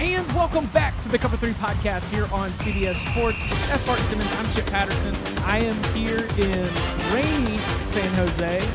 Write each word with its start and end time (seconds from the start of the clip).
And 0.00 0.24
welcome 0.32 0.66
back 0.66 0.96
to 1.02 1.08
the 1.08 1.18
Cover 1.18 1.36
3 1.36 1.50
podcast 1.54 2.08
here 2.08 2.22
on 2.32 2.50
CBS 2.50 2.96
Sports. 3.10 3.42
That's 3.66 3.84
Barton 3.84 4.04
Simmons. 4.04 4.32
I'm 4.34 4.48
Chip 4.52 4.66
Patterson. 4.66 5.12
I 5.44 5.58
am 5.58 5.74
here 5.92 6.20
in 6.38 6.68
rainy 7.12 7.58
San 7.82 8.08
Jose, 8.14 8.68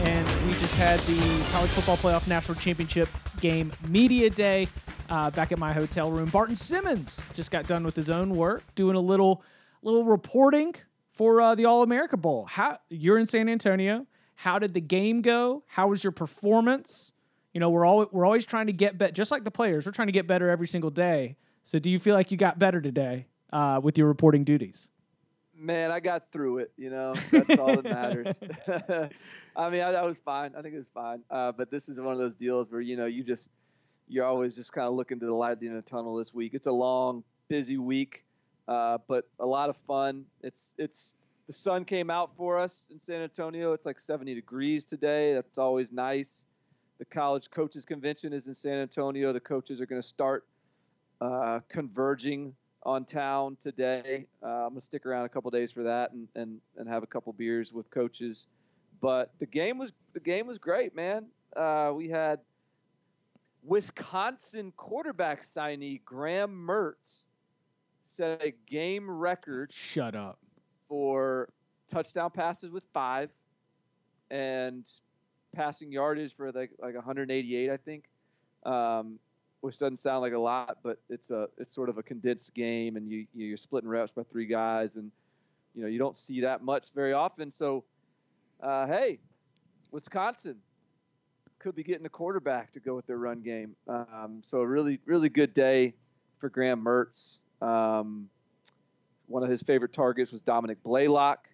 and 0.00 0.46
we 0.46 0.54
just 0.58 0.74
had 0.76 0.98
the 1.00 1.46
College 1.52 1.68
Football 1.72 1.98
Playoff 1.98 2.26
National 2.26 2.54
Championship 2.54 3.10
game 3.38 3.70
media 3.88 4.30
day 4.30 4.66
uh, 5.10 5.30
back 5.32 5.52
at 5.52 5.58
my 5.58 5.74
hotel 5.74 6.10
room. 6.10 6.30
Barton 6.30 6.56
Simmons 6.56 7.22
just 7.34 7.50
got 7.50 7.66
done 7.66 7.84
with 7.84 7.94
his 7.94 8.08
own 8.08 8.30
work, 8.30 8.62
doing 8.74 8.96
a 8.96 9.00
little 9.00 9.44
little 9.82 10.06
reporting 10.06 10.74
for 11.12 11.42
uh, 11.42 11.54
the 11.54 11.66
All 11.66 11.82
America 11.82 12.16
Bowl. 12.16 12.46
How 12.46 12.78
you're 12.88 13.18
in 13.18 13.26
San 13.26 13.50
Antonio? 13.50 14.06
How 14.36 14.58
did 14.58 14.72
the 14.72 14.80
game 14.80 15.20
go? 15.20 15.64
How 15.66 15.88
was 15.88 16.02
your 16.02 16.12
performance? 16.12 17.12
You 17.52 17.60
know, 17.60 17.70
we're 17.70 17.84
all 17.84 18.06
we're 18.10 18.24
always 18.24 18.46
trying 18.46 18.66
to 18.68 18.72
get 18.72 18.96
better, 18.96 19.12
just 19.12 19.30
like 19.30 19.44
the 19.44 19.50
players. 19.50 19.86
We're 19.86 19.92
trying 19.92 20.08
to 20.08 20.12
get 20.12 20.26
better 20.26 20.48
every 20.48 20.66
single 20.66 20.90
day. 20.90 21.36
So, 21.64 21.78
do 21.78 21.90
you 21.90 21.98
feel 21.98 22.14
like 22.14 22.30
you 22.30 22.36
got 22.36 22.58
better 22.58 22.80
today 22.80 23.26
uh, 23.52 23.80
with 23.82 23.98
your 23.98 24.08
reporting 24.08 24.44
duties? 24.44 24.88
Man, 25.54 25.90
I 25.90 26.00
got 26.00 26.32
through 26.32 26.58
it. 26.58 26.72
You 26.76 26.90
know, 26.90 27.14
that's 27.30 27.58
all 27.58 27.76
that 27.76 27.84
matters. 27.84 28.42
I 29.56 29.70
mean, 29.70 29.82
I, 29.82 29.92
I, 29.92 30.04
was 30.04 30.18
fine. 30.18 30.52
I 30.56 30.62
think 30.62 30.74
it 30.74 30.78
was 30.78 30.88
fine. 30.92 31.22
Uh, 31.30 31.52
but 31.52 31.70
this 31.70 31.88
is 31.88 32.00
one 32.00 32.12
of 32.12 32.18
those 32.18 32.34
deals 32.34 32.70
where 32.70 32.80
you 32.80 32.96
know 32.96 33.06
you 33.06 33.22
just 33.22 33.50
you're 34.08 34.24
always 34.24 34.56
just 34.56 34.72
kind 34.72 34.88
of 34.88 34.94
looking 34.94 35.20
to 35.20 35.26
the 35.26 35.34
light 35.34 35.52
at 35.52 35.60
the 35.60 35.66
end 35.66 35.76
of 35.76 35.84
the 35.84 35.90
tunnel. 35.90 36.16
This 36.16 36.34
week, 36.34 36.54
it's 36.54 36.66
a 36.66 36.72
long, 36.72 37.22
busy 37.48 37.76
week, 37.76 38.24
uh, 38.66 38.98
but 39.06 39.28
a 39.38 39.46
lot 39.46 39.68
of 39.68 39.76
fun. 39.86 40.24
It's 40.42 40.74
it's 40.78 41.12
the 41.46 41.52
sun 41.52 41.84
came 41.84 42.10
out 42.10 42.34
for 42.36 42.58
us 42.58 42.88
in 42.90 42.98
San 42.98 43.20
Antonio. 43.20 43.72
It's 43.72 43.84
like 43.84 44.00
70 44.00 44.34
degrees 44.34 44.84
today. 44.84 45.34
That's 45.34 45.58
always 45.58 45.92
nice. 45.92 46.46
The 47.02 47.06
college 47.06 47.50
coaches 47.50 47.84
convention 47.84 48.32
is 48.32 48.46
in 48.46 48.54
San 48.54 48.78
Antonio. 48.78 49.32
The 49.32 49.40
coaches 49.40 49.80
are 49.80 49.86
going 49.86 50.00
to 50.00 50.06
start 50.06 50.46
uh, 51.20 51.58
converging 51.68 52.54
on 52.84 53.04
town 53.04 53.56
today. 53.60 54.26
Uh, 54.40 54.46
I'm 54.46 54.68
going 54.68 54.74
to 54.76 54.80
stick 54.82 55.04
around 55.04 55.24
a 55.24 55.28
couple 55.28 55.50
days 55.50 55.72
for 55.72 55.82
that 55.82 56.12
and, 56.12 56.28
and, 56.36 56.60
and 56.76 56.88
have 56.88 57.02
a 57.02 57.08
couple 57.08 57.32
beers 57.32 57.72
with 57.72 57.90
coaches. 57.90 58.46
But 59.00 59.32
the 59.40 59.46
game 59.46 59.78
was 59.78 59.90
the 60.12 60.20
game 60.20 60.46
was 60.46 60.58
great, 60.58 60.94
man. 60.94 61.26
Uh, 61.56 61.90
we 61.92 62.08
had 62.08 62.38
Wisconsin 63.64 64.72
quarterback 64.76 65.42
signee 65.42 66.04
Graham 66.04 66.52
Mertz 66.52 67.26
set 68.04 68.40
a 68.44 68.54
game 68.68 69.10
record. 69.10 69.72
Shut 69.72 70.14
up. 70.14 70.38
For 70.88 71.48
touchdown 71.88 72.30
passes 72.30 72.70
with 72.70 72.84
five, 72.92 73.30
and 74.30 74.88
passing 75.52 75.92
yardage 75.92 76.34
for 76.34 76.50
like 76.52 76.70
like 76.80 76.94
188, 76.94 77.70
I 77.70 77.76
think, 77.76 78.04
um, 78.64 79.18
which 79.60 79.78
doesn't 79.78 79.98
sound 79.98 80.22
like 80.22 80.32
a 80.32 80.38
lot, 80.38 80.78
but 80.82 80.98
it's 81.08 81.30
a 81.30 81.48
it's 81.58 81.74
sort 81.74 81.88
of 81.88 81.98
a 81.98 82.02
condensed 82.02 82.54
game, 82.54 82.96
and 82.96 83.10
you 83.10 83.26
you're 83.34 83.56
splitting 83.56 83.88
reps 83.88 84.12
by 84.12 84.22
three 84.24 84.46
guys, 84.46 84.96
and 84.96 85.10
you 85.74 85.82
know 85.82 85.88
you 85.88 85.98
don't 85.98 86.16
see 86.16 86.40
that 86.42 86.62
much 86.62 86.92
very 86.94 87.12
often. 87.12 87.50
So, 87.50 87.84
uh, 88.62 88.86
hey, 88.86 89.18
Wisconsin 89.90 90.56
could 91.58 91.76
be 91.76 91.84
getting 91.84 92.06
a 92.06 92.10
quarterback 92.10 92.72
to 92.72 92.80
go 92.80 92.96
with 92.96 93.06
their 93.06 93.18
run 93.18 93.40
game. 93.40 93.76
Um, 93.86 94.40
so 94.42 94.60
a 94.60 94.66
really 94.66 94.98
really 95.06 95.28
good 95.28 95.54
day 95.54 95.94
for 96.38 96.48
Graham 96.48 96.84
Mertz. 96.84 97.38
Um, 97.60 98.28
one 99.28 99.42
of 99.42 99.48
his 99.48 99.62
favorite 99.62 99.92
targets 99.92 100.32
was 100.32 100.42
Dominic 100.42 100.82
Blaylock. 100.82 101.48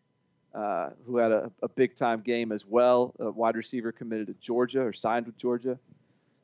Uh, 0.55 0.91
who 1.07 1.19
had 1.19 1.31
a, 1.31 1.53
a, 1.63 1.69
big 1.69 1.95
time 1.95 2.21
game 2.21 2.53
as 2.53 2.67
well. 2.67 3.15
A 3.21 3.31
wide 3.31 3.55
receiver 3.55 3.93
committed 3.93 4.29
to 4.29 4.35
Georgia 4.41 4.81
or 4.81 4.95
signed 4.95 5.27
with 5.27 5.37
Georgia. 5.37 5.79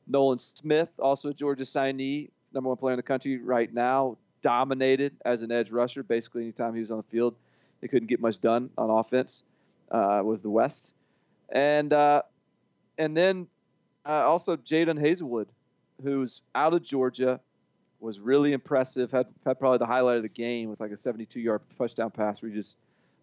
Nolan 0.07 0.37
Smith, 0.37 0.89
also 0.99 1.29
a 1.29 1.33
Georgia 1.33 1.63
signee, 1.63 2.29
number 2.53 2.69
one 2.69 2.77
player 2.77 2.93
in 2.93 2.97
the 2.97 3.03
country 3.03 3.37
right 3.37 3.73
now, 3.73 4.17
dominated 4.41 5.15
as 5.25 5.41
an 5.41 5.51
edge 5.51 5.71
rusher. 5.71 6.03
Basically, 6.03 6.43
anytime 6.43 6.75
he 6.75 6.79
was 6.79 6.91
on 6.91 6.97
the 6.97 7.03
field, 7.03 7.35
they 7.81 7.87
couldn't 7.87 8.07
get 8.07 8.21
much 8.21 8.39
done 8.39 8.69
on 8.77 8.89
offense. 8.89 9.43
Uh, 9.91 10.21
was 10.23 10.41
the 10.41 10.49
West, 10.49 10.93
and 11.49 11.93
uh, 11.93 12.21
and 12.97 13.15
then 13.15 13.47
uh, 14.05 14.11
also 14.11 14.55
Jadon 14.55 14.99
Haselwood, 14.99 15.45
who's 16.03 16.41
out 16.55 16.73
of 16.73 16.81
Georgia, 16.81 17.39
was 17.99 18.19
really 18.19 18.53
impressive. 18.53 19.11
Had 19.11 19.27
had 19.45 19.59
probably 19.59 19.77
the 19.77 19.85
highlight 19.85 20.17
of 20.17 20.23
the 20.23 20.29
game 20.29 20.69
with 20.69 20.79
like 20.79 20.91
a 20.91 20.97
72 20.97 21.39
yard 21.39 21.61
touchdown 21.77 22.11
pass 22.11 22.41
where 22.41 22.49
he 22.49 22.55
just 22.55 22.77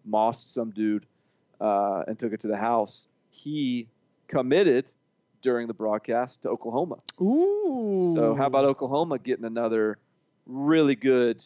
mossed 0.05 0.53
some 0.53 0.71
dude 0.71 1.05
uh, 1.59 2.03
and 2.07 2.17
took 2.17 2.33
it 2.33 2.41
to 2.41 2.47
the 2.47 2.57
house. 2.57 3.07
He 3.29 3.87
committed 4.27 4.91
during 5.41 5.67
the 5.67 5.73
broadcast 5.73 6.41
to 6.43 6.49
Oklahoma. 6.49 6.97
Ooh. 7.21 8.11
So 8.15 8.33
how 8.35 8.47
about 8.47 8.65
Oklahoma 8.65 9.19
getting 9.19 9.45
another 9.45 9.97
really 10.47 10.95
good 10.95 11.43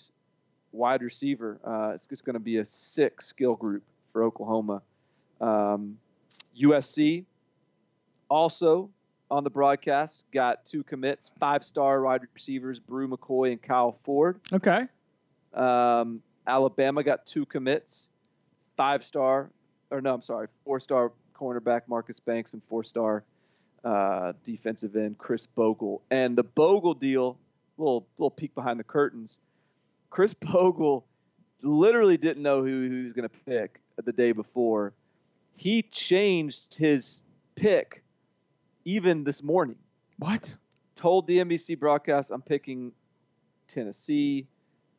wide 0.72 1.01
receiver? 1.01 1.59
Uh, 1.63 1.91
it's, 1.94 2.07
just 2.07 2.23
going 2.23 2.35
to 2.35 2.40
be 2.40 2.57
a 2.57 2.66
sick 2.66 3.22
skill 3.22 3.56
group 3.56 3.84
for 4.13 4.23
Oklahoma. 4.23 4.81
Um, 5.41 5.97
USC 6.59 7.25
also 8.29 8.89
on 9.29 9.44
the 9.44 9.50
broadcast 9.50 10.25
got 10.31 10.66
two 10.66 10.84
commits, 10.84 11.31
five-star 11.39 12.01
wide 12.01 12.22
receivers, 12.34 12.79
Bru 12.79 13.07
McCoy 13.07 13.51
and 13.51 13.62
Kyle 13.62 13.91
Ford. 13.91 14.39
Okay. 14.53 14.88
Um, 15.53 16.22
Alabama 16.45 17.03
got 17.03 17.25
two 17.25 17.45
commits 17.45 18.09
five 18.77 19.03
star, 19.03 19.49
or 19.91 20.01
no, 20.01 20.13
I'm 20.13 20.21
sorry, 20.21 20.47
four 20.63 20.79
star 20.79 21.11
cornerback 21.35 21.81
Marcus 21.88 22.19
Banks 22.19 22.53
and 22.53 22.61
four 22.69 22.83
star 22.83 23.23
uh, 23.83 24.33
defensive 24.43 24.95
end 24.95 25.17
Chris 25.17 25.45
Bogle. 25.45 26.01
And 26.09 26.38
the 26.38 26.43
Bogle 26.43 26.93
deal, 26.93 27.38
little 27.77 28.07
little 28.17 28.31
peek 28.31 28.55
behind 28.55 28.79
the 28.79 28.83
curtains. 28.83 29.39
Chris 30.09 30.33
Bogle 30.39 31.05
literally 31.61 32.17
didn't 32.17 32.43
know 32.43 32.59
who, 32.63 32.88
who 32.88 32.97
he 32.97 33.03
was 33.03 33.13
going 33.13 33.27
to 33.27 33.35
pick 33.45 33.81
the 34.03 34.13
day 34.13 34.31
before. 34.31 34.94
He 35.53 35.81
changed 35.81 36.77
his 36.77 37.23
pick 37.55 38.03
even 38.85 39.23
this 39.23 39.41
morning. 39.41 39.77
What? 40.19 40.55
Told 40.95 41.27
the 41.27 41.39
NBC 41.39 41.79
broadcast, 41.79 42.31
I'm 42.31 42.41
picking 42.41 42.91
Tennessee. 43.67 44.47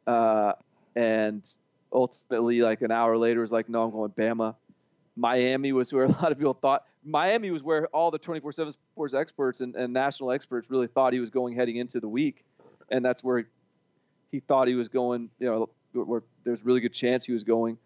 Uh, 0.07 0.53
and 0.97 1.49
ultimately, 1.93 2.61
like 2.61 2.83
an 2.83 2.91
hour 2.91 3.17
later, 3.17 3.41
was 3.41 3.53
like, 3.53 3.69
no, 3.69 3.85
I'm 3.85 3.91
going 3.91 4.11
Bama. 4.11 4.55
Miami 5.17 5.73
was 5.73 5.93
where 5.93 6.05
a 6.05 6.09
lot 6.09 6.33
of 6.33 6.39
people 6.39 6.55
thought. 6.55 6.85
Miami 7.05 7.51
was 7.51 7.63
where 7.63 7.87
all 7.89 8.11
the 8.11 8.19
24/7 8.19 8.73
sports 8.73 9.15
experts 9.15 9.61
and, 9.61 9.75
and 9.75 9.93
national 9.93 10.31
experts 10.33 10.71
really 10.71 10.87
thought 10.87 11.13
he 11.13 11.21
was 11.21 11.31
going 11.31 11.55
heading 11.55 11.77
into 11.77 12.01
the 12.01 12.09
week, 12.09 12.45
and 12.91 13.05
that's 13.05 13.25
where 13.25 13.47
he 14.31 14.41
thought 14.41 14.69
he 14.69 14.75
was 14.75 14.89
going. 14.89 15.31
You 15.39 15.47
know, 15.47 16.03
where 16.05 16.23
there's 16.45 16.65
really 16.65 16.81
good 16.81 16.93
chance 16.93 17.27
he 17.27 17.33
was 17.33 17.45
going. 17.45 17.79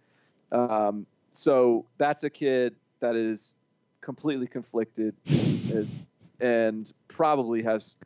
Um, 0.51 1.07
so 1.33 1.87
that's 1.99 2.25
a 2.25 2.31
kid 2.31 2.75
that 3.01 3.17
is 3.17 3.55
completely 4.01 4.47
conflicted, 4.47 5.15
is 5.25 6.03
and 6.41 6.93
probably 7.09 7.63
has 7.63 7.97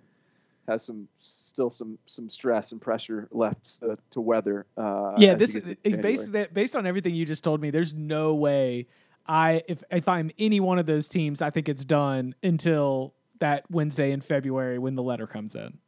has 0.69 0.85
some 0.85 1.09
still 1.21 1.71
some 1.71 1.99
some 2.07 2.29
stress 2.29 2.73
and 2.73 2.81
pressure 2.81 3.29
left 3.31 3.81
to, 3.81 3.99
to 4.11 4.21
weather. 4.21 4.67
Uh, 4.77 5.15
yeah, 5.17 5.35
this 5.35 5.55
is 5.55 5.75
based 5.83 6.33
based 6.53 6.77
on 6.77 6.87
everything 6.87 7.15
you 7.15 7.27
just 7.27 7.45
told 7.45 7.61
me. 7.61 7.71
There's 7.71 7.95
no 7.95 8.35
way 8.35 8.87
I 9.29 9.63
if 9.69 9.83
if 9.91 10.09
I'm 10.09 10.31
any 10.39 10.61
one 10.61 10.79
of 10.79 10.87
those 10.87 11.09
teams, 11.09 11.43
I 11.43 11.51
think 11.51 11.69
it's 11.69 11.85
done 11.85 12.35
until 12.43 13.15
that 13.39 13.65
Wednesday 13.71 14.13
in 14.13 14.21
February 14.21 14.79
when 14.79 14.95
the 14.95 15.03
letter 15.03 15.27
comes 15.27 15.55
in. 15.55 15.79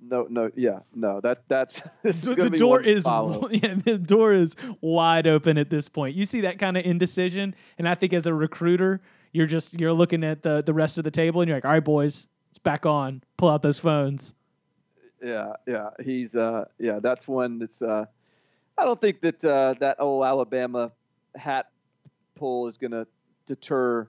No, 0.00 0.26
no, 0.30 0.50
yeah, 0.54 0.80
no. 0.94 1.20
That 1.20 1.42
that's 1.48 1.82
the, 2.02 2.48
the 2.50 2.50
door 2.50 2.82
is 2.82 3.04
yeah, 3.50 3.74
the 3.74 3.98
door 4.00 4.32
is 4.32 4.56
wide 4.80 5.26
open 5.26 5.58
at 5.58 5.70
this 5.70 5.88
point. 5.88 6.14
You 6.14 6.24
see 6.24 6.42
that 6.42 6.58
kind 6.58 6.76
of 6.76 6.84
indecision, 6.84 7.54
and 7.78 7.88
I 7.88 7.94
think 7.94 8.12
as 8.12 8.26
a 8.26 8.34
recruiter, 8.34 9.00
you're 9.32 9.46
just 9.46 9.78
you're 9.78 9.92
looking 9.92 10.24
at 10.24 10.42
the 10.42 10.62
the 10.62 10.74
rest 10.74 10.98
of 10.98 11.04
the 11.04 11.10
table, 11.10 11.40
and 11.40 11.48
you're 11.48 11.56
like, 11.56 11.64
all 11.64 11.72
right, 11.72 11.84
boys, 11.84 12.28
it's 12.50 12.58
back 12.58 12.86
on. 12.86 13.22
Pull 13.38 13.48
out 13.48 13.62
those 13.62 13.78
phones. 13.78 14.34
Yeah, 15.24 15.54
yeah. 15.66 15.90
He's 16.04 16.36
uh 16.36 16.66
yeah, 16.78 16.98
that's 17.00 17.26
one 17.26 17.58
that's 17.58 17.80
uh 17.80 18.04
I 18.76 18.84
don't 18.84 19.00
think 19.00 19.22
that 19.22 19.44
uh 19.44 19.74
that 19.80 19.96
old 20.00 20.24
Alabama 20.24 20.92
hat 21.34 21.70
pull 22.34 22.66
is 22.66 22.76
gonna 22.76 23.06
deter 23.46 24.08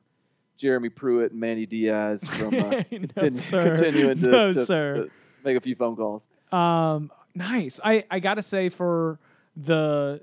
Jeremy 0.57 0.89
Pruitt 0.89 1.31
and 1.31 1.39
Manny 1.39 1.65
Diaz 1.65 2.27
from 2.29 2.47
uh, 2.47 2.59
no, 2.59 2.79
continu- 2.81 3.75
continuing 3.75 4.17
to, 4.19 4.29
no, 4.29 4.51
to, 4.51 4.65
to, 4.65 5.09
make 5.45 5.55
a 5.55 5.61
few 5.61 5.75
phone 5.75 5.95
calls. 5.95 6.27
Um 6.51 7.11
nice. 7.33 7.79
I 7.83 8.03
I 8.11 8.19
got 8.19 8.35
to 8.35 8.41
say 8.41 8.69
for 8.69 9.19
the 9.55 10.21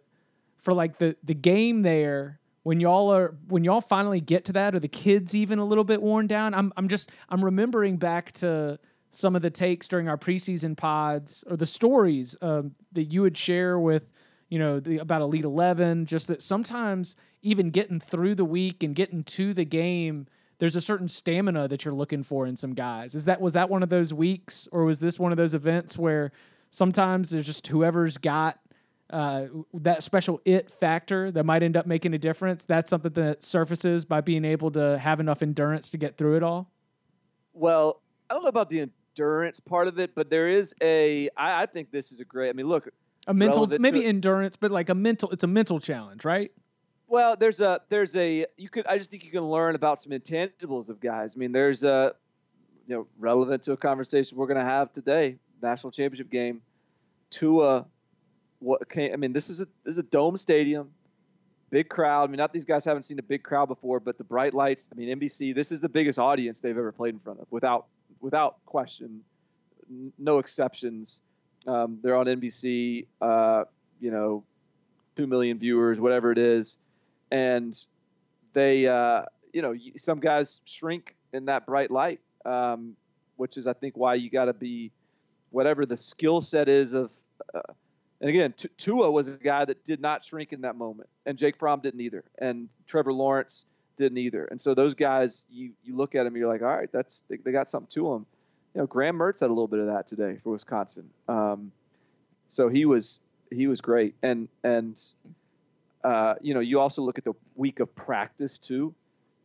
for 0.58 0.74
like 0.74 0.98
the 0.98 1.16
the 1.24 1.34
game 1.34 1.82
there 1.82 2.40
when 2.66 2.80
y'all 2.80 3.12
are 3.12 3.36
when 3.46 3.62
y'all 3.62 3.80
finally 3.80 4.20
get 4.20 4.46
to 4.46 4.52
that, 4.54 4.74
are 4.74 4.80
the 4.80 4.88
kids 4.88 5.36
even 5.36 5.60
a 5.60 5.64
little 5.64 5.84
bit 5.84 6.02
worn 6.02 6.26
down? 6.26 6.52
I'm 6.52 6.72
I'm 6.76 6.88
just 6.88 7.10
I'm 7.28 7.44
remembering 7.44 7.96
back 7.96 8.32
to 8.32 8.80
some 9.16 9.34
of 9.34 9.42
the 9.42 9.50
takes 9.50 9.88
during 9.88 10.08
our 10.08 10.16
preseason 10.16 10.76
pods 10.76 11.44
or 11.48 11.56
the 11.56 11.66
stories 11.66 12.36
um, 12.42 12.72
that 12.92 13.04
you 13.04 13.22
would 13.22 13.36
share 13.36 13.78
with 13.78 14.10
you 14.48 14.58
know 14.58 14.78
the, 14.78 14.98
about 14.98 15.22
Elite 15.22 15.44
Eleven. 15.44 16.06
Just 16.06 16.28
that 16.28 16.42
sometimes 16.42 17.16
even 17.42 17.70
getting 17.70 17.98
through 17.98 18.34
the 18.34 18.44
week 18.44 18.82
and 18.82 18.94
getting 18.94 19.24
to 19.24 19.54
the 19.54 19.64
game, 19.64 20.26
there's 20.58 20.76
a 20.76 20.80
certain 20.80 21.08
stamina 21.08 21.68
that 21.68 21.84
you're 21.84 21.94
looking 21.94 22.22
for 22.22 22.46
in 22.46 22.56
some 22.56 22.74
guys. 22.74 23.14
Is 23.14 23.24
that 23.24 23.40
was 23.40 23.54
that 23.54 23.70
one 23.70 23.82
of 23.82 23.88
those 23.88 24.12
weeks, 24.12 24.68
or 24.70 24.84
was 24.84 25.00
this 25.00 25.18
one 25.18 25.32
of 25.32 25.38
those 25.38 25.54
events 25.54 25.98
where 25.98 26.32
sometimes 26.70 27.30
there's 27.30 27.46
just 27.46 27.66
whoever's 27.66 28.18
got 28.18 28.58
uh, 29.10 29.46
that 29.72 30.02
special 30.02 30.40
it 30.44 30.70
factor 30.70 31.30
that 31.30 31.44
might 31.44 31.62
end 31.62 31.76
up 31.76 31.86
making 31.86 32.12
a 32.14 32.18
difference. 32.18 32.64
That's 32.64 32.90
something 32.90 33.12
that 33.12 33.42
surfaces 33.42 34.04
by 34.04 34.20
being 34.20 34.44
able 34.44 34.70
to 34.72 34.98
have 34.98 35.20
enough 35.20 35.42
endurance 35.42 35.90
to 35.90 35.98
get 35.98 36.16
through 36.16 36.36
it 36.36 36.42
all. 36.42 36.70
Well, 37.52 38.02
I 38.28 38.34
don't 38.34 38.42
know 38.42 38.48
about 38.48 38.70
the 38.70 38.90
endurance 39.16 39.60
part 39.60 39.88
of 39.88 39.98
it, 39.98 40.14
but 40.14 40.30
there 40.30 40.48
is 40.48 40.74
a. 40.82 41.28
I, 41.36 41.62
I 41.62 41.66
think 41.66 41.90
this 41.90 42.12
is 42.12 42.20
a 42.20 42.24
great. 42.24 42.50
I 42.50 42.52
mean, 42.52 42.66
look, 42.66 42.88
a 43.26 43.34
mental 43.34 43.66
maybe 43.66 44.00
to, 44.00 44.06
endurance, 44.06 44.56
but 44.56 44.70
like 44.70 44.88
a 44.88 44.94
mental. 44.94 45.30
It's 45.30 45.44
a 45.44 45.48
mental 45.48 45.80
challenge, 45.80 46.24
right? 46.24 46.52
Well, 47.08 47.36
there's 47.36 47.60
a 47.60 47.80
there's 47.88 48.16
a 48.16 48.46
you 48.56 48.68
could 48.68 48.86
I 48.86 48.98
just 48.98 49.10
think 49.10 49.24
you 49.24 49.30
can 49.30 49.44
learn 49.44 49.74
about 49.74 50.00
some 50.00 50.12
intangibles 50.12 50.90
of 50.90 51.00
guys. 51.00 51.34
I 51.36 51.38
mean, 51.38 51.52
there's 51.52 51.84
a 51.84 52.14
you 52.86 52.96
know 52.96 53.06
relevant 53.18 53.62
to 53.64 53.72
a 53.72 53.76
conversation 53.76 54.36
we're 54.36 54.46
going 54.46 54.58
to 54.58 54.64
have 54.64 54.92
today, 54.92 55.38
national 55.62 55.92
championship 55.92 56.30
game. 56.30 56.62
Tua, 57.30 57.86
what 58.60 58.88
came? 58.88 59.12
I 59.12 59.16
mean, 59.16 59.32
this 59.32 59.50
is 59.50 59.60
a 59.60 59.66
this 59.84 59.92
is 59.92 59.98
a 59.98 60.04
dome 60.04 60.36
stadium, 60.36 60.90
big 61.70 61.88
crowd. 61.88 62.28
I 62.28 62.30
mean, 62.30 62.38
not 62.38 62.52
these 62.52 62.64
guys 62.64 62.84
haven't 62.84 63.04
seen 63.04 63.18
a 63.18 63.22
big 63.22 63.42
crowd 63.42 63.66
before, 63.66 64.00
but 64.00 64.18
the 64.18 64.24
bright 64.24 64.54
lights. 64.54 64.88
I 64.92 64.94
mean, 64.96 65.18
NBC. 65.18 65.54
This 65.54 65.72
is 65.72 65.80
the 65.80 65.88
biggest 65.88 66.18
audience 66.18 66.60
they've 66.60 66.76
ever 66.76 66.92
played 66.92 67.14
in 67.14 67.20
front 67.20 67.40
of, 67.40 67.46
without 67.50 67.86
without 68.20 68.64
question, 68.66 69.20
no 70.18 70.38
exceptions. 70.38 71.20
Um, 71.66 71.98
they're 72.02 72.16
on 72.16 72.26
NBC. 72.26 73.06
Uh, 73.20 73.64
you 74.00 74.10
know, 74.10 74.44
two 75.16 75.26
million 75.26 75.58
viewers, 75.58 75.98
whatever 75.98 76.30
it 76.32 76.38
is, 76.38 76.78
and 77.30 77.76
they, 78.52 78.86
uh, 78.86 79.22
you 79.52 79.62
know, 79.62 79.74
some 79.96 80.20
guys 80.20 80.60
shrink 80.64 81.16
in 81.32 81.46
that 81.46 81.66
bright 81.66 81.90
light, 81.90 82.20
um, 82.44 82.96
which 83.36 83.56
is, 83.56 83.66
I 83.66 83.72
think, 83.72 83.96
why 83.96 84.14
you 84.14 84.30
got 84.30 84.46
to 84.46 84.52
be, 84.52 84.92
whatever 85.50 85.86
the 85.86 85.96
skill 85.96 86.40
set 86.40 86.68
is 86.68 86.92
of. 86.92 87.12
Uh, 87.54 87.60
and 88.20 88.30
again, 88.30 88.54
T- 88.56 88.70
Tua 88.78 89.10
was 89.10 89.34
a 89.34 89.38
guy 89.38 89.64
that 89.64 89.84
did 89.84 90.00
not 90.00 90.24
shrink 90.24 90.52
in 90.52 90.62
that 90.62 90.76
moment, 90.76 91.08
and 91.26 91.36
Jake 91.36 91.58
Fromm 91.58 91.80
didn't 91.80 92.00
either, 92.00 92.24
and 92.38 92.68
Trevor 92.86 93.12
Lawrence 93.12 93.66
didn't 93.96 94.19
either. 94.19 94.44
And 94.44 94.60
so 94.60 94.75
those 94.75 94.94
guys, 94.94 95.46
you 95.50 95.72
you 95.84 95.96
look 95.96 96.14
at 96.14 96.25
them, 96.25 96.37
you're 96.37 96.48
like, 96.48 96.62
all 96.62 96.69
right, 96.69 96.90
that's 96.93 97.22
they, 97.28 97.37
they 97.37 97.52
got 97.52 97.69
something 97.69 97.88
to 97.90 98.12
them. 98.12 98.26
You 98.75 98.82
know, 98.82 98.87
Graham 98.87 99.19
Mertz 99.19 99.40
had 99.40 99.46
a 99.46 99.52
little 99.52 99.69
bit 99.69 99.81
of 99.81 99.87
that 99.87 100.06
today 100.06 100.38
for 100.43 100.50
Wisconsin. 100.50 101.10
Um, 101.28 101.72
so 102.48 102.69
he 102.69 102.84
was 102.84 103.20
he 103.50 103.66
was 103.66 103.81
great, 103.81 104.14
and 104.22 104.48
and 104.62 105.02
uh, 106.04 106.34
you 106.40 106.54
know, 106.54 106.60
you 106.60 106.78
also 106.78 107.02
look 107.02 107.19
at 107.19 107.25
the 107.25 107.32
week 107.56 107.81
of 107.81 107.94
practice 107.94 108.58
too. 108.58 108.94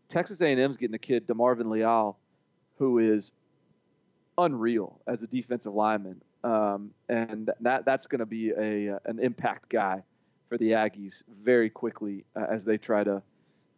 Texas 0.07 0.41
A&M's 0.41 0.77
getting 0.77 0.93
a 0.93 0.99
kid, 0.99 1.25
DeMarvin 1.27 1.71
Leal, 1.71 2.17
who 2.77 2.99
is 2.99 3.31
unreal 4.37 4.99
as 5.07 5.23
a 5.23 5.27
defensive 5.27 5.73
lineman, 5.73 6.21
um, 6.43 6.91
and 7.07 7.49
that 7.61 7.85
that's 7.85 8.07
going 8.07 8.19
to 8.19 8.25
be 8.25 8.51
a 8.51 8.99
an 9.05 9.19
impact 9.19 9.69
guy 9.69 10.03
for 10.49 10.57
the 10.57 10.71
Aggies 10.71 11.23
very 11.41 11.69
quickly 11.69 12.25
uh, 12.35 12.45
as 12.49 12.65
they 12.65 12.77
try 12.77 13.03
to 13.03 13.23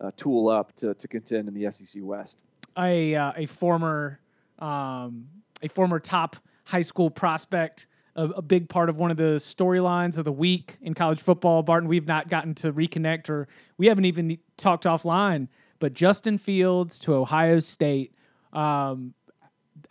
uh, 0.02 0.12
tool 0.18 0.50
up 0.50 0.76
to, 0.76 0.94
to 0.94 1.08
contend 1.08 1.48
in 1.48 1.54
the 1.54 1.72
SEC 1.72 2.02
West. 2.04 2.38
A 2.78 3.16
uh, 3.16 3.34
a 3.36 3.46
former 3.46 4.20
um, 4.60 5.28
a 5.62 5.70
former 5.70 6.00
top 6.00 6.36
high 6.66 6.82
school 6.82 7.10
prospect, 7.10 7.88
a, 8.16 8.26
a 8.26 8.42
big 8.42 8.70
part 8.70 8.90
of 8.90 8.98
one 8.98 9.12
of 9.12 9.18
the 9.18 9.36
storylines 9.36 10.18
of 10.18 10.26
the 10.26 10.32
week 10.32 10.78
in 10.82 10.94
college 10.94 11.22
football. 11.22 11.62
Barton, 11.64 11.88
we've 11.88 12.08
not 12.08 12.30
gotten 12.30 12.56
to 12.56 12.74
reconnect, 12.74 13.30
or 13.30 13.48
we 13.78 13.88
haven't 13.88 14.06
even 14.06 14.38
talked 14.58 14.86
offline. 14.86 15.48
But 15.80 15.94
Justin 15.94 16.38
Fields 16.38 17.00
to 17.00 17.14
Ohio 17.14 17.60
State. 17.60 18.14
Um, 18.54 19.14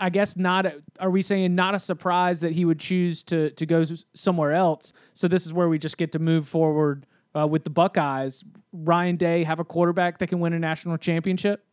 I 0.01 0.11
guess 0.11 0.37
not. 0.37 0.67
Are 0.99 1.11
we 1.11 1.23
saying 1.23 1.55
not 1.55 1.75
a 1.75 1.79
surprise 1.79 2.41
that 2.41 2.53
he 2.53 2.65
would 2.65 2.79
choose 2.81 3.23
to 3.25 3.51
to 3.51 3.67
go 3.67 3.85
somewhere 4.15 4.55
else? 4.55 4.93
So 5.13 5.29
this 5.29 5.47
is 5.47 5.53
where 5.53 5.69
we 5.69 5.79
just 5.79 5.99
get 5.99 6.13
to 6.13 6.19
move 6.19 6.49
forward 6.49 7.07
uh, 7.35 7.47
with 7.47 7.65
the 7.65 7.71
Buckeyes, 7.71 8.45
Ryan 8.73 9.17
Day 9.17 9.45
have 9.45 9.61
a 9.61 9.65
quarterback 9.65 10.19
that 10.19 10.29
can 10.29 10.41
win 10.41 10.53
a 10.53 10.59
national 10.59 10.97
championship? 10.99 11.65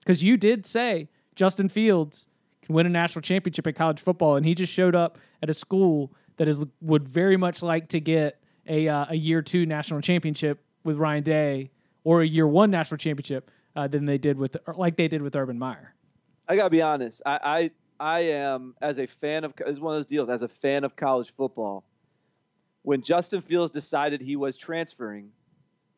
Because 0.00 0.22
you 0.22 0.36
did 0.36 0.64
say 0.66 1.08
Justin 1.34 1.68
Fields 1.68 2.28
can 2.62 2.74
win 2.74 2.86
a 2.86 2.90
national 2.90 3.22
championship 3.22 3.66
in 3.66 3.74
college 3.74 4.00
football, 4.00 4.36
and 4.36 4.46
he 4.46 4.54
just 4.54 4.72
showed 4.72 4.94
up 4.94 5.18
at 5.42 5.50
a 5.50 5.54
school 5.54 6.12
that 6.36 6.48
is 6.48 6.64
would 6.80 7.08
very 7.08 7.36
much 7.36 7.62
like 7.62 7.88
to 7.88 8.00
get 8.00 8.40
a 8.66 8.88
uh, 8.88 9.06
a 9.08 9.14
year 9.16 9.42
two 9.42 9.66
national 9.66 10.00
championship 10.00 10.62
with 10.84 10.96
Ryan 10.96 11.22
Day 11.22 11.70
or 12.04 12.22
a 12.22 12.26
year 12.26 12.46
one 12.46 12.70
national 12.70 12.98
championship 12.98 13.50
uh, 13.76 13.88
than 13.88 14.04
they 14.04 14.18
did 14.18 14.38
with 14.38 14.56
like 14.76 14.96
they 14.96 15.08
did 15.08 15.22
with 15.22 15.34
Urban 15.36 15.58
Meyer. 15.58 15.94
I 16.48 16.56
gotta 16.56 16.70
be 16.70 16.82
honest. 16.82 17.22
I, 17.26 17.38
I 17.42 17.70
I 18.00 18.20
am 18.20 18.74
as 18.80 18.98
a 18.98 19.06
fan 19.06 19.44
of 19.44 19.52
is 19.66 19.80
one 19.80 19.94
of 19.94 19.98
those 19.98 20.06
deals 20.06 20.28
as 20.28 20.42
a 20.42 20.48
fan 20.48 20.84
of 20.84 20.96
college 20.96 21.34
football 21.34 21.84
when 22.88 23.02
Justin 23.02 23.42
Fields 23.42 23.70
decided 23.70 24.22
he 24.22 24.36
was 24.36 24.56
transferring. 24.56 25.28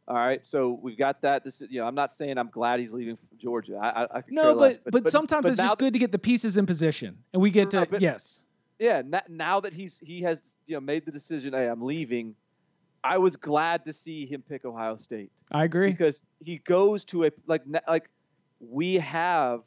All 0.08 0.16
right, 0.16 0.44
so 0.44 0.76
we've 0.82 0.98
got 0.98 1.22
that. 1.22 1.44
This, 1.44 1.62
you 1.70 1.80
know, 1.80 1.86
I'm 1.86 1.94
not 1.94 2.10
saying 2.10 2.36
I'm 2.36 2.50
glad 2.50 2.80
he's 2.80 2.92
leaving 2.92 3.16
Georgia. 3.38 3.78
I, 3.80 4.02
I, 4.02 4.18
I 4.18 4.22
no, 4.28 4.56
but, 4.56 4.80
but, 4.82 5.04
but 5.04 5.12
sometimes 5.12 5.44
but 5.44 5.52
it's 5.52 5.60
just 5.60 5.78
good 5.78 5.92
to 5.92 6.00
get 6.00 6.10
the 6.10 6.18
pieces 6.18 6.56
in 6.56 6.66
position, 6.66 7.18
and 7.32 7.40
we 7.40 7.52
get 7.52 7.70
to 7.70 7.86
but, 7.88 8.00
yes. 8.00 8.42
Yeah, 8.80 9.02
now 9.28 9.60
that 9.60 9.72
he's 9.72 10.00
he 10.00 10.20
has 10.22 10.56
you 10.66 10.74
know 10.74 10.80
made 10.80 11.06
the 11.06 11.12
decision, 11.12 11.52
hey, 11.52 11.68
I'm 11.68 11.80
leaving. 11.80 12.34
I 13.04 13.18
was 13.18 13.36
glad 13.36 13.84
to 13.84 13.92
see 13.92 14.26
him 14.26 14.42
pick 14.42 14.64
Ohio 14.64 14.96
State. 14.96 15.30
I 15.52 15.62
agree 15.62 15.92
because 15.92 16.22
he 16.40 16.58
goes 16.58 17.04
to 17.04 17.26
a 17.26 17.30
like 17.46 17.62
like 17.86 18.10
we 18.58 18.96
have 18.96 19.64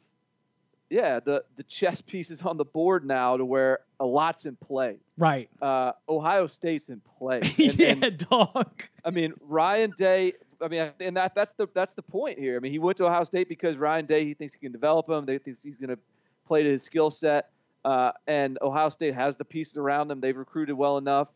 yeah, 0.90 1.20
the 1.20 1.44
the 1.56 1.62
chess 1.64 2.00
pieces 2.06 2.42
on 2.42 2.56
the 2.56 2.64
board 2.64 3.04
now 3.04 3.36
to 3.36 3.44
where 3.44 3.80
a 4.00 4.06
lot's 4.06 4.46
in 4.46 4.56
play. 4.56 4.96
Right. 5.16 5.48
Uh, 5.60 5.92
Ohio 6.08 6.46
State's 6.46 6.88
in 6.88 7.00
play. 7.18 7.40
And, 7.58 7.78
yeah, 7.78 7.94
and, 8.02 8.18
dog. 8.18 8.82
I 9.04 9.10
mean, 9.10 9.34
Ryan 9.40 9.92
Day. 9.96 10.34
I 10.60 10.68
mean, 10.68 10.92
and 11.00 11.16
that 11.16 11.34
that's 11.34 11.54
the 11.54 11.68
that's 11.74 11.94
the 11.94 12.02
point 12.02 12.38
here. 12.38 12.56
I 12.56 12.60
mean, 12.60 12.72
he 12.72 12.78
went 12.78 12.98
to 12.98 13.06
Ohio 13.06 13.24
State 13.24 13.48
because 13.48 13.76
Ryan 13.76 14.06
Day 14.06 14.24
he 14.24 14.34
thinks 14.34 14.54
he 14.54 14.60
can 14.60 14.72
develop 14.72 15.08
him. 15.08 15.26
They 15.26 15.38
think 15.38 15.58
he's 15.62 15.76
going 15.76 15.90
to 15.90 15.98
play 16.46 16.62
to 16.62 16.70
his 16.70 16.82
skill 16.82 17.10
set. 17.10 17.50
Uh, 17.84 18.12
and 18.26 18.58
Ohio 18.62 18.88
State 18.88 19.14
has 19.14 19.36
the 19.36 19.44
pieces 19.44 19.76
around 19.76 20.08
them. 20.08 20.20
They've 20.20 20.36
recruited 20.36 20.74
well 20.74 20.96
enough, 20.96 21.28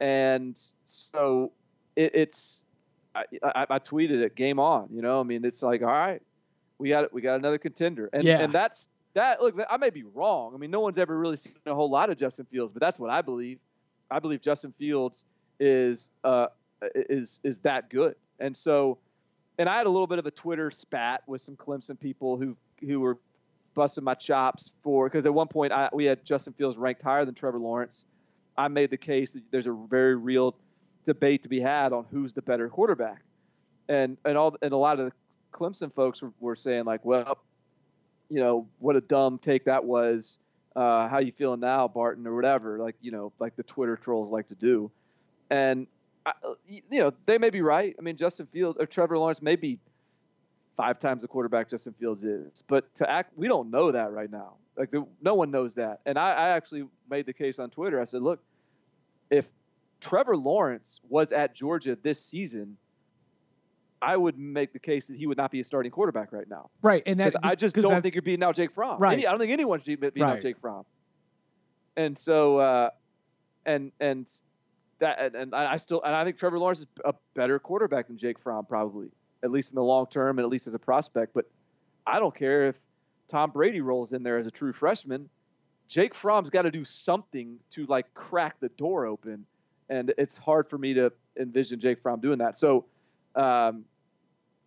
and 0.00 0.58
so 0.84 1.52
it, 1.94 2.14
it's. 2.14 2.64
I, 3.14 3.24
I, 3.42 3.66
I 3.70 3.78
tweeted 3.78 4.22
it. 4.22 4.34
Game 4.34 4.58
on. 4.58 4.88
You 4.92 5.00
know, 5.00 5.20
I 5.20 5.22
mean, 5.22 5.44
it's 5.44 5.62
like 5.62 5.80
all 5.80 5.88
right, 5.88 6.20
we 6.78 6.88
got 6.88 7.12
we 7.12 7.20
got 7.20 7.36
another 7.36 7.58
contender, 7.58 8.08
and 8.12 8.24
yeah. 8.24 8.40
and 8.40 8.52
that's 8.52 8.88
that. 9.14 9.40
Look, 9.40 9.54
I 9.68 9.76
may 9.76 9.90
be 9.90 10.04
wrong. 10.14 10.54
I 10.54 10.58
mean, 10.58 10.70
no 10.70 10.80
one's 10.80 10.98
ever 10.98 11.16
really 11.18 11.36
seen 11.36 11.54
a 11.66 11.74
whole 11.74 11.90
lot 11.90 12.10
of 12.10 12.16
Justin 12.16 12.46
Fields, 12.46 12.72
but 12.72 12.80
that's 12.80 12.98
what 12.98 13.10
I 13.10 13.22
believe. 13.22 13.58
I 14.10 14.18
believe 14.18 14.40
Justin 14.40 14.72
Fields 14.78 15.24
is 15.58 16.10
uh, 16.24 16.48
is 16.94 17.40
is 17.42 17.60
that 17.60 17.90
good, 17.90 18.16
and 18.40 18.56
so, 18.56 18.98
and 19.58 19.68
I 19.68 19.78
had 19.78 19.86
a 19.86 19.90
little 19.90 20.06
bit 20.06 20.18
of 20.18 20.26
a 20.26 20.30
Twitter 20.30 20.70
spat 20.70 21.22
with 21.26 21.40
some 21.40 21.56
Clemson 21.56 21.98
people 21.98 22.36
who 22.36 22.56
who 22.80 23.00
were 23.00 23.18
busting 23.74 24.04
my 24.04 24.14
chops 24.14 24.72
for 24.82 25.08
because 25.08 25.26
at 25.26 25.34
one 25.34 25.48
point 25.48 25.72
I, 25.72 25.88
we 25.92 26.04
had 26.04 26.24
Justin 26.24 26.52
Fields 26.52 26.76
ranked 26.76 27.02
higher 27.02 27.24
than 27.24 27.34
Trevor 27.34 27.58
Lawrence. 27.58 28.04
I 28.58 28.68
made 28.68 28.90
the 28.90 28.96
case 28.96 29.32
that 29.32 29.42
there's 29.50 29.66
a 29.66 29.72
very 29.72 30.16
real 30.16 30.56
debate 31.04 31.42
to 31.42 31.48
be 31.48 31.60
had 31.60 31.92
on 31.92 32.06
who's 32.10 32.32
the 32.32 32.42
better 32.42 32.68
quarterback, 32.68 33.22
and 33.88 34.18
and 34.24 34.36
all 34.36 34.56
and 34.60 34.72
a 34.72 34.76
lot 34.76 34.98
of 35.00 35.06
the 35.06 35.12
Clemson 35.52 35.92
folks 35.92 36.22
were, 36.22 36.32
were 36.40 36.56
saying 36.56 36.84
like, 36.84 37.04
well, 37.04 37.38
you 38.28 38.40
know, 38.40 38.66
what 38.78 38.96
a 38.96 39.00
dumb 39.00 39.38
take 39.38 39.64
that 39.64 39.84
was. 39.84 40.38
Uh, 40.74 41.08
how 41.08 41.18
you 41.18 41.32
feeling 41.32 41.60
now, 41.60 41.88
Barton, 41.88 42.26
or 42.26 42.34
whatever? 42.34 42.78
Like 42.78 42.96
you 43.00 43.10
know, 43.10 43.32
like 43.38 43.56
the 43.56 43.62
Twitter 43.62 43.96
trolls 43.96 44.30
like 44.30 44.48
to 44.48 44.54
do, 44.54 44.90
and 45.48 45.86
I, 46.26 46.32
you 46.68 47.00
know 47.00 47.14
they 47.24 47.38
may 47.38 47.48
be 47.48 47.62
right. 47.62 47.96
I 47.98 48.02
mean, 48.02 48.16
Justin 48.16 48.46
Fields 48.46 48.76
or 48.78 48.84
Trevor 48.84 49.16
Lawrence 49.16 49.40
may 49.40 49.56
be 49.56 49.78
five 50.76 50.98
times 50.98 51.22
the 51.22 51.28
quarterback 51.28 51.70
Justin 51.70 51.94
Fields 51.98 52.24
is, 52.24 52.62
but 52.68 52.94
to 52.96 53.10
act, 53.10 53.32
we 53.36 53.48
don't 53.48 53.70
know 53.70 53.90
that 53.90 54.12
right 54.12 54.30
now. 54.30 54.54
Like 54.76 54.90
the, 54.90 55.06
no 55.22 55.34
one 55.34 55.50
knows 55.50 55.74
that. 55.76 56.00
And 56.04 56.18
I, 56.18 56.32
I 56.32 56.48
actually 56.50 56.84
made 57.08 57.26
the 57.26 57.32
case 57.32 57.58
on 57.58 57.70
Twitter. 57.70 58.00
I 58.00 58.04
said, 58.04 58.22
look, 58.22 58.40
if 59.30 59.50
Trevor 60.00 60.36
Lawrence 60.36 61.00
was 61.08 61.32
at 61.32 61.54
Georgia 61.54 61.96
this 62.00 62.22
season, 62.22 62.76
I 64.02 64.16
would 64.16 64.38
make 64.38 64.72
the 64.72 64.78
case 64.78 65.08
that 65.08 65.16
he 65.16 65.26
would 65.26 65.38
not 65.38 65.50
be 65.50 65.60
a 65.60 65.64
starting 65.64 65.90
quarterback 65.90 66.32
right 66.32 66.48
now. 66.48 66.70
Right, 66.82 67.02
and 67.06 67.18
that 67.20 67.34
I 67.42 67.54
just 67.54 67.74
don't 67.74 68.02
think 68.02 68.14
you're 68.14 68.22
beating 68.22 68.42
out 68.42 68.56
Jake 68.56 68.72
Fromm. 68.72 68.98
Right, 69.00 69.14
Any, 69.14 69.26
I 69.26 69.30
don't 69.30 69.40
think 69.40 69.52
anyone 69.52 69.78
should 69.78 69.86
be 69.86 69.96
beating 69.96 70.22
right. 70.22 70.36
out 70.36 70.42
Jake 70.42 70.58
Fromm. 70.58 70.84
And 71.96 72.16
so, 72.16 72.58
uh, 72.58 72.90
and 73.64 73.92
and 74.00 74.30
that 74.98 75.18
and, 75.20 75.34
and 75.34 75.54
I 75.54 75.76
still 75.76 76.02
and 76.02 76.14
I 76.14 76.24
think 76.24 76.36
Trevor 76.36 76.58
Lawrence 76.58 76.80
is 76.80 76.86
a 77.04 77.14
better 77.34 77.58
quarterback 77.58 78.08
than 78.08 78.18
Jake 78.18 78.38
Fromm 78.38 78.66
probably. 78.66 79.08
at 79.42 79.50
least 79.50 79.70
in 79.72 79.76
the 79.76 79.82
long 79.82 80.06
term 80.06 80.38
and 80.38 80.44
at 80.44 80.50
least 80.50 80.66
as 80.66 80.74
a 80.74 80.78
prospect. 80.78 81.32
But 81.34 81.46
I 82.06 82.18
don't 82.18 82.34
care 82.34 82.68
if 82.68 82.76
Tom 83.28 83.50
Brady 83.50 83.80
rolls 83.80 84.12
in 84.12 84.22
there 84.22 84.38
as 84.38 84.46
a 84.46 84.50
true 84.50 84.72
freshman. 84.72 85.28
Jake 85.88 86.14
Fromm's 86.14 86.50
got 86.50 86.62
to 86.62 86.70
do 86.70 86.84
something 86.84 87.58
to 87.70 87.86
like 87.86 88.12
crack 88.14 88.58
the 88.60 88.68
door 88.70 89.06
open, 89.06 89.46
and 89.88 90.12
it's 90.18 90.36
hard 90.36 90.68
for 90.68 90.78
me 90.78 90.94
to 90.94 91.12
envision 91.38 91.78
Jake 91.80 92.02
Fromm 92.02 92.20
doing 92.20 92.38
that. 92.38 92.58
So, 92.58 92.86
um, 93.36 93.84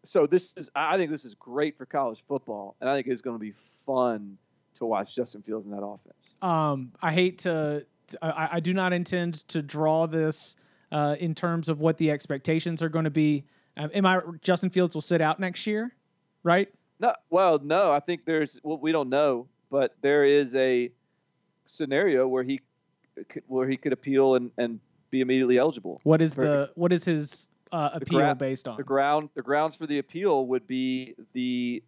so 0.03 0.25
this 0.25 0.53
is 0.55 0.69
I 0.75 0.97
think 0.97 1.11
this 1.11 1.25
is 1.25 1.33
great 1.33 1.77
for 1.77 1.85
college 1.85 2.23
football, 2.27 2.75
and 2.79 2.89
I 2.89 2.95
think 2.95 3.07
it's 3.07 3.21
going 3.21 3.35
to 3.35 3.39
be 3.39 3.53
fun 3.85 4.37
to 4.75 4.85
watch 4.85 5.15
Justin 5.15 5.41
Fields 5.41 5.65
in 5.65 5.71
that 5.71 5.83
offense. 5.83 6.35
Um, 6.41 6.93
I 7.01 7.11
hate 7.11 7.39
to, 7.39 7.85
I, 8.21 8.49
I 8.53 8.59
do 8.59 8.73
not 8.73 8.93
intend 8.93 9.47
to 9.49 9.61
draw 9.61 10.07
this 10.07 10.55
uh, 10.91 11.15
in 11.19 11.35
terms 11.35 11.69
of 11.69 11.79
what 11.79 11.97
the 11.97 12.11
expectations 12.11 12.81
are 12.81 12.89
going 12.89 13.05
to 13.05 13.11
be. 13.11 13.45
Um, 13.77 13.89
am 13.93 14.05
I 14.05 14.19
Justin 14.41 14.69
Fields 14.69 14.95
will 14.95 15.01
sit 15.01 15.21
out 15.21 15.39
next 15.39 15.67
year, 15.67 15.95
right? 16.43 16.69
No, 16.99 17.13
well, 17.29 17.59
no. 17.61 17.91
I 17.91 17.99
think 17.99 18.25
there's 18.25 18.59
well, 18.63 18.77
we 18.77 18.91
don't 18.91 19.09
know, 19.09 19.47
but 19.69 19.95
there 20.01 20.25
is 20.25 20.55
a 20.55 20.91
scenario 21.65 22.27
where 22.27 22.43
he 22.43 22.61
where 23.47 23.67
he 23.67 23.77
could 23.77 23.93
appeal 23.93 24.35
and, 24.35 24.51
and 24.57 24.79
be 25.11 25.21
immediately 25.21 25.57
eligible. 25.57 25.99
What 26.03 26.21
is 26.21 26.35
the 26.35 26.71
what 26.75 26.91
is 26.91 27.05
his 27.05 27.49
uh, 27.71 27.89
appeal 27.93 28.19
gra- 28.19 28.35
based 28.35 28.67
on? 28.67 28.77
The 28.77 28.83
ground 28.83 29.29
the 29.35 29.41
grounds 29.41 29.75
for 29.75 29.87
the 29.87 29.99
appeal 29.99 30.47
would 30.47 30.67
be 30.67 31.15
the 31.33 31.83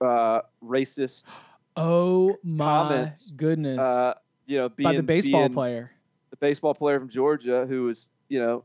uh, 0.00 0.40
racist. 0.62 1.36
Oh 1.76 2.36
my 2.42 2.64
comments, 2.64 3.30
goodness! 3.30 3.78
Uh, 3.78 4.14
you 4.46 4.58
know, 4.58 4.68
being, 4.68 4.84
by 4.84 4.96
the 4.96 5.02
baseball 5.02 5.48
player, 5.48 5.90
the 6.30 6.36
baseball 6.36 6.74
player 6.74 6.98
from 6.98 7.08
Georgia 7.08 7.66
who 7.66 7.84
was 7.84 8.08
you 8.28 8.38
know 8.38 8.64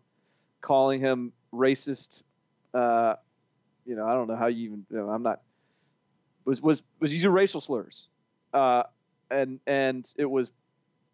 calling 0.62 1.00
him 1.00 1.34
racist. 1.54 2.24
Uh, 2.74 3.16
you 3.86 3.96
know, 3.96 4.06
I 4.06 4.14
don't 4.14 4.28
know 4.28 4.36
how 4.36 4.48
you 4.48 4.66
even. 4.66 4.86
You 4.92 4.98
know, 4.98 5.10
I'm 5.10 5.24
not. 5.24 5.42
Was 6.46 6.62
was 6.62 6.84
was 7.00 7.14
using 7.14 7.32
racial 7.32 7.62
slurs, 7.62 8.10
uh, 8.54 8.84
and 9.32 9.60
and 9.66 10.08
it 10.18 10.26
was 10.26 10.52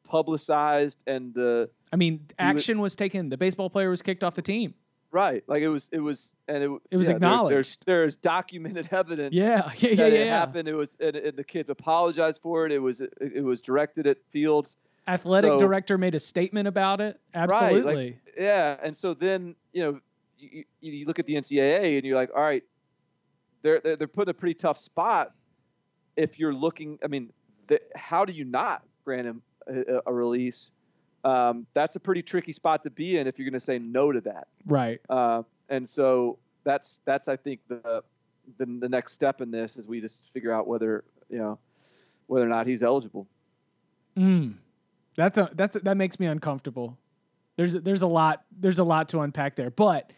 publicized 0.08 1.04
and 1.08 1.34
the. 1.34 1.70
I 1.92 1.96
mean, 1.96 2.26
action 2.38 2.80
was, 2.80 2.92
was, 2.92 2.96
taken. 2.96 3.30
The 3.30 3.38
baseball 3.38 3.70
player 3.70 3.90
was 3.90 4.02
kicked 4.02 4.24
off 4.24 4.36
the 4.36 4.42
team. 4.42 4.74
Right, 5.16 5.46
like 5.48 5.62
it 5.62 5.70
was, 5.70 5.90
it 5.94 6.02
was, 6.02 6.36
and 6.50 6.62
it, 6.62 6.70
it 6.92 6.98
was 6.98 7.08
yeah, 7.08 7.16
acknowledged. 7.16 7.50
There, 7.50 7.56
there's, 7.56 7.78
there's 7.86 8.16
documented 8.18 8.90
evidence. 8.92 9.34
Yeah, 9.34 9.72
yeah, 9.78 9.90
yeah, 9.92 9.96
that 9.96 10.12
yeah. 10.12 10.20
It 10.20 10.28
happened. 10.28 10.68
It 10.68 10.74
was, 10.74 10.98
and, 11.00 11.16
and, 11.16 11.38
the 11.38 11.44
kid 11.46 11.70
apologized 11.70 12.42
for 12.42 12.66
it. 12.66 12.74
It 12.74 12.80
was, 12.80 13.00
it, 13.00 13.14
it 13.22 13.42
was 13.42 13.62
directed 13.62 14.08
at 14.08 14.18
Fields. 14.32 14.76
Athletic 15.08 15.52
so, 15.52 15.58
director 15.58 15.98
made 15.98 16.16
a 16.16 16.20
statement 16.20 16.68
about 16.68 17.00
it. 17.00 17.18
Absolutely. 17.34 17.96
Right, 17.96 17.96
like, 17.96 18.36
yeah, 18.38 18.76
and 18.84 18.98
so 18.98 19.14
then 19.14 19.56
you 19.72 19.86
know 19.86 20.00
you, 20.38 20.66
you, 20.82 21.06
look 21.06 21.18
at 21.18 21.28
the 21.28 21.36
NCAA 21.36 21.96
and 21.96 22.04
you're 22.04 22.18
like, 22.18 22.32
all 22.36 22.44
right, 22.44 22.64
they're 23.62 23.80
they're, 23.80 23.96
they're 23.96 24.08
put 24.10 24.28
in 24.28 24.32
a 24.32 24.34
pretty 24.34 24.56
tough 24.56 24.78
spot. 24.78 25.32
If 26.18 26.40
you're 26.40 26.54
looking, 26.54 27.00
I 27.02 27.08
mean, 27.08 27.32
the, 27.68 27.80
how 27.96 28.26
do 28.26 28.34
you 28.34 28.44
not 28.44 28.84
grant 29.06 29.28
him 29.28 29.42
a, 29.66 30.02
a 30.08 30.14
release? 30.14 30.74
Um, 31.26 31.66
that's 31.74 31.96
a 31.96 32.00
pretty 32.00 32.22
tricky 32.22 32.54
spot 32.54 32.84
to 32.84 32.92
be 32.92 33.18
in 33.18 33.26
if 33.26 33.40
you're 33.40 33.50
going 33.50 33.60
to 33.60 33.60
say 33.60 33.80
no 33.80 34.12
to 34.12 34.22
that. 34.22 34.48
Right. 34.66 35.02
Uh, 35.10 35.42
and 35.70 35.90
so 35.90 36.38
that's 36.64 37.02
that's 37.04 37.28
I 37.28 37.36
think 37.36 37.62
the, 37.68 38.04
the 38.58 38.66
the 38.66 38.88
next 38.88 39.14
step 39.14 39.42
in 39.42 39.50
this 39.50 39.76
is 39.76 39.88
we 39.88 40.00
just 40.00 40.30
figure 40.34 40.54
out 40.54 40.68
whether 40.68 41.04
you 41.30 41.40
know 41.40 41.58
whether 42.28 42.46
or 42.46 42.50
not 42.50 42.68
he's 42.68 42.84
eligible. 42.84 43.28
Mm. 44.16 44.54
That's 45.18 45.38
a 45.38 45.50
that's 45.54 45.76
a, 45.76 45.80
that 45.80 45.98
makes 45.98 46.20
me 46.20 46.28
uncomfortable. 46.28 46.98
There's 47.58 47.74
there's 47.74 48.04
a 48.04 48.08
lot 48.08 48.44
there's 48.60 48.80
a 48.80 48.84
lot 48.84 49.10
to 49.10 49.22
unpack 49.22 49.56
there, 49.56 49.72
but 49.72 50.12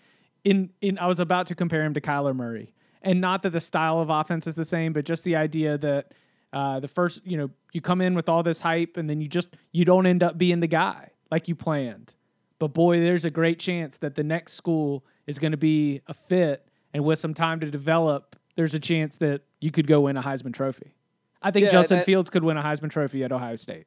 in 0.43 0.71
in 0.81 0.99
I 0.99 1.07
was 1.07 1.21
about 1.21 1.47
to 1.47 1.55
compare 1.55 1.83
him 1.83 1.93
to 1.93 2.01
Kyler 2.01 2.35
Murray, 2.35 2.73
and 3.01 3.21
not 3.21 3.43
that 3.43 3.51
the 3.51 3.61
style 3.61 3.99
of 3.99 4.09
offense 4.09 4.45
is 4.45 4.55
the 4.55 4.65
same, 4.65 4.91
but 4.91 5.05
just 5.05 5.23
the 5.23 5.37
idea 5.37 5.77
that 5.77 6.13
uh, 6.53 6.79
the 6.79 6.87
first 6.87 7.25
you 7.25 7.37
know 7.37 7.49
you 7.73 7.81
come 7.81 8.01
in 8.01 8.15
with 8.15 8.29
all 8.29 8.43
this 8.43 8.59
hype 8.59 8.97
and 8.97 9.09
then 9.09 9.21
you 9.21 9.27
just 9.27 9.49
you 9.71 9.85
don't 9.85 10.05
end 10.05 10.23
up 10.23 10.37
being 10.37 10.59
the 10.59 10.67
guy 10.67 11.11
like 11.31 11.47
you 11.47 11.55
planned. 11.55 12.15
But 12.59 12.69
boy, 12.69 12.99
there's 12.99 13.25
a 13.25 13.29
great 13.29 13.59
chance 13.59 13.97
that 13.97 14.15
the 14.15 14.23
next 14.23 14.53
school 14.53 15.05
is 15.27 15.37
going 15.37 15.51
to 15.51 15.57
be 15.57 16.01
a 16.07 16.13
fit, 16.13 16.67
and 16.93 17.03
with 17.03 17.19
some 17.19 17.33
time 17.33 17.59
to 17.59 17.69
develop, 17.69 18.35
there's 18.55 18.73
a 18.73 18.79
chance 18.79 19.17
that 19.17 19.41
you 19.61 19.71
could 19.71 19.85
go 19.85 20.01
win 20.01 20.17
a 20.17 20.23
Heisman 20.23 20.53
Trophy. 20.53 20.93
I 21.41 21.51
think 21.51 21.65
yeah, 21.65 21.71
Justin 21.71 22.01
Fields 22.03 22.29
could 22.29 22.43
win 22.43 22.57
a 22.57 22.63
Heisman 22.63 22.89
Trophy 22.89 23.23
at 23.23 23.31
Ohio 23.31 23.55
State. 23.55 23.85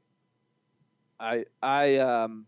I 1.19 1.45
I 1.63 1.97
um 1.97 2.47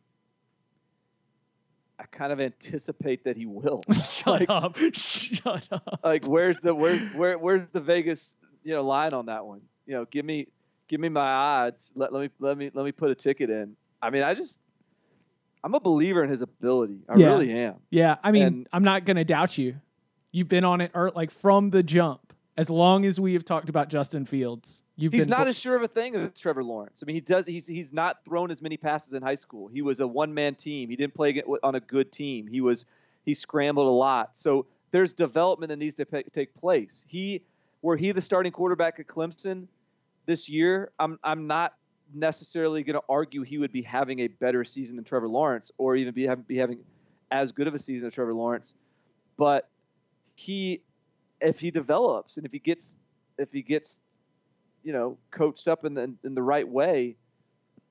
I 1.98 2.04
kind 2.04 2.32
of 2.32 2.40
anticipate 2.40 3.24
that 3.24 3.36
he 3.36 3.46
will. 3.46 3.82
Shut 4.10 4.40
like, 4.40 4.50
up! 4.50 4.76
Shut 4.92 5.68
up! 5.70 6.00
Like, 6.02 6.26
where's 6.26 6.58
the 6.58 6.74
where 6.74 6.96
where 6.98 7.38
where's 7.38 7.68
the 7.72 7.80
Vegas 7.80 8.36
you 8.62 8.74
know 8.74 8.82
line 8.82 9.12
on 9.12 9.26
that 9.26 9.44
one? 9.44 9.62
You 9.86 9.94
know, 9.94 10.04
give 10.06 10.24
me 10.24 10.48
give 10.88 11.00
me 11.00 11.08
my 11.08 11.20
odds. 11.20 11.92
Let, 11.94 12.12
let 12.12 12.22
me 12.22 12.30
let 12.38 12.56
me 12.56 12.70
let 12.72 12.84
me 12.84 12.92
put 12.92 13.10
a 13.10 13.14
ticket 13.14 13.50
in. 13.50 13.76
I 14.00 14.10
mean, 14.10 14.22
I 14.22 14.34
just 14.34 14.58
I'm 15.64 15.74
a 15.74 15.80
believer 15.80 16.22
in 16.24 16.30
his 16.30 16.42
ability. 16.42 17.00
I 17.08 17.16
yeah. 17.16 17.26
really 17.28 17.52
am. 17.52 17.76
Yeah, 17.90 18.16
I 18.22 18.32
mean, 18.32 18.42
and, 18.42 18.68
I'm 18.72 18.84
not 18.84 19.04
gonna 19.04 19.24
doubt 19.24 19.58
you. 19.58 19.76
You've 20.32 20.48
been 20.48 20.64
on 20.64 20.80
it 20.80 20.92
or 20.94 21.10
like 21.14 21.30
from 21.30 21.70
the 21.70 21.82
jump 21.82 22.32
as 22.56 22.68
long 22.68 23.04
as 23.04 23.18
we 23.18 23.32
have 23.32 23.44
talked 23.44 23.68
about 23.68 23.88
Justin 23.88 24.26
Fields, 24.26 24.82
you've 24.96 25.12
he's 25.12 25.28
not 25.28 25.44
bo- 25.44 25.48
as 25.48 25.58
sure 25.58 25.74
of 25.74 25.82
a 25.82 25.88
thing 25.88 26.14
as 26.14 26.38
Trevor 26.38 26.62
Lawrence. 26.62 27.02
I 27.02 27.06
mean, 27.06 27.14
he 27.14 27.20
does. 27.20 27.46
He's 27.46 27.66
he's 27.66 27.92
not 27.92 28.24
thrown 28.24 28.50
as 28.50 28.60
many 28.60 28.76
passes 28.76 29.14
in 29.14 29.22
high 29.22 29.36
school. 29.36 29.68
He 29.68 29.82
was 29.82 30.00
a 30.00 30.06
one 30.06 30.34
man 30.34 30.54
team. 30.54 30.90
He 30.90 30.96
didn't 30.96 31.14
play 31.14 31.42
on 31.62 31.74
a 31.74 31.80
good 31.80 32.12
team. 32.12 32.46
He 32.46 32.60
was 32.60 32.84
he 33.24 33.34
scrambled 33.34 33.88
a 33.88 33.90
lot. 33.90 34.36
So 34.36 34.66
there's 34.90 35.14
development 35.14 35.70
that 35.70 35.78
needs 35.78 35.94
to 35.96 36.06
pay, 36.06 36.24
take 36.24 36.54
place. 36.54 37.06
He 37.08 37.42
were 37.82 37.96
he 37.96 38.12
the 38.12 38.20
starting 38.20 38.52
quarterback 38.52 38.98
at 39.00 39.06
Clemson 39.06 39.66
this 40.26 40.48
year. 40.48 40.92
I'm 40.98 41.18
I'm 41.22 41.46
not 41.46 41.74
necessarily 42.14 42.82
going 42.82 42.94
to 42.94 43.04
argue 43.08 43.42
he 43.42 43.58
would 43.58 43.72
be 43.72 43.82
having 43.82 44.20
a 44.20 44.28
better 44.28 44.64
season 44.64 44.96
than 44.96 45.04
Trevor 45.04 45.28
Lawrence, 45.28 45.70
or 45.78 45.96
even 45.96 46.14
be 46.14 46.26
having, 46.26 46.44
be 46.44 46.56
having 46.56 46.80
as 47.30 47.52
good 47.52 47.66
of 47.66 47.74
a 47.74 47.78
season 47.78 48.08
as 48.08 48.14
Trevor 48.14 48.32
Lawrence. 48.32 48.74
But 49.36 49.68
he 50.36 50.82
if 51.40 51.58
he 51.58 51.70
develops 51.70 52.36
and 52.36 52.46
if 52.46 52.52
he 52.52 52.58
gets 52.58 52.96
if 53.38 53.52
he 53.52 53.62
gets 53.62 54.00
you 54.82 54.92
know 54.92 55.18
coached 55.30 55.68
up 55.68 55.84
in 55.84 55.94
the 55.94 56.14
in 56.24 56.34
the 56.34 56.42
right 56.42 56.68
way, 56.68 57.16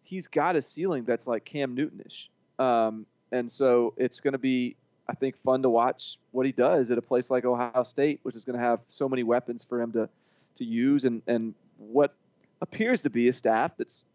he's 0.04 0.28
got 0.28 0.56
a 0.56 0.62
ceiling 0.62 1.04
that's 1.04 1.28
like 1.28 1.46
Cam 1.46 1.76
Newtonish. 1.76 2.30
Um, 2.60 3.06
and 3.32 3.52
so 3.52 3.94
it's 3.98 4.20
going 4.20 4.34
to 4.34 4.40
be 4.40 4.76
I 5.08 5.14
think 5.14 5.38
fun 5.38 5.62
to 5.64 5.70
watch 5.70 6.18
what 6.32 6.46
he 6.46 6.52
does 6.52 6.92
at 6.92 6.98
a 6.98 7.02
place 7.02 7.30
like 7.30 7.46
Ohio 7.46 7.84
State, 7.84 8.20
which 8.24 8.36
is 8.36 8.46
going 8.46 8.58
to 8.58 8.64
have 8.64 8.80
so 8.90 9.10
many 9.10 9.24
weapons 9.24 9.64
for 9.64 9.82
him 9.82 9.92
to 9.94 10.10
to 10.56 10.66
use 10.66 11.06
and 11.06 11.22
and 11.28 11.54
what 11.78 12.14
appears 12.62 13.02
to 13.02 13.10
be 13.10 13.28
a 13.28 13.34
staff 13.34 13.72
that's 13.78 14.06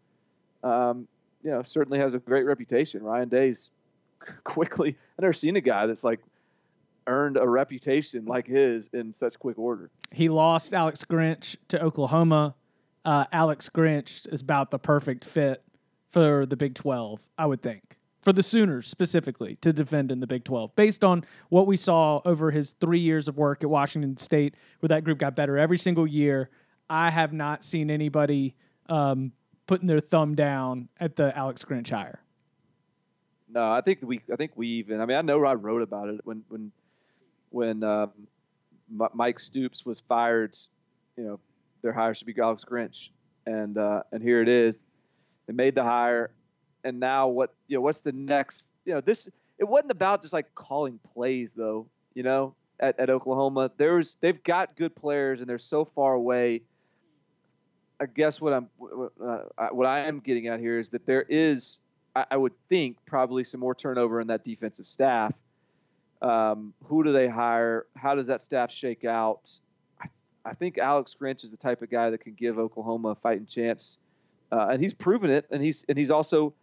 um, 0.63 1.07
you 1.43 1.51
know 1.51 1.63
certainly 1.63 1.99
has 1.99 2.13
a 2.13 2.19
great 2.19 2.45
reputation. 2.45 3.03
Ryan 3.03 3.29
Day's 3.29 3.69
quickly 4.43 4.89
I've 5.17 5.21
never 5.21 5.33
seen 5.33 5.55
a 5.55 5.61
guy 5.61 5.85
that's 5.85 6.03
like 6.03 6.19
earned 7.07 7.37
a 7.37 7.47
reputation 7.47 8.25
like 8.25 8.47
his 8.47 8.89
in 8.93 9.13
such 9.13 9.39
quick 9.39 9.57
order. 9.57 9.89
He 10.11 10.29
lost 10.29 10.73
Alex 10.73 11.03
Grinch 11.05 11.55
to 11.69 11.81
Oklahoma. 11.81 12.55
Uh, 13.05 13.25
Alex 13.31 13.69
Grinch 13.69 14.31
is 14.31 14.41
about 14.41 14.71
the 14.71 14.79
perfect 14.79 15.23
fit 15.23 15.63
for 16.09 16.45
the 16.45 16.57
Big 16.57 16.75
12, 16.75 17.21
I 17.37 17.45
would 17.45 17.61
think. 17.61 17.96
For 18.21 18.33
the 18.33 18.43
Sooners 18.43 18.87
specifically 18.87 19.57
to 19.61 19.71
defend 19.71 20.11
in 20.11 20.19
the 20.19 20.27
Big 20.27 20.43
12, 20.43 20.75
based 20.75 21.03
on 21.03 21.23
what 21.49 21.67
we 21.67 21.77
saw 21.77 22.21
over 22.25 22.51
his 22.51 22.73
three 22.73 22.99
years 22.99 23.27
of 23.27 23.37
work 23.37 23.63
at 23.63 23.69
Washington 23.69 24.17
State, 24.17 24.55
where 24.79 24.87
that 24.89 25.03
group 25.03 25.19
got 25.19 25.35
better 25.35 25.57
every 25.57 25.77
single 25.77 26.07
year. 26.07 26.49
I 26.89 27.09
have 27.09 27.31
not 27.31 27.63
seen 27.63 27.89
anybody 27.91 28.55
um, 28.89 29.31
putting 29.67 29.87
their 29.87 29.99
thumb 29.99 30.35
down 30.35 30.89
at 30.99 31.15
the 31.15 31.35
Alex 31.37 31.63
Grinch 31.63 31.89
hire. 31.89 32.21
No, 33.49 33.71
I 33.71 33.81
think 33.81 33.99
we, 34.03 34.21
I 34.31 34.35
think 34.35 34.51
we 34.55 34.67
even. 34.67 34.99
I 34.99 35.05
mean, 35.05 35.17
I 35.17 35.21
know 35.21 35.45
I 35.45 35.53
wrote 35.53 35.81
about 35.81 36.09
it 36.09 36.19
when 36.23 36.43
when 36.49 36.71
when 37.49 37.83
um, 37.83 38.11
Mike 39.13 39.39
Stoops 39.39 39.85
was 39.85 40.01
fired, 40.01 40.57
you 41.15 41.23
know, 41.23 41.39
their 41.81 41.93
hire 41.93 42.13
should 42.13 42.27
be 42.27 42.35
Alex 42.39 42.65
Grinch, 42.65 43.09
and 43.45 43.77
uh, 43.77 44.03
and 44.11 44.21
here 44.21 44.41
it 44.41 44.49
is. 44.49 44.85
They 45.47 45.53
made 45.53 45.75
the 45.75 45.83
hire, 45.83 46.31
and 46.83 46.99
now 46.99 47.27
what? 47.27 47.53
You 47.67 47.77
know, 47.77 47.81
what's 47.81 48.01
the 48.01 48.11
next? 48.11 48.63
You 48.85 48.93
know, 48.93 49.01
this 49.01 49.29
it 49.57 49.65
wasn't 49.65 49.91
about 49.91 50.21
just 50.21 50.33
like 50.33 50.53
calling 50.55 50.99
plays 51.13 51.53
though. 51.53 51.87
You 52.13 52.23
know, 52.23 52.55
at, 52.79 52.99
at 52.99 53.09
Oklahoma, 53.09 53.71
there's 53.77 54.15
they've 54.21 54.41
got 54.43 54.75
good 54.75 54.95
players, 54.95 55.39
and 55.39 55.49
they're 55.49 55.59
so 55.59 55.85
far 55.85 56.13
away. 56.13 56.61
I 57.99 58.05
guess 58.05 58.39
what 58.39 58.53
I'm 58.53 58.69
uh, 59.21 59.67
what 59.71 59.87
I 59.87 59.99
am 59.99 60.19
getting 60.19 60.47
at 60.47 60.59
here 60.59 60.79
is 60.79 60.91
that 60.91 61.05
there 61.05 61.25
is, 61.27 61.79
I, 62.15 62.25
I 62.31 62.37
would 62.37 62.53
think, 62.69 62.97
probably 63.05 63.43
some 63.43 63.59
more 63.59 63.73
turnover 63.73 64.21
in 64.21 64.27
that 64.27 64.43
defensive 64.43 64.87
staff 64.87 65.33
um, 66.21 66.73
who 66.85 67.03
do 67.03 67.11
they 67.11 67.27
hire? 67.27 67.85
How 67.95 68.15
does 68.15 68.27
that 68.27 68.41
staff 68.41 68.71
shake 68.71 69.05
out? 69.05 69.59
I, 70.01 70.07
I, 70.45 70.53
think 70.53 70.77
Alex 70.77 71.15
Grinch 71.19 71.43
is 71.43 71.51
the 71.51 71.57
type 71.57 71.81
of 71.81 71.89
guy 71.89 72.09
that 72.09 72.19
can 72.19 72.33
give 72.33 72.57
Oklahoma 72.57 73.09
a 73.09 73.15
fighting 73.15 73.45
chance, 73.45 73.97
uh, 74.51 74.67
and 74.71 74.81
he's 74.81 74.93
proven 74.93 75.29
it. 75.29 75.45
And 75.51 75.61
he's 75.61 75.85
and 75.87 75.97
he's 75.97 76.11
also, 76.11 76.53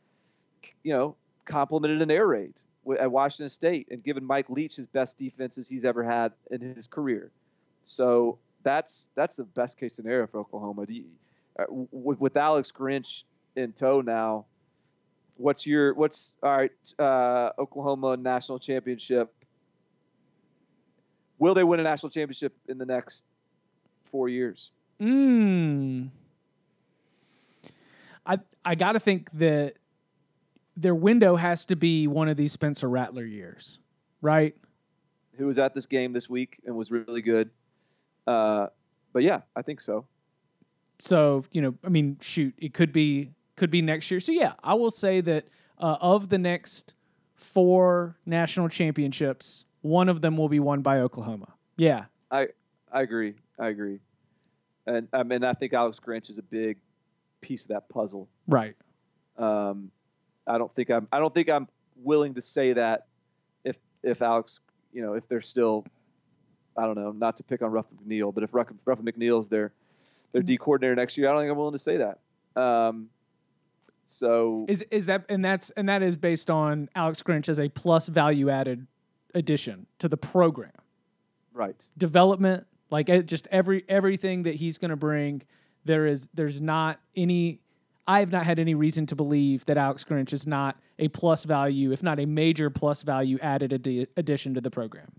you 0.82 0.92
know, 0.92 1.16
complimented 1.44 2.02
an 2.02 2.10
air 2.10 2.26
raid. 2.26 2.54
at 2.98 3.10
Washington 3.10 3.48
State 3.48 3.88
and 3.90 4.02
given 4.02 4.24
Mike 4.24 4.48
Leach 4.48 4.76
his 4.76 4.86
best 4.86 5.16
defenses 5.16 5.68
he's 5.68 5.84
ever 5.84 6.02
had 6.02 6.32
in 6.50 6.60
his 6.60 6.86
career. 6.86 7.30
So 7.84 8.38
that's 8.62 9.08
that's 9.14 9.36
the 9.36 9.44
best 9.44 9.78
case 9.78 9.94
scenario 9.94 10.26
for 10.26 10.40
Oklahoma. 10.40 10.86
You, 10.88 11.04
uh, 11.58 11.64
with, 11.68 12.18
with 12.20 12.36
Alex 12.36 12.72
Grinch 12.72 13.24
in 13.56 13.72
tow 13.72 14.00
now, 14.00 14.46
what's 15.36 15.66
your 15.66 15.94
what's 15.94 16.34
all 16.42 16.56
right? 16.56 16.72
Uh, 16.98 17.50
Oklahoma 17.58 18.16
national 18.16 18.58
championship. 18.58 19.32
Will 21.38 21.54
they 21.54 21.64
win 21.64 21.80
a 21.80 21.82
national 21.82 22.10
championship 22.10 22.54
in 22.68 22.78
the 22.78 22.86
next 22.86 23.24
four 24.02 24.28
years? 24.28 24.70
Mm. 25.00 26.08
I 28.26 28.38
I 28.64 28.74
got 28.74 28.92
to 28.92 29.00
think 29.00 29.30
that 29.34 29.74
their 30.76 30.94
window 30.94 31.36
has 31.36 31.64
to 31.66 31.76
be 31.76 32.06
one 32.06 32.28
of 32.28 32.36
these 32.36 32.52
Spencer 32.52 32.88
Rattler 32.88 33.24
years, 33.24 33.78
right? 34.20 34.54
Who 35.36 35.46
was 35.46 35.58
at 35.58 35.74
this 35.74 35.86
game 35.86 36.12
this 36.12 36.28
week 36.28 36.60
and 36.64 36.76
was 36.76 36.90
really 36.90 37.22
good. 37.22 37.50
Uh, 38.26 38.68
but 39.12 39.22
yeah, 39.22 39.42
I 39.54 39.62
think 39.62 39.80
so. 39.80 40.06
So 40.98 41.44
you 41.52 41.60
know, 41.60 41.74
I 41.84 41.88
mean, 41.88 42.18
shoot, 42.20 42.54
it 42.58 42.74
could 42.74 42.92
be 42.92 43.32
could 43.56 43.70
be 43.70 43.82
next 43.82 44.10
year. 44.10 44.20
So 44.20 44.32
yeah, 44.32 44.54
I 44.62 44.74
will 44.74 44.90
say 44.90 45.20
that 45.22 45.46
uh, 45.78 45.96
of 46.00 46.28
the 46.28 46.38
next 46.38 46.94
four 47.34 48.16
national 48.26 48.68
championships, 48.68 49.64
one 49.82 50.08
of 50.08 50.20
them 50.20 50.36
will 50.36 50.48
be 50.48 50.60
won 50.60 50.82
by 50.82 51.00
Oklahoma. 51.00 51.54
Yeah, 51.76 52.06
I 52.30 52.48
I 52.92 53.02
agree. 53.02 53.34
I 53.58 53.68
agree. 53.68 54.00
And 54.86 55.08
I 55.12 55.22
mean, 55.22 55.44
I 55.44 55.52
think 55.52 55.72
Alex 55.72 55.98
Grinch 55.98 56.30
is 56.30 56.38
a 56.38 56.42
big 56.42 56.78
piece 57.40 57.62
of 57.62 57.68
that 57.68 57.88
puzzle. 57.88 58.28
Right. 58.46 58.76
Um, 59.36 59.90
I 60.46 60.58
don't 60.58 60.74
think 60.74 60.90
I'm. 60.90 61.08
I 61.12 61.18
don't 61.18 61.32
think 61.32 61.48
I'm 61.48 61.68
willing 61.96 62.34
to 62.34 62.40
say 62.40 62.72
that 62.74 63.06
if 63.64 63.76
if 64.02 64.22
Alex, 64.22 64.60
you 64.92 65.02
know, 65.02 65.14
if 65.14 65.26
they're 65.28 65.40
still, 65.40 65.84
I 66.76 66.82
don't 66.82 66.96
know, 66.96 67.12
not 67.12 67.36
to 67.38 67.42
pick 67.42 67.62
on 67.62 67.70
Ruff 67.70 67.86
McNeill, 67.94 68.34
but 68.34 68.44
if 68.44 68.52
Ruff, 68.52 68.68
Ruff 68.84 69.00
McNeill's 69.00 69.48
their 69.48 69.72
their 70.32 70.42
D 70.42 70.56
coordinator 70.56 70.94
next 70.94 71.16
year, 71.16 71.28
I 71.28 71.32
don't 71.32 71.42
think 71.42 71.52
I'm 71.52 71.58
willing 71.58 71.72
to 71.72 71.78
say 71.78 71.98
that. 71.98 72.18
Um, 72.60 73.08
so 74.06 74.66
is 74.68 74.82
is 74.90 75.06
that 75.06 75.24
and 75.28 75.44
that's 75.44 75.70
and 75.70 75.88
that 75.88 76.02
is 76.02 76.16
based 76.16 76.50
on 76.50 76.88
Alex 76.94 77.22
Grinch 77.22 77.48
as 77.48 77.58
a 77.58 77.68
plus 77.68 78.06
value 78.06 78.50
added 78.50 78.86
addition 79.34 79.86
to 79.98 80.08
the 80.08 80.16
program. 80.16 80.70
Right. 81.52 81.86
Development, 81.96 82.66
like 82.90 83.06
just 83.26 83.48
every 83.50 83.84
everything 83.88 84.42
that 84.42 84.56
he's 84.56 84.78
going 84.78 84.90
to 84.90 84.96
bring, 84.96 85.42
there 85.84 86.06
is 86.06 86.28
there's 86.34 86.60
not 86.60 87.00
any 87.16 87.60
I 88.06 88.20
have 88.20 88.30
not 88.30 88.44
had 88.44 88.58
any 88.58 88.74
reason 88.74 89.06
to 89.06 89.16
believe 89.16 89.64
that 89.66 89.76
Alex 89.76 90.04
Grinch 90.04 90.32
is 90.32 90.46
not 90.46 90.76
a 90.98 91.08
plus 91.08 91.44
value, 91.44 91.92
if 91.92 92.02
not 92.02 92.20
a 92.20 92.26
major 92.26 92.70
plus 92.70 93.02
value 93.02 93.38
added 93.40 93.72
adi- 93.72 94.06
addition 94.16 94.54
to 94.54 94.60
the 94.60 94.70
program. 94.70 95.10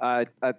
I, 0.00 0.26
I, 0.42 0.54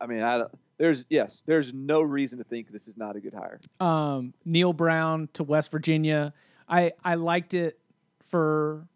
I 0.00 0.06
mean, 0.06 0.22
I, 0.22 0.44
there's 0.78 1.04
yes, 1.08 1.42
there's 1.46 1.72
no 1.72 2.02
reason 2.02 2.38
to 2.38 2.44
think 2.44 2.70
this 2.70 2.88
is 2.88 2.96
not 2.96 3.16
a 3.16 3.20
good 3.20 3.34
hire. 3.34 3.60
Um, 3.80 4.34
Neal 4.44 4.72
Brown 4.72 5.28
to 5.34 5.42
West 5.42 5.70
Virginia, 5.70 6.32
I 6.68 6.92
I 7.04 7.14
liked 7.14 7.54
it 7.54 7.78
for 8.26 8.86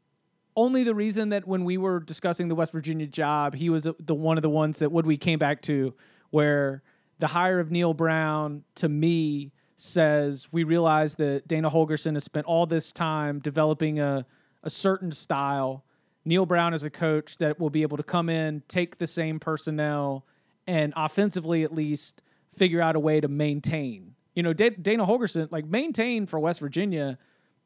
only 0.57 0.83
the 0.83 0.95
reason 0.95 1.29
that 1.31 1.47
when 1.47 1.65
we 1.65 1.79
were 1.79 2.01
discussing 2.01 2.49
the 2.49 2.55
West 2.55 2.73
Virginia 2.73 3.07
job, 3.07 3.55
he 3.55 3.71
was 3.71 3.87
the 4.01 4.15
one 4.15 4.37
of 4.39 4.43
the 4.43 4.51
ones 4.51 4.81
that 4.81 4.91
would 4.91 5.07
we 5.07 5.17
came 5.17 5.39
back 5.39 5.63
to 5.63 5.95
where 6.31 6.83
the 7.21 7.29
hire 7.29 7.61
of 7.61 7.71
Neal 7.71 7.95
Brown 7.95 8.65
to 8.77 8.89
me 8.89 9.53
says 9.81 10.49
we 10.51 10.65
realize 10.65 11.15
that 11.15 11.47
Dana 11.47 11.71
Holgorsen 11.71 12.15
has 12.15 12.25
spent 12.25 12.47
all 12.47 12.67
this 12.67 12.93
time 12.93 13.39
developing 13.39 14.01
a, 14.01 14.27
a 14.65 14.71
certain 14.71 15.13
style. 15.13 15.85
Neal 16.25 16.47
Brown 16.47 16.75
is 16.75 16.83
a 16.83 16.91
coach 16.91 17.39
that 17.39 17.61
will 17.61 17.71
be 17.71 17.83
able 17.83 17.97
to 17.97 18.03
come 18.03 18.29
in, 18.29 18.63
take 18.67 18.99
the 18.99 19.07
same 19.07 19.39
personnel, 19.39 20.27
and 20.67 20.93
offensively 20.97 21.63
at 21.63 21.73
least 21.73 22.23
figure 22.53 22.81
out 22.81 22.97
a 22.97 23.01
way 23.01 23.21
to 23.21 23.29
maintain. 23.29 24.15
You 24.35 24.43
know, 24.43 24.53
Dana 24.53 25.07
Holgorsen, 25.07 25.51
like 25.53 25.65
maintain 25.65 26.27
for 26.27 26.41
West 26.41 26.59
Virginia 26.61 27.17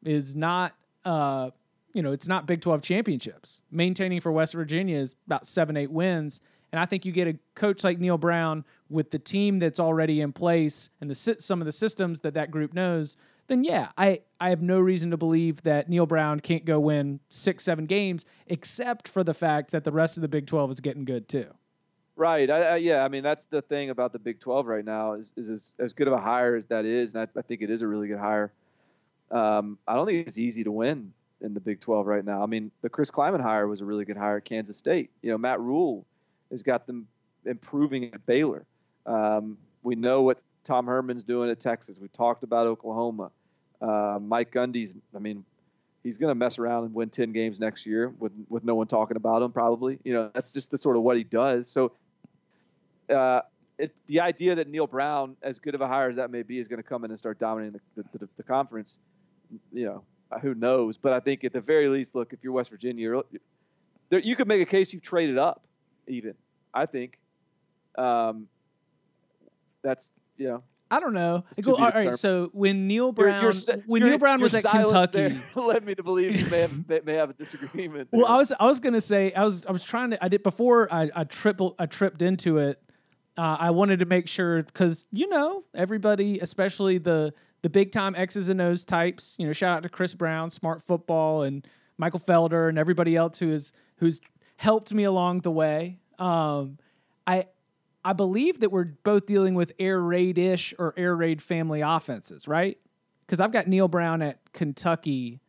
is 0.03 0.35
not, 0.35 0.75
uh, 1.05 1.49
you 1.93 2.03
know, 2.03 2.11
it's 2.11 2.27
not 2.27 2.45
Big 2.45 2.61
12 2.61 2.81
championships. 2.83 3.63
Maintaining 3.71 4.21
for 4.21 4.31
West 4.31 4.53
Virginia 4.53 4.97
is 4.97 5.15
about 5.25 5.45
seven, 5.45 5.77
eight 5.77 5.91
wins. 5.91 6.41
And 6.73 6.79
I 6.79 6.87
think 6.87 7.05
you 7.05 7.11
get 7.11 7.27
a 7.27 7.37
coach 7.53 7.83
like 7.83 7.99
Neal 7.99 8.17
Brown 8.17 8.65
with 8.89 9.11
the 9.11 9.19
team 9.19 9.59
that's 9.59 9.79
already 9.79 10.21
in 10.21 10.33
place 10.33 10.89
and 10.99 11.09
the 11.09 11.15
some 11.15 11.61
of 11.61 11.65
the 11.65 11.71
systems 11.71 12.21
that 12.21 12.33
that 12.33 12.49
group 12.49 12.73
knows. 12.73 13.15
Then 13.45 13.63
yeah, 13.63 13.91
I 13.95 14.21
I 14.39 14.49
have 14.49 14.63
no 14.63 14.79
reason 14.79 15.11
to 15.11 15.17
believe 15.17 15.61
that 15.61 15.87
Neal 15.87 16.07
Brown 16.07 16.39
can't 16.39 16.65
go 16.65 16.79
win 16.79 17.19
six, 17.29 17.63
seven 17.63 17.85
games, 17.85 18.25
except 18.47 19.07
for 19.07 19.23
the 19.23 19.35
fact 19.35 19.69
that 19.69 19.83
the 19.83 19.91
rest 19.91 20.17
of 20.17 20.21
the 20.21 20.27
Big 20.27 20.47
Twelve 20.47 20.71
is 20.71 20.79
getting 20.79 21.05
good 21.05 21.29
too. 21.29 21.45
Right. 22.15 22.49
I, 22.49 22.61
I, 22.61 22.75
yeah. 22.77 23.03
I 23.03 23.07
mean, 23.07 23.23
that's 23.23 23.45
the 23.45 23.61
thing 23.61 23.91
about 23.91 24.11
the 24.11 24.19
Big 24.19 24.39
12 24.39 24.67
right 24.67 24.85
now 24.85 25.13
is, 25.13 25.33
is 25.35 25.49
as, 25.49 25.73
as 25.79 25.93
good 25.93 26.07
of 26.07 26.13
a 26.13 26.21
hire 26.21 26.55
as 26.55 26.67
that 26.67 26.85
is, 26.85 27.15
and 27.15 27.23
I, 27.23 27.39
I 27.39 27.41
think 27.41 27.63
it 27.63 27.71
is 27.71 27.81
a 27.81 27.87
really 27.87 28.07
good 28.07 28.19
hire. 28.19 28.51
Um, 29.31 29.79
I 29.87 29.95
don't 29.95 30.05
think 30.05 30.27
it's 30.27 30.37
easy 30.37 30.63
to 30.63 30.71
win 30.71 31.11
in 31.41 31.55
the 31.55 31.59
Big 31.59 31.79
12 31.79 32.05
right 32.05 32.23
now. 32.23 32.43
I 32.43 32.45
mean, 32.45 32.69
the 32.83 32.89
Chris 32.89 33.09
Klieman 33.09 33.41
hire 33.41 33.67
was 33.67 33.81
a 33.81 33.85
really 33.85 34.05
good 34.05 34.15
hire 34.15 34.37
at 34.37 34.45
Kansas 34.45 34.77
State. 34.77 35.09
You 35.23 35.31
know, 35.31 35.39
Matt 35.39 35.59
Rhule 35.59 36.05
has 36.53 36.63
got 36.63 36.87
them 36.87 37.07
improving 37.45 38.13
at 38.13 38.25
Baylor. 38.25 38.65
Um, 39.05 39.57
we 39.81 39.95
know 39.95 40.21
what 40.21 40.39
Tom 40.63 40.85
Herman's 40.85 41.23
doing 41.23 41.49
at 41.49 41.59
Texas. 41.59 41.99
We 41.99 42.07
talked 42.07 42.43
about 42.43 42.67
Oklahoma. 42.67 43.31
Uh, 43.81 44.19
Mike 44.21 44.53
Gundy's, 44.53 44.95
I 45.13 45.19
mean, 45.19 45.43
he's 46.03 46.17
going 46.17 46.29
to 46.29 46.35
mess 46.35 46.59
around 46.59 46.85
and 46.85 46.95
win 46.95 47.09
10 47.09 47.33
games 47.33 47.59
next 47.59 47.85
year 47.85 48.13
with, 48.19 48.31
with 48.49 48.63
no 48.63 48.75
one 48.75 48.87
talking 48.87 49.17
about 49.17 49.41
him, 49.41 49.51
probably. 49.51 49.99
You 50.03 50.13
know, 50.13 50.31
that's 50.33 50.51
just 50.51 50.71
the 50.71 50.77
sort 50.77 50.95
of 50.95 51.01
what 51.03 51.17
he 51.17 51.23
does. 51.23 51.69
So, 51.69 51.91
uh, 53.09 53.41
it, 53.77 53.93
the 54.07 54.21
idea 54.21 54.55
that 54.55 54.69
Neal 54.69 54.87
Brown, 54.87 55.35
as 55.41 55.59
good 55.59 55.75
of 55.75 55.81
a 55.81 55.87
hire 55.87 56.07
as 56.07 56.15
that 56.17 56.29
may 56.29 56.43
be, 56.43 56.59
is 56.59 56.67
going 56.67 56.81
to 56.81 56.87
come 56.87 57.03
in 57.03 57.11
and 57.11 57.17
start 57.17 57.39
dominating 57.39 57.79
the, 57.95 58.03
the, 58.03 58.19
the, 58.19 58.29
the 58.37 58.43
conference, 58.43 58.99
you 59.73 59.85
know, 59.85 60.03
who 60.41 60.53
knows? 60.53 60.97
But 60.97 61.13
I 61.13 61.19
think 61.19 61.43
at 61.43 61.51
the 61.51 61.61
very 61.61 61.89
least, 61.89 62.15
look, 62.15 62.31
if 62.31 62.43
you're 62.43 62.53
West 62.53 62.69
Virginia, 62.69 63.21
there, 64.09 64.19
you 64.19 64.35
could 64.35 64.47
make 64.47 64.61
a 64.61 64.65
case 64.65 64.93
you've 64.93 65.01
traded 65.01 65.37
up, 65.37 65.63
even. 66.07 66.35
I 66.73 66.85
think. 66.85 67.19
Um, 67.97 68.47
that's 69.83 70.13
you 70.37 70.47
know. 70.47 70.63
I 70.91 70.99
don't 70.99 71.13
know. 71.13 71.43
Go, 71.59 71.75
all 71.75 71.89
right, 71.89 72.13
so 72.13 72.51
when 72.53 72.85
Neal 72.87 73.11
Brown 73.11 73.41
you're, 73.41 73.51
you're, 73.51 73.83
when 73.87 74.03
Neal 74.03 74.19
Brown 74.19 74.39
was 74.41 74.53
at 74.53 74.63
Kentucky, 74.63 75.41
led 75.55 75.83
me 75.83 75.95
to 75.95 76.03
believe 76.03 76.39
you 76.39 76.45
may 76.51 76.61
have 76.61 76.87
may 77.05 77.15
have 77.15 77.31
a 77.31 77.33
disagreement. 77.33 78.09
There. 78.11 78.21
Well, 78.21 78.29
I 78.31 78.37
was 78.37 78.53
I 78.59 78.65
was 78.65 78.79
gonna 78.79 79.01
say 79.01 79.33
I 79.33 79.43
was 79.43 79.65
I 79.65 79.71
was 79.71 79.83
trying 79.83 80.11
to 80.11 80.23
I 80.23 80.27
did 80.27 80.43
before 80.43 80.93
I 80.93 81.09
I 81.15 81.23
triple 81.23 81.75
I 81.79 81.87
tripped 81.87 82.21
into 82.21 82.59
it. 82.59 82.79
Uh, 83.35 83.57
I 83.59 83.71
wanted 83.71 83.99
to 83.99 84.05
make 84.05 84.27
sure 84.27 84.61
because 84.61 85.07
you 85.11 85.27
know 85.29 85.63
everybody, 85.73 86.39
especially 86.39 86.99
the 86.99 87.33
the 87.63 87.69
big 87.69 87.91
time 87.91 88.13
X's 88.15 88.49
and 88.49 88.61
O's 88.61 88.83
types. 88.83 89.35
You 89.39 89.47
know, 89.47 89.53
shout 89.53 89.75
out 89.75 89.83
to 89.83 89.89
Chris 89.89 90.13
Brown, 90.13 90.51
Smart 90.51 90.83
Football, 90.83 91.41
and 91.41 91.65
Michael 91.97 92.19
Felder, 92.19 92.69
and 92.69 92.77
everybody 92.77 93.15
else 93.15 93.39
who 93.39 93.51
is 93.51 93.73
who's 93.97 94.21
helped 94.63 94.93
me 94.93 95.03
along 95.03 95.39
the 95.39 95.51
way. 95.51 95.99
Um, 96.17 96.77
I 97.27 97.47
I 98.05 98.13
believe 98.13 98.61
that 98.61 98.71
we're 98.71 98.93
both 99.03 99.25
dealing 99.25 99.55
with 99.55 99.73
air 99.77 99.99
raid 99.99 100.37
ish 100.37 100.73
or 100.79 100.93
air 100.95 101.15
raid 101.15 101.41
family 101.41 101.81
offenses, 101.81 102.47
right? 102.47 102.77
Because 103.25 103.41
I've 103.41 103.51
got 103.51 103.67
Neal 103.67 103.89
Brown 103.89 104.21
at 104.21 104.39
Kentucky. 104.53 105.41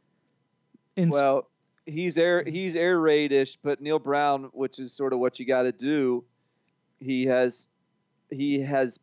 In 0.97 1.11
well, 1.11 1.49
he's 1.87 2.19
air 2.19 2.43
he's 2.45 2.75
air 2.75 2.99
raid 2.99 3.31
ish, 3.31 3.57
but 3.57 3.81
Neal 3.81 4.01
Brown, 4.01 4.51
which 4.53 4.81
is 4.81 4.93
sort 4.93 5.13
of 5.13 5.21
what 5.21 5.39
you 5.39 5.47
got 5.47 5.63
to 5.63 5.73
do, 5.73 6.25
he 6.99 7.25
has 7.27 7.69
he 8.31 8.61
has 8.63 8.99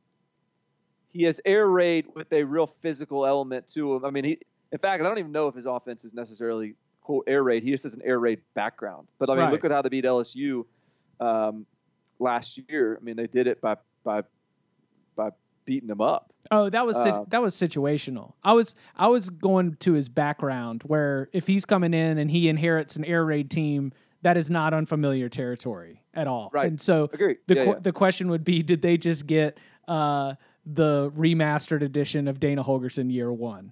he 1.10 1.24
has 1.24 1.40
air 1.46 1.68
raid 1.68 2.08
with 2.16 2.32
a 2.34 2.44
real 2.44 2.68
physical 2.68 3.26
element 3.26 3.66
to 3.70 3.96
him. 3.96 4.04
I 4.04 4.10
mean, 4.10 4.26
he 4.26 4.40
in 4.74 4.78
fact, 4.78 5.02
I 5.02 5.08
don't 5.08 5.20
even 5.20 5.32
know 5.32 5.48
if 5.48 5.56
his 5.56 5.68
offense 5.68 6.04
is 6.04 6.14
necessarily 6.14 6.76
quote 7.02 7.26
air 7.28 7.44
raid. 7.44 7.64
He 7.64 7.72
just 7.72 7.84
has 7.84 7.94
an 7.94 8.02
air 8.04 8.20
raid 8.20 8.42
background. 8.54 9.08
But 9.20 9.30
I 9.30 9.34
mean, 9.34 9.44
right. 9.44 9.52
look 9.52 9.66
at 9.66 9.72
how 9.72 9.82
they 9.82 9.90
beat 9.90 10.06
LSU. 10.06 10.66
Um, 11.20 11.66
last 12.22 12.60
year. 12.70 12.98
I 13.00 13.04
mean, 13.04 13.18
they 13.18 13.28
did 13.28 13.48
it 13.48 13.60
by 13.60 13.76
by 14.04 14.24
by 15.16 15.32
beating 15.66 15.88
them 15.88 16.02
up. 16.02 16.34
Oh, 16.52 16.70
that 16.70 16.86
was 16.86 16.96
uh, 16.96 17.26
that 17.30 17.42
was 17.42 17.56
situational. 17.56 18.34
I 18.44 18.54
was 18.54 18.76
I 18.96 19.08
was 19.08 19.30
going 19.30 19.76
to 19.82 19.94
his 19.94 20.08
background 20.08 20.84
where 20.86 21.30
if 21.34 21.48
he's 21.48 21.66
coming 21.66 21.94
in 21.94 22.18
and 22.18 22.32
he 22.32 22.48
inherits 22.48 22.96
an 22.96 23.04
air 23.04 23.26
raid 23.26 23.50
team, 23.50 23.92
that 24.22 24.38
is 24.38 24.50
not 24.50 24.74
unfamiliar 24.74 25.28
territory 25.28 26.02
at 26.14 26.28
all. 26.28 26.50
Right. 26.54 26.68
And 26.68 26.80
so 26.80 27.10
Agreed. 27.12 27.38
the 27.48 27.56
yeah, 27.56 27.64
qu- 27.66 27.72
yeah. 27.72 27.80
the 27.80 27.92
question 27.92 28.30
would 28.30 28.44
be, 28.44 28.62
did 28.62 28.82
they 28.82 28.98
just 28.98 29.26
get 29.26 29.58
uh, 29.88 30.36
the 30.66 31.12
remastered 31.16 31.82
edition 31.82 32.28
of 32.28 32.40
Dana 32.40 32.64
Holgorsen 32.64 33.12
year 33.12 33.32
one? 33.32 33.72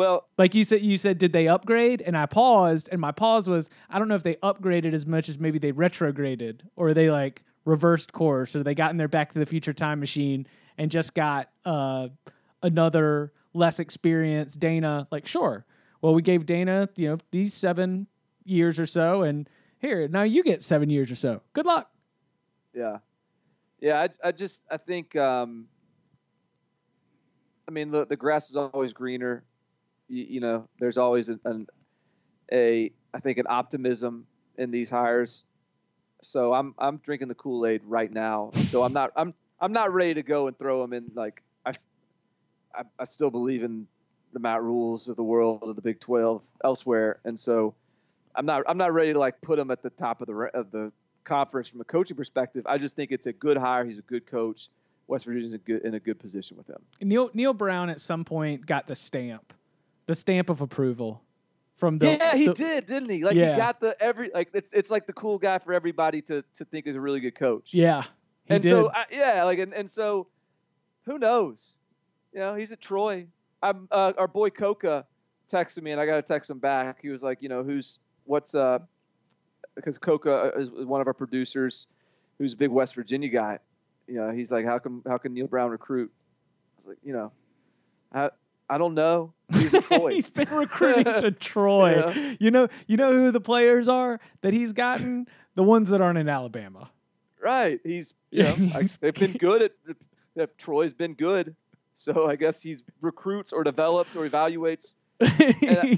Well, 0.00 0.26
like 0.38 0.54
you 0.54 0.64
said, 0.64 0.80
you 0.80 0.96
said, 0.96 1.18
did 1.18 1.34
they 1.34 1.46
upgrade? 1.46 2.00
And 2.00 2.16
I 2.16 2.24
paused, 2.24 2.88
and 2.90 2.98
my 3.02 3.12
pause 3.12 3.50
was, 3.50 3.68
I 3.90 3.98
don't 3.98 4.08
know 4.08 4.14
if 4.14 4.22
they 4.22 4.36
upgraded 4.36 4.94
as 4.94 5.04
much 5.04 5.28
as 5.28 5.38
maybe 5.38 5.58
they 5.58 5.72
retrograded, 5.72 6.66
or 6.74 6.94
they 6.94 7.10
like 7.10 7.44
reversed 7.66 8.14
course, 8.14 8.56
or 8.56 8.62
they 8.62 8.74
got 8.74 8.92
in 8.92 8.96
their 8.96 9.08
Back 9.08 9.30
to 9.32 9.38
the 9.38 9.44
Future 9.44 9.74
time 9.74 10.00
machine 10.00 10.46
and 10.78 10.90
just 10.90 11.12
got 11.12 11.50
uh, 11.66 12.08
another 12.62 13.34
less 13.52 13.78
experienced 13.78 14.58
Dana. 14.58 15.06
Like, 15.10 15.26
sure, 15.26 15.66
well, 16.00 16.14
we 16.14 16.22
gave 16.22 16.46
Dana, 16.46 16.88
you 16.96 17.08
know, 17.08 17.18
these 17.30 17.52
seven 17.52 18.06
years 18.42 18.80
or 18.80 18.86
so, 18.86 19.20
and 19.20 19.50
here 19.80 20.08
now 20.08 20.22
you 20.22 20.42
get 20.42 20.62
seven 20.62 20.88
years 20.88 21.10
or 21.10 21.16
so. 21.16 21.42
Good 21.52 21.66
luck. 21.66 21.90
Yeah, 22.72 23.00
yeah. 23.80 24.00
I, 24.00 24.28
I 24.28 24.32
just 24.32 24.64
I 24.70 24.78
think 24.78 25.14
um, 25.16 25.66
I 27.68 27.70
mean 27.70 27.90
the 27.90 28.06
the 28.06 28.16
grass 28.16 28.48
is 28.48 28.56
always 28.56 28.94
greener. 28.94 29.44
You, 30.10 30.26
you 30.28 30.40
know, 30.40 30.68
there's 30.78 30.98
always 30.98 31.28
an, 31.28 31.40
an 31.44 31.66
a 32.52 32.92
I 33.14 33.20
think 33.20 33.38
an 33.38 33.46
optimism 33.48 34.26
in 34.58 34.70
these 34.70 34.90
hires. 34.90 35.44
So 36.22 36.52
I'm 36.52 36.74
I'm 36.78 36.98
drinking 36.98 37.28
the 37.28 37.34
Kool 37.34 37.64
Aid 37.66 37.82
right 37.84 38.12
now. 38.12 38.50
So 38.68 38.82
I'm 38.82 38.92
not 38.92 39.12
I'm 39.16 39.32
I'm 39.60 39.72
not 39.72 39.92
ready 39.92 40.14
to 40.14 40.22
go 40.22 40.48
and 40.48 40.58
throw 40.58 40.82
them 40.82 40.92
in 40.92 41.10
like 41.14 41.42
I, 41.64 41.72
I, 42.74 42.82
I 42.98 43.04
still 43.04 43.30
believe 43.30 43.62
in 43.62 43.86
the 44.32 44.40
Matt 44.40 44.62
Rhules 44.62 45.08
of 45.08 45.16
the 45.16 45.24
world 45.24 45.62
of 45.62 45.74
the 45.76 45.82
Big 45.82 46.00
12 46.00 46.42
elsewhere, 46.62 47.18
and 47.24 47.38
so 47.38 47.74
I'm 48.34 48.46
not 48.46 48.62
I'm 48.68 48.78
not 48.78 48.92
ready 48.92 49.12
to 49.12 49.18
like 49.18 49.40
put 49.40 49.58
him 49.58 49.70
at 49.70 49.82
the 49.82 49.90
top 49.90 50.20
of 50.20 50.26
the 50.26 50.34
of 50.54 50.70
the 50.70 50.92
conference 51.24 51.68
from 51.68 51.80
a 51.80 51.84
coaching 51.84 52.16
perspective. 52.16 52.66
I 52.66 52.78
just 52.78 52.96
think 52.96 53.12
it's 53.12 53.26
a 53.26 53.32
good 53.32 53.56
hire. 53.56 53.84
He's 53.84 53.98
a 53.98 54.02
good 54.02 54.26
coach. 54.26 54.68
West 55.06 55.24
Virginia's 55.24 55.54
a 55.54 55.58
good 55.58 55.82
in 55.82 55.94
a 55.94 56.00
good 56.00 56.18
position 56.18 56.56
with 56.56 56.68
him. 56.68 56.80
Neil 57.00 57.30
Neal 57.34 57.52
Brown 57.52 57.90
at 57.90 58.00
some 58.00 58.24
point 58.24 58.66
got 58.66 58.86
the 58.86 58.96
stamp, 58.96 59.52
the 60.06 60.14
stamp 60.14 60.50
of 60.50 60.60
approval 60.60 61.22
from 61.76 61.98
the 61.98 62.10
yeah 62.10 62.36
he 62.36 62.46
the, 62.46 62.54
did 62.54 62.86
didn't 62.86 63.10
he? 63.10 63.24
Like 63.24 63.36
Yeah. 63.36 63.52
he 63.52 63.56
got 63.58 63.80
the 63.80 63.96
every 64.00 64.30
like 64.34 64.50
it's 64.52 64.72
it's 64.72 64.90
like 64.90 65.06
the 65.06 65.12
cool 65.14 65.38
guy 65.38 65.58
for 65.58 65.72
everybody 65.72 66.20
to 66.22 66.44
to 66.54 66.64
think 66.64 66.86
is 66.86 66.94
a 66.94 67.00
really 67.00 67.20
good 67.20 67.34
coach. 67.34 67.72
Yeah 67.72 68.04
and 68.48 68.62
did. 68.62 68.68
so 68.68 68.90
I, 68.92 69.04
yeah 69.10 69.44
like 69.44 69.58
and, 69.58 69.72
and 69.72 69.90
so 69.90 70.26
who 71.06 71.18
knows? 71.18 71.76
You 72.32 72.40
know 72.40 72.54
he's 72.54 72.70
at 72.72 72.80
Troy. 72.80 73.26
I'm 73.62 73.88
uh, 73.90 74.12
our 74.18 74.28
boy 74.28 74.50
Coca 74.50 75.06
texted 75.50 75.82
me 75.82 75.90
and 75.90 76.00
I 76.00 76.06
got 76.06 76.16
to 76.16 76.22
text 76.22 76.50
him 76.50 76.58
back. 76.58 76.98
He 77.00 77.08
was 77.08 77.22
like 77.22 77.38
you 77.40 77.48
know 77.48 77.62
who's 77.62 77.98
what's 78.24 78.54
uh 78.54 78.78
because 79.74 79.98
Coca 79.98 80.52
is 80.56 80.70
one 80.70 81.00
of 81.00 81.06
our 81.06 81.14
producers 81.14 81.88
who's 82.38 82.52
a 82.52 82.56
big 82.56 82.70
West 82.70 82.94
Virginia 82.94 83.28
guy. 83.28 83.58
You 84.06 84.16
know 84.16 84.30
he's 84.30 84.52
like 84.52 84.66
how 84.66 84.78
come 84.78 85.02
how 85.08 85.16
can 85.18 85.32
Neal 85.32 85.46
Brown 85.46 85.70
recruit? 85.70 86.10
I 86.12 86.76
was 86.76 86.86
like 86.86 86.98
you 87.02 87.12
know 87.12 87.32
I 88.12 88.30
I 88.68 88.78
don't 88.78 88.94
know 88.94 89.32
he's 90.10 90.28
been 90.28 90.50
recruiting 90.50 91.04
to 91.04 91.30
Troy. 91.40 91.96
Yeah. 91.96 92.34
You 92.38 92.50
know, 92.50 92.68
you 92.86 92.96
know 92.96 93.12
who 93.12 93.30
the 93.30 93.40
players 93.40 93.88
are 93.88 94.20
that 94.42 94.52
he's 94.52 94.72
gotten? 94.72 95.26
The 95.54 95.62
ones 95.62 95.90
that 95.90 96.00
aren't 96.00 96.18
in 96.18 96.28
Alabama. 96.28 96.90
Right. 97.42 97.80
He's 97.84 98.14
you 98.30 98.44
know, 98.44 98.56
I, 98.74 98.86
they've 99.00 99.14
been 99.14 99.32
good 99.32 99.70
at 100.36 100.58
Troy's 100.58 100.92
been 100.92 101.14
good. 101.14 101.54
So 101.94 102.28
I 102.28 102.36
guess 102.36 102.62
he's 102.62 102.82
recruits 103.00 103.52
or 103.52 103.64
develops 103.64 104.16
or 104.16 104.26
evaluates. 104.28 104.94
I, 105.20 105.26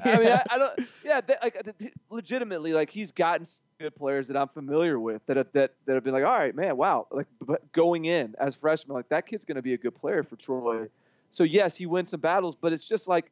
I 0.04 0.18
mean, 0.18 0.32
I, 0.32 0.42
I 0.50 0.58
don't. 0.58 0.80
Yeah, 1.04 1.20
that, 1.20 1.42
like 1.42 1.64
legitimately, 2.10 2.72
like 2.72 2.90
he's 2.90 3.12
gotten 3.12 3.46
good 3.78 3.94
players 3.94 4.26
that 4.28 4.36
I'm 4.36 4.48
familiar 4.48 4.98
with 4.98 5.24
that 5.26 5.36
have, 5.36 5.46
that 5.52 5.74
that 5.86 5.94
have 5.94 6.02
been 6.02 6.12
like, 6.12 6.24
all 6.24 6.36
right, 6.36 6.54
man, 6.54 6.76
wow, 6.76 7.06
like 7.12 7.28
but 7.40 7.70
going 7.72 8.06
in 8.06 8.34
as 8.40 8.56
freshman, 8.56 8.96
like 8.96 9.08
that 9.10 9.26
kid's 9.26 9.44
going 9.44 9.56
to 9.56 9.62
be 9.62 9.74
a 9.74 9.78
good 9.78 9.94
player 9.94 10.24
for 10.24 10.34
Troy. 10.34 10.88
So 11.30 11.44
yes, 11.44 11.76
he 11.76 11.86
wins 11.86 12.10
some 12.10 12.20
battles, 12.20 12.56
but 12.56 12.72
it's 12.72 12.86
just 12.86 13.06
like 13.06 13.30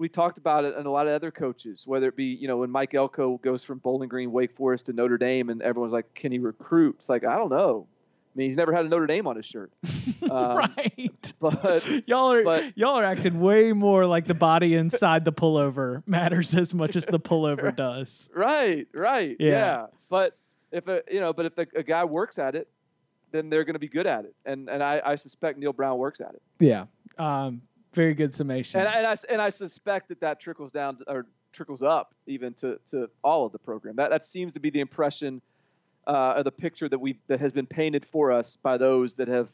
we 0.00 0.08
talked 0.08 0.38
about 0.38 0.64
it 0.64 0.74
and 0.76 0.86
a 0.86 0.90
lot 0.90 1.06
of 1.06 1.12
other 1.12 1.30
coaches, 1.30 1.86
whether 1.86 2.08
it 2.08 2.16
be 2.16 2.24
you 2.24 2.48
know 2.48 2.56
when 2.56 2.70
Mike 2.70 2.94
Elko 2.94 3.36
goes 3.38 3.62
from 3.62 3.78
Bowling 3.78 4.08
Green, 4.08 4.32
Wake 4.32 4.56
Forest 4.56 4.86
to 4.86 4.92
Notre 4.94 5.18
Dame, 5.18 5.50
and 5.50 5.60
everyone's 5.62 5.92
like, 5.92 6.12
can 6.14 6.32
he 6.32 6.38
recruit? 6.38 6.96
It's 6.98 7.08
like 7.10 7.24
I 7.24 7.36
don't 7.36 7.50
know. 7.50 7.86
I 8.34 8.38
mean, 8.38 8.48
he's 8.48 8.56
never 8.56 8.72
had 8.72 8.86
a 8.86 8.88
Notre 8.88 9.06
Dame 9.06 9.26
on 9.26 9.36
his 9.36 9.46
shirt. 9.46 9.70
Um, 10.30 10.58
right. 10.58 11.32
But 11.40 12.06
y'all 12.06 12.32
are 12.32 12.44
but- 12.44 12.76
y'all 12.78 12.94
are 12.94 13.04
acting 13.04 13.40
way 13.40 13.72
more 13.72 14.06
like 14.06 14.26
the 14.26 14.34
body 14.34 14.74
inside 14.74 15.24
the 15.24 15.32
pullover 15.32 16.02
matters 16.06 16.54
as 16.54 16.72
much 16.74 16.94
as 16.94 17.04
the 17.04 17.18
pullover 17.18 17.74
does. 17.84 18.30
Right, 18.34 18.86
right. 18.94 19.36
Yeah. 19.40 19.50
Yeah. 19.50 19.86
But 20.08 20.36
if 20.72 20.86
a 20.88 21.02
you 21.10 21.20
know, 21.20 21.32
but 21.32 21.46
if 21.46 21.58
a, 21.58 21.66
a 21.78 21.82
guy 21.82 22.04
works 22.04 22.38
at 22.38 22.54
it, 22.54 22.68
then 23.32 23.50
they're 23.50 23.64
going 23.64 23.74
to 23.74 23.80
be 23.80 23.88
good 23.88 24.06
at 24.06 24.24
it. 24.24 24.34
And 24.44 24.68
and 24.68 24.82
I, 24.82 25.00
I 25.04 25.14
suspect 25.16 25.58
Neal 25.58 25.72
Brown 25.72 25.98
works 25.98 26.20
at 26.20 26.34
it. 26.34 26.42
Yeah. 26.60 26.84
Um, 27.18 27.62
very 27.92 28.14
good 28.14 28.32
summation. 28.32 28.80
And 28.80 28.88
I, 28.88 28.98
and 28.98 29.06
I 29.06 29.16
and 29.30 29.42
I 29.42 29.48
suspect 29.48 30.08
that 30.08 30.20
that 30.20 30.40
trickles 30.40 30.72
down 30.72 30.98
or 31.06 31.26
trickles 31.52 31.82
up 31.82 32.14
even 32.26 32.54
to 32.54 32.78
to 32.86 33.10
all 33.22 33.46
of 33.46 33.52
the 33.52 33.58
program. 33.58 33.96
That 33.96 34.10
that 34.10 34.24
seems 34.24 34.54
to 34.54 34.60
be 34.60 34.70
the 34.70 34.80
impression 34.80 35.42
uh, 36.06 36.34
or 36.36 36.42
the 36.42 36.52
picture 36.52 36.88
that 36.88 36.98
we 36.98 37.18
that 37.26 37.40
has 37.40 37.52
been 37.52 37.66
painted 37.66 38.04
for 38.04 38.32
us 38.32 38.56
by 38.56 38.76
those 38.76 39.14
that 39.14 39.28
have 39.28 39.48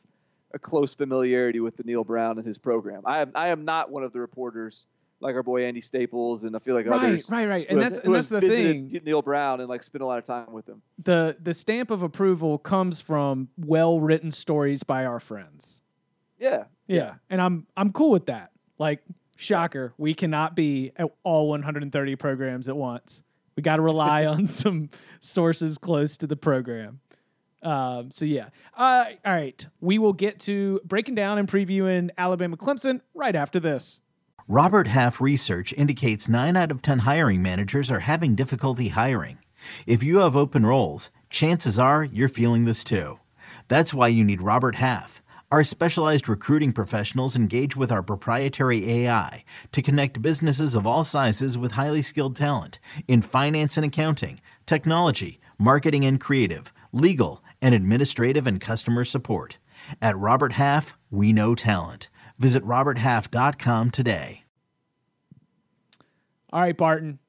a 0.54 0.58
close 0.58 0.94
familiarity 0.94 1.60
with 1.60 1.76
the 1.76 1.82
Neal 1.82 2.04
Brown 2.04 2.38
and 2.38 2.46
his 2.46 2.58
program. 2.58 3.02
I 3.04 3.20
am 3.20 3.32
I 3.34 3.48
am 3.48 3.64
not 3.64 3.90
one 3.90 4.02
of 4.02 4.12
the 4.12 4.20
reporters 4.20 4.86
like 5.20 5.34
our 5.34 5.42
boy 5.42 5.64
Andy 5.64 5.80
Staples 5.80 6.44
and 6.44 6.54
I 6.54 6.58
feel 6.58 6.74
like 6.74 6.86
right, 6.86 7.04
others. 7.04 7.30
right, 7.30 7.48
right. 7.48 7.66
And 7.68 7.80
that's 7.80 7.98
and 7.98 8.14
that's 8.14 8.28
the 8.28 8.40
thing. 8.40 9.00
Neal 9.04 9.22
Brown 9.22 9.60
and 9.60 9.68
like 9.68 9.82
spent 9.82 10.02
a 10.02 10.06
lot 10.06 10.18
of 10.18 10.24
time 10.24 10.52
with 10.52 10.68
him. 10.68 10.82
The 11.02 11.36
the 11.42 11.54
stamp 11.54 11.90
of 11.90 12.02
approval 12.02 12.58
comes 12.58 13.00
from 13.00 13.48
well 13.56 14.00
written 14.00 14.30
stories 14.30 14.82
by 14.82 15.04
our 15.04 15.20
friends. 15.20 15.80
Yeah, 16.38 16.64
Yeah. 16.86 17.14
And 17.30 17.40
I'm 17.40 17.66
I'm 17.76 17.92
cool 17.92 18.10
with 18.10 18.26
that. 18.26 18.50
Like, 18.78 19.02
shocker, 19.36 19.94
we 19.98 20.14
cannot 20.14 20.54
be 20.54 20.92
at 20.96 21.08
all 21.22 21.48
130 21.48 22.16
programs 22.16 22.68
at 22.68 22.76
once. 22.76 23.22
We 23.56 23.62
got 23.62 23.76
to 23.76 23.82
rely 23.82 24.26
on 24.26 24.46
some 24.46 24.90
sources 25.20 25.78
close 25.78 26.16
to 26.18 26.26
the 26.26 26.36
program. 26.36 27.00
Um, 27.62 28.10
so 28.10 28.24
yeah. 28.24 28.50
Uh, 28.76 29.06
all 29.24 29.32
right. 29.32 29.66
We 29.80 29.98
will 29.98 30.12
get 30.12 30.38
to 30.40 30.80
breaking 30.84 31.14
down 31.14 31.38
and 31.38 31.48
previewing 31.48 32.10
Alabama 32.16 32.56
Clemson 32.56 33.00
right 33.14 33.34
after 33.34 33.58
this. 33.58 34.00
Robert 34.48 34.86
Half 34.86 35.20
research 35.20 35.72
indicates 35.72 36.28
9 36.28 36.56
out 36.56 36.70
of 36.70 36.80
10 36.80 37.00
hiring 37.00 37.42
managers 37.42 37.90
are 37.90 38.00
having 38.00 38.36
difficulty 38.36 38.88
hiring. 38.88 39.38
If 39.86 40.04
you 40.04 40.20
have 40.20 40.36
open 40.36 40.64
roles, 40.64 41.10
chances 41.30 41.78
are 41.78 42.04
you're 42.04 42.28
feeling 42.28 42.64
this 42.64 42.84
too. 42.84 43.18
That's 43.66 43.92
why 43.92 44.08
you 44.08 44.22
need 44.22 44.42
Robert 44.42 44.76
Half. 44.76 45.20
Our 45.52 45.62
specialized 45.62 46.28
recruiting 46.28 46.72
professionals 46.72 47.36
engage 47.36 47.76
with 47.76 47.92
our 47.92 48.02
proprietary 48.02 48.90
AI 48.90 49.44
to 49.70 49.80
connect 49.80 50.20
businesses 50.20 50.74
of 50.74 50.88
all 50.88 51.04
sizes 51.04 51.56
with 51.56 51.72
highly 51.72 52.02
skilled 52.02 52.34
talent 52.34 52.80
in 53.06 53.22
finance 53.22 53.76
and 53.76 53.86
accounting, 53.86 54.40
technology, 54.66 55.38
marketing 55.56 56.04
and 56.04 56.20
creative, 56.20 56.72
legal, 56.92 57.44
and 57.62 57.76
administrative 57.76 58.44
and 58.44 58.60
customer 58.60 59.04
support. 59.04 59.58
At 60.02 60.18
Robert 60.18 60.54
Half, 60.54 60.98
we 61.12 61.32
know 61.32 61.54
talent. 61.54 62.08
Visit 62.40 62.64
RobertHalf.com 62.64 63.92
today. 63.92 64.42
All 66.52 66.60
right, 66.60 66.76
Barton. 66.76 67.20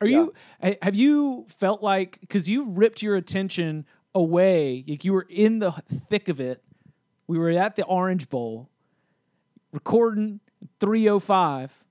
Are 0.00 0.06
you 0.06 0.32
have 0.80 0.96
you 0.96 1.44
felt 1.48 1.82
like 1.82 2.20
cuz 2.30 2.48
you 2.48 2.70
ripped 2.70 3.02
your 3.02 3.16
attention 3.16 3.84
away, 4.14 4.82
like 4.88 5.04
you 5.04 5.12
were 5.12 5.26
in 5.28 5.58
the 5.58 5.72
thick 5.72 6.28
of 6.28 6.40
it. 6.40 6.62
We 7.28 7.38
were 7.38 7.50
at 7.50 7.76
the 7.76 7.84
Orange 7.84 8.30
Bowl 8.30 8.70
recording 9.70 10.40
305, 10.80 11.84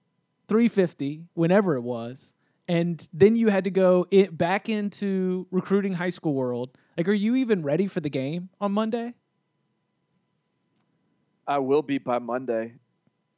350, 0.48 1.26
whenever 1.36 1.76
it 1.76 1.82
was. 1.82 2.34
And 2.68 3.08
then 3.14 3.36
you 3.36 3.50
had 3.50 3.64
to 3.66 3.70
go 3.70 4.08
it 4.10 4.36
back 4.36 4.68
into 4.68 5.48
recruiting 5.52 5.94
high 5.94 6.10
school 6.10 6.34
world. 6.34 6.76
Like 6.98 7.08
are 7.08 7.14
you 7.14 7.36
even 7.36 7.62
ready 7.62 7.86
for 7.86 8.00
the 8.00 8.10
game 8.10 8.50
on 8.60 8.72
Monday? 8.72 9.14
I 11.48 11.60
will 11.60 11.84
be 11.84 12.00
by 12.00 12.18
Monday. 12.18 12.74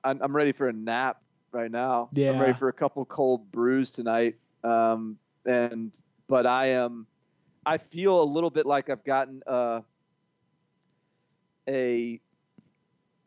I'm, 0.04 0.22
I'm 0.22 0.34
ready 0.34 0.54
for 0.54 0.70
a 0.70 0.74
nap 0.74 1.22
right 1.52 1.70
now. 1.70 2.10
Yeah. 2.14 2.32
I'm 2.32 2.40
ready 2.40 2.54
for 2.54 2.70
a 2.70 2.74
couple 2.74 3.04
cold 3.06 3.52
brews 3.52 3.92
tonight. 3.92 4.38
Um, 4.64 5.18
and 5.46 5.98
but 6.30 6.48
I 6.48 6.68
am, 6.68 7.08
I 7.66 7.78
feel 7.78 8.22
a 8.22 8.24
little 8.24 8.50
bit 8.50 8.66
like 8.66 8.90
I've 8.90 9.04
gotten 9.04 9.44
uh, 9.46 9.82
a 11.70 12.20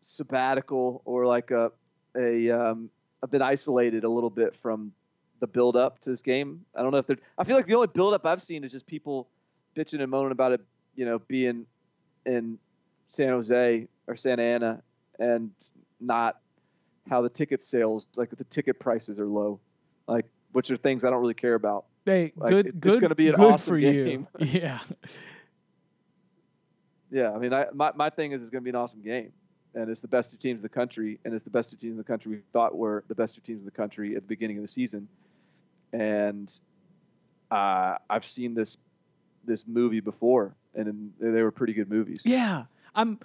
sabbatical 0.00 1.02
or 1.05 1.26
like 1.26 1.50
a 1.50 1.72
a 2.16 2.50
um, 2.50 2.90
I've 3.22 3.31
been 3.31 3.42
isolated 3.42 4.05
a 4.05 4.09
little 4.09 4.31
bit 4.31 4.57
from 4.57 4.92
the 5.40 5.46
build 5.46 5.76
up 5.76 6.00
to 6.00 6.11
this 6.11 6.22
game. 6.22 6.64
I 6.74 6.83
don't 6.83 6.92
know 6.92 6.98
if 6.98 7.07
there. 7.07 7.16
I 7.38 7.44
feel 7.44 7.57
like 7.57 7.66
the 7.66 7.74
only 7.74 7.88
build 7.88 8.14
up 8.14 8.26
I've 8.26 8.42
seen 8.42 8.64
is 8.64 8.72
just 8.72 8.87
people 8.87 9.28
bitching 9.76 10.00
and 10.00 10.11
moaning 10.11 10.33
about 10.33 10.52
it. 10.52 10.61
You 10.94 11.07
know, 11.07 11.18
being 11.20 11.66
in 12.26 12.59
San 13.09 13.28
Jose 13.28 13.88
or 14.07 14.16
Santa 14.16 14.42
Ana 14.42 14.83
and 15.18 15.50
not 16.00 16.38
how 17.09 17.22
the 17.22 17.28
ticket 17.28 17.62
sales 17.62 18.09
like 18.16 18.31
the 18.31 18.44
ticket 18.44 18.78
prices 18.78 19.18
are 19.18 19.26
low 19.26 19.59
like 20.07 20.24
which 20.52 20.70
are 20.70 20.76
things 20.76 21.05
I 21.05 21.11
don't 21.11 21.20
really 21.20 21.35
care 21.35 21.55
about 21.55 21.85
Hey, 22.07 22.33
Like, 22.37 22.50
good 22.50 22.66
it's 22.66 22.78
good 22.78 23.00
gonna 23.00 23.14
be 23.14 23.28
an 23.28 23.35
awesome 23.37 23.81
game. 23.81 24.26
you. 24.38 24.46
yeah. 24.46 24.78
Yeah 27.12 27.31
I 27.31 27.38
mean 27.38 27.53
I 27.53 27.66
my, 27.72 27.92
my 27.94 28.11
thing 28.11 28.33
is 28.33 28.42
it's 28.42 28.51
going 28.51 28.62
to 28.62 28.64
be 28.64 28.70
an 28.70 28.77
awesome 28.77 29.03
game 29.03 29.33
and 29.75 29.88
it's 29.88 30.01
the 30.01 30.09
best 30.09 30.33
two 30.33 30.37
teams 30.37 30.61
in 30.61 30.62
the 30.62 30.68
country 30.68 31.20
and 31.25 31.33
it's 31.33 31.44
the 31.44 31.51
best 31.51 31.70
two 31.70 31.77
teams 31.77 31.92
in 31.92 31.98
the 31.98 32.05
country 32.05 32.33
we 32.33 32.42
thought 32.53 32.77
were 32.77 33.05
the 33.09 33.14
best 33.14 33.37
two 33.37 33.40
teams 33.40 33.61
in 33.61 33.64
the 33.64 33.70
country 33.70 34.16
at 34.16 34.22
the 34.22 34.29
beginning 34.29 34.57
of 34.57 34.62
the 34.62 34.68
season 34.68 35.07
and 35.92 36.61
uh, 37.51 37.98
I've 38.09 38.25
seen 38.25 38.55
this 38.55 38.77
this 39.44 39.66
movie 39.66 40.01
before 40.01 40.57
and 40.75 41.12
they 41.20 41.42
were 41.42 41.51
pretty 41.51 41.75
good 41.75 41.90
movies 41.90 42.22
Yeah, 42.25 42.64
I'm. 42.94 43.18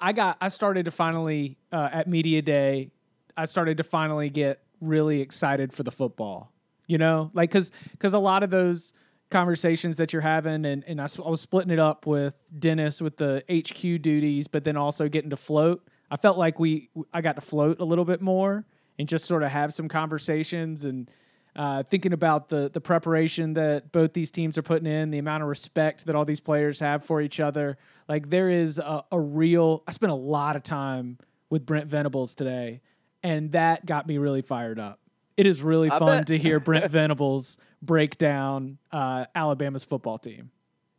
I 0.00 0.12
got. 0.12 0.36
I 0.40 0.48
started 0.48 0.86
to 0.86 0.90
finally 0.90 1.56
uh, 1.70 1.88
at 1.92 2.08
media 2.08 2.42
day. 2.42 2.90
I 3.36 3.44
started 3.44 3.76
to 3.78 3.84
finally 3.84 4.30
get 4.30 4.60
really 4.80 5.20
excited 5.20 5.72
for 5.72 5.84
the 5.84 5.92
football. 5.92 6.52
You 6.86 6.98
know, 6.98 7.30
like 7.34 7.50
because 7.50 7.70
because 7.92 8.12
a 8.12 8.18
lot 8.18 8.42
of 8.42 8.50
those 8.50 8.92
conversations 9.32 9.96
that 9.96 10.12
you're 10.12 10.22
having, 10.22 10.64
and 10.64 10.84
and 10.86 11.00
I, 11.00 11.08
I 11.24 11.28
was 11.28 11.40
splitting 11.40 11.72
it 11.72 11.80
up 11.80 12.06
with 12.06 12.34
Dennis 12.56 13.00
with 13.00 13.16
the 13.16 13.42
HQ 13.50 14.02
duties, 14.02 14.46
but 14.46 14.62
then 14.62 14.76
also 14.76 15.08
getting 15.08 15.30
to 15.30 15.36
float. 15.36 15.84
I 16.10 16.16
felt 16.16 16.38
like 16.38 16.60
we 16.60 16.90
I 17.12 17.20
got 17.20 17.34
to 17.36 17.40
float 17.40 17.80
a 17.80 17.84
little 17.84 18.04
bit 18.04 18.20
more 18.20 18.64
and 18.98 19.08
just 19.08 19.24
sort 19.24 19.42
of 19.42 19.50
have 19.50 19.74
some 19.74 19.88
conversations 19.88 20.84
and 20.84 21.10
uh, 21.54 21.82
thinking 21.82 22.12
about 22.12 22.48
the 22.48 22.70
the 22.72 22.80
preparation 22.80 23.54
that 23.54 23.92
both 23.92 24.12
these 24.12 24.30
teams 24.30 24.56
are 24.56 24.62
putting 24.62 24.86
in, 24.86 25.10
the 25.10 25.18
amount 25.18 25.42
of 25.42 25.48
respect 25.48 26.06
that 26.06 26.14
all 26.14 26.24
these 26.24 26.40
players 26.40 26.80
have 26.80 27.04
for 27.04 27.20
each 27.20 27.40
other. 27.40 27.76
Like 28.08 28.30
there 28.30 28.48
is 28.48 28.78
a, 28.78 29.04
a 29.10 29.20
real. 29.20 29.82
I 29.86 29.92
spent 29.92 30.12
a 30.12 30.16
lot 30.16 30.56
of 30.56 30.62
time 30.62 31.18
with 31.50 31.66
Brent 31.66 31.88
Venables 31.88 32.34
today, 32.34 32.80
and 33.22 33.52
that 33.52 33.84
got 33.84 34.06
me 34.06 34.18
really 34.18 34.42
fired 34.42 34.78
up. 34.78 35.00
It 35.36 35.46
is 35.46 35.62
really 35.62 35.90
I 35.90 35.98
fun 35.98 36.18
bet. 36.18 36.26
to 36.28 36.38
hear 36.38 36.60
Brent 36.60 36.90
Venables 36.90 37.58
break 37.82 38.16
down 38.16 38.78
uh, 38.92 39.26
Alabama's 39.34 39.84
football 39.84 40.16
team. 40.18 40.50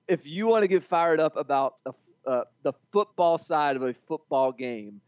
If 0.08 0.28
you 0.28 0.46
want 0.48 0.64
to 0.64 0.68
get 0.68 0.84
fired 0.84 1.20
up 1.20 1.38
about 1.38 1.76
the 1.84 1.94
uh, 2.28 2.44
the 2.62 2.74
football 2.92 3.38
side 3.38 3.76
of 3.76 3.82
a 3.82 3.94
football 3.94 4.52
game, 4.52 5.02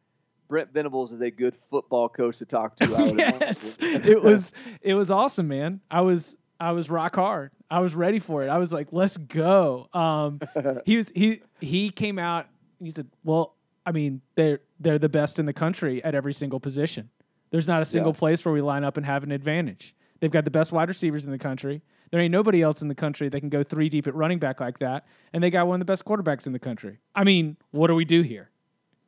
Brent 0.48 0.74
Venables 0.74 1.12
is 1.14 1.22
a 1.22 1.32
good 1.32 1.56
football 1.70 2.10
coach 2.10 2.38
to 2.40 2.46
talk 2.46 2.76
to. 2.78 2.86
I 2.96 3.02
would 3.04 3.18
yes, 3.20 3.78
it 3.82 4.22
was 4.24 4.54
it 4.82 4.94
was 4.96 5.12
awesome, 5.12 5.48
man. 5.48 5.82
I 5.92 6.02
was 6.02 6.38
I 6.60 6.72
was 6.72 6.90
rock 6.90 7.16
hard. 7.16 7.52
I 7.70 7.80
was 7.80 7.96
ready 7.96 8.20
for 8.20 8.44
it. 8.44 8.48
I 8.50 8.58
was 8.58 8.72
like, 8.72 8.88
let's 8.92 9.18
go. 9.18 9.90
Um, 9.94 10.40
he 10.86 10.98
was 10.98 11.12
he 11.16 11.42
he 11.60 11.90
came 11.90 12.18
out. 12.20 12.48
He 12.82 12.92
said, 12.92 13.08
well, 13.24 13.56
I 13.86 13.92
mean, 13.92 14.22
they're 14.36 14.60
they're 14.80 15.00
the 15.00 15.10
best 15.10 15.40
in 15.40 15.46
the 15.46 15.54
country 15.54 16.04
at 16.04 16.16
every 16.16 16.34
single 16.34 16.60
position. 16.60 17.10
There's 17.52 17.68
not 17.68 17.82
a 17.82 17.86
single 17.86 18.12
Yeah. 18.14 18.20
place 18.20 18.44
where 18.46 18.54
we 18.54 18.62
line 18.62 18.84
up 18.84 18.98
and 18.98 19.06
have 19.06 19.24
an 19.24 19.32
advantage. 19.32 19.96
They've 20.20 20.32
got 20.32 20.46
the 20.46 20.52
best 20.52 20.72
wide 20.72 20.88
receivers 20.88 21.26
in 21.26 21.32
the 21.32 21.38
country. 21.38 21.82
There 22.12 22.20
ain't 22.20 22.32
nobody 22.32 22.62
else 22.62 22.82
in 22.82 22.88
the 22.88 22.96
country 22.96 23.30
that 23.30 23.40
can 23.40 23.50
go 23.50 23.64
three 23.64 23.90
deep 23.90 24.08
at 24.08 24.16
running 24.16 24.40
back 24.40 24.60
like 24.60 24.80
that. 24.80 25.06
And 25.34 25.44
they 25.44 25.50
got 25.50 25.68
one 25.68 25.82
of 25.82 25.86
the 25.86 25.92
best 25.92 26.06
quarterbacks 26.06 26.48
in 26.48 26.54
the 26.54 26.60
country. 26.60 27.00
I 27.14 27.24
mean, 27.24 27.58
what 27.72 27.88
do 27.88 27.96
we 27.96 28.06
do 28.06 28.22
here? 28.22 28.50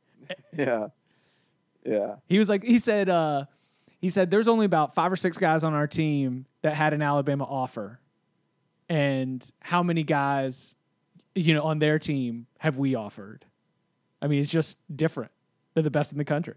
yeah, 0.56 0.88
yeah. 1.84 2.16
He 2.26 2.38
was 2.38 2.48
like, 2.48 2.62
he 2.62 2.78
said, 2.78 3.08
uh, 3.08 3.46
he 4.00 4.10
said, 4.10 4.30
there's 4.30 4.48
only 4.48 4.66
about 4.66 4.94
five 4.94 5.10
or 5.10 5.16
six 5.16 5.38
guys 5.38 5.64
on 5.64 5.74
our 5.74 5.86
team 5.86 6.46
that 6.62 6.74
had 6.74 6.92
an 6.92 7.02
Alabama 7.02 7.44
offer, 7.44 7.98
and 8.88 9.48
how 9.60 9.82
many 9.82 10.02
guys, 10.02 10.76
you 11.34 11.54
know, 11.54 11.62
on 11.62 11.78
their 11.78 11.98
team 11.98 12.46
have 12.58 12.78
we 12.78 12.94
offered? 12.94 13.44
I 14.20 14.26
mean, 14.26 14.40
it's 14.40 14.50
just 14.50 14.78
different. 14.94 15.30
They're 15.74 15.82
the 15.82 15.90
best 15.90 16.12
in 16.12 16.18
the 16.18 16.24
country. 16.24 16.56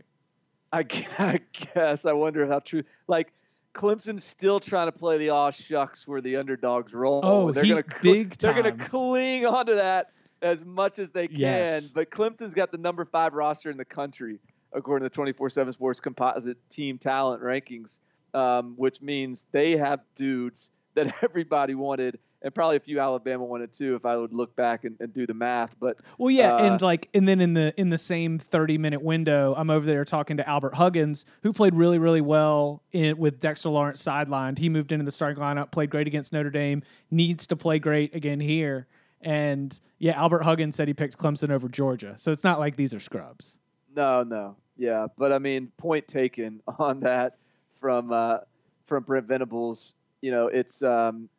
I, 0.71 0.79
I 1.19 1.39
guess. 1.73 2.05
I 2.05 2.13
wonder 2.13 2.47
how 2.47 2.59
true. 2.59 2.83
Like 3.07 3.33
Clemson's 3.73 4.23
still 4.23 4.59
trying 4.59 4.87
to 4.87 4.91
play 4.91 5.17
the 5.17 5.29
aw 5.29 5.49
shucks 5.49 6.07
where 6.07 6.21
the 6.21 6.35
underdogs 6.35 6.93
roll. 6.93 7.21
Oh, 7.23 7.51
they're 7.51 7.63
he- 7.63 7.69
gonna 7.69 7.83
cl- 7.89 8.13
big 8.13 8.37
They're 8.37 8.53
gonna 8.53 8.71
cling 8.73 9.45
onto 9.45 9.75
that 9.75 10.11
as 10.41 10.65
much 10.65 10.99
as 10.99 11.11
they 11.11 11.27
can. 11.27 11.39
Yes. 11.39 11.91
But 11.91 12.09
Clemson's 12.09 12.53
got 12.53 12.71
the 12.71 12.77
number 12.77 13.05
five 13.05 13.33
roster 13.33 13.69
in 13.69 13.77
the 13.77 13.85
country 13.85 14.39
according 14.73 15.07
to 15.07 15.09
the 15.09 15.15
24/7 15.15 15.73
Sports 15.73 15.99
Composite 15.99 16.57
Team 16.69 16.97
Talent 16.97 17.41
Rankings, 17.43 17.99
um, 18.33 18.73
which 18.77 19.01
means 19.01 19.45
they 19.51 19.75
have 19.77 20.01
dudes 20.15 20.71
that 20.95 21.13
everybody 21.23 21.75
wanted. 21.75 22.19
And 22.43 22.55
probably 22.55 22.77
a 22.77 22.79
few 22.79 22.99
Alabama 22.99 23.43
wanted 23.43 23.71
too, 23.71 23.93
if 23.95 24.03
I 24.03 24.17
would 24.17 24.33
look 24.33 24.55
back 24.55 24.83
and, 24.83 24.97
and 24.99 25.13
do 25.13 25.27
the 25.27 25.33
math. 25.35 25.79
But 25.79 25.99
Well, 26.17 26.31
yeah, 26.31 26.55
Uh, 26.55 26.63
and 26.63 26.81
like, 26.81 27.07
and 27.13 27.27
then 27.27 27.39
in 27.39 27.53
the 27.53 27.71
in 27.79 27.89
the 27.89 27.99
same 27.99 28.39
thirty 28.39 28.79
minute 28.79 29.03
window, 29.03 29.53
I'm 29.55 29.69
over 29.69 29.85
there 29.85 30.03
talking 30.05 30.37
to 30.37 30.49
Albert 30.49 30.73
Huggins, 30.73 31.25
who 31.43 31.53
played 31.53 31.75
really, 31.75 31.99
really 31.99 32.21
well 32.21 32.81
in, 32.91 33.17
with 33.17 33.39
Dexter 33.39 33.69
Lawrence 33.69 34.03
sidelined. 34.03 34.57
He 34.57 34.69
moved 34.69 34.91
into 34.91 35.05
the 35.05 35.11
starting 35.11 35.41
lineup, 35.41 35.71
played 35.71 35.91
great 35.91 36.07
against 36.07 36.33
Notre 36.33 36.49
Dame, 36.49 36.81
needs 37.11 37.45
to 37.47 37.55
play 37.55 37.77
great 37.77 38.15
again 38.15 38.39
here. 38.39 38.87
And 39.21 39.79
yeah, 39.99 40.19
Albert 40.19 40.43
Huggins 40.43 40.75
said 40.75 40.87
he 40.87 40.95
picked 40.95 41.19
Clemson 41.19 41.51
over 41.51 41.69
Georgia, 41.69 42.15
so 42.17 42.31
it's 42.31 42.43
not 42.43 42.57
like 42.59 42.75
these 42.75 42.91
are 42.91 42.99
scrubs. 42.99 43.59
No, 43.95 44.23
no, 44.23 44.55
yeah, 44.77 45.07
but 45.15 45.31
I 45.31 45.37
mean, 45.37 45.71
point 45.77 46.07
taken 46.07 46.61
on 46.79 47.01
that 47.01 47.37
from 47.79 48.11
uh, 48.11 48.39
from 48.85 49.03
Brent 49.03 49.27
Venables. 49.27 49.95
You 50.21 50.31
know, 50.31 50.47
it's. 50.47 50.83
Um, 50.83 51.29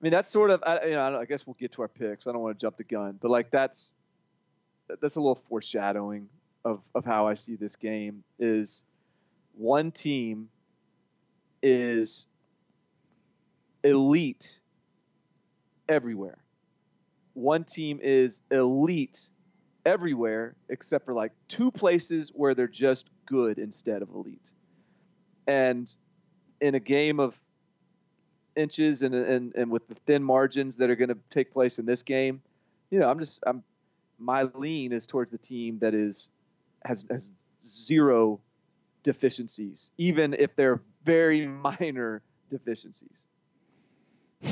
I 0.00 0.04
mean, 0.04 0.12
that's 0.12 0.28
sort 0.28 0.50
of. 0.50 0.62
I, 0.64 0.84
you 0.86 0.90
know, 0.92 1.00
I 1.00 1.20
I 1.20 1.24
guess 1.24 1.46
we'll 1.46 1.56
get 1.58 1.72
to 1.72 1.82
our 1.82 1.88
picks. 1.88 2.26
I 2.26 2.32
don't 2.32 2.42
want 2.42 2.58
to 2.58 2.64
jump 2.64 2.76
the 2.76 2.84
gun, 2.84 3.18
but 3.20 3.30
like 3.30 3.50
that's 3.50 3.92
that's 5.00 5.16
a 5.16 5.20
little 5.20 5.34
foreshadowing 5.34 6.28
of 6.64 6.82
of 6.94 7.04
how 7.04 7.26
I 7.26 7.34
see 7.34 7.56
this 7.56 7.76
game. 7.76 8.22
Is 8.38 8.84
one 9.54 9.90
team 9.90 10.48
is 11.62 12.26
elite 13.82 14.60
everywhere. 15.88 16.38
One 17.34 17.64
team 17.64 18.00
is 18.02 18.42
elite 18.50 19.30
everywhere 19.84 20.56
except 20.68 21.04
for 21.04 21.14
like 21.14 21.32
two 21.48 21.70
places 21.70 22.32
where 22.34 22.54
they're 22.54 22.66
just 22.66 23.08
good 23.26 23.58
instead 23.58 24.02
of 24.02 24.10
elite. 24.10 24.52
And 25.46 25.90
in 26.60 26.74
a 26.74 26.80
game 26.80 27.20
of 27.20 27.40
inches 28.56 29.02
and 29.02 29.14
and, 29.14 29.54
and 29.54 29.70
with 29.70 29.86
the 29.88 29.94
thin 29.94 30.22
margins 30.22 30.76
that 30.78 30.90
are 30.90 30.96
going 30.96 31.10
to 31.10 31.18
take 31.30 31.52
place 31.52 31.78
in 31.78 31.86
this 31.86 32.02
game, 32.02 32.42
you 32.90 32.98
know, 32.98 33.08
I'm 33.08 33.18
just 33.18 33.42
I'm 33.46 33.62
my 34.18 34.44
lean 34.54 34.92
is 34.92 35.06
towards 35.06 35.30
the 35.30 35.38
team 35.38 35.78
that 35.80 35.94
is 35.94 36.30
has 36.84 37.04
has 37.10 37.30
zero 37.64 38.40
deficiencies, 39.02 39.92
even 39.98 40.34
if 40.34 40.54
they're 40.56 40.80
very 41.04 41.46
minor 41.80 42.22
deficiencies. 42.48 43.26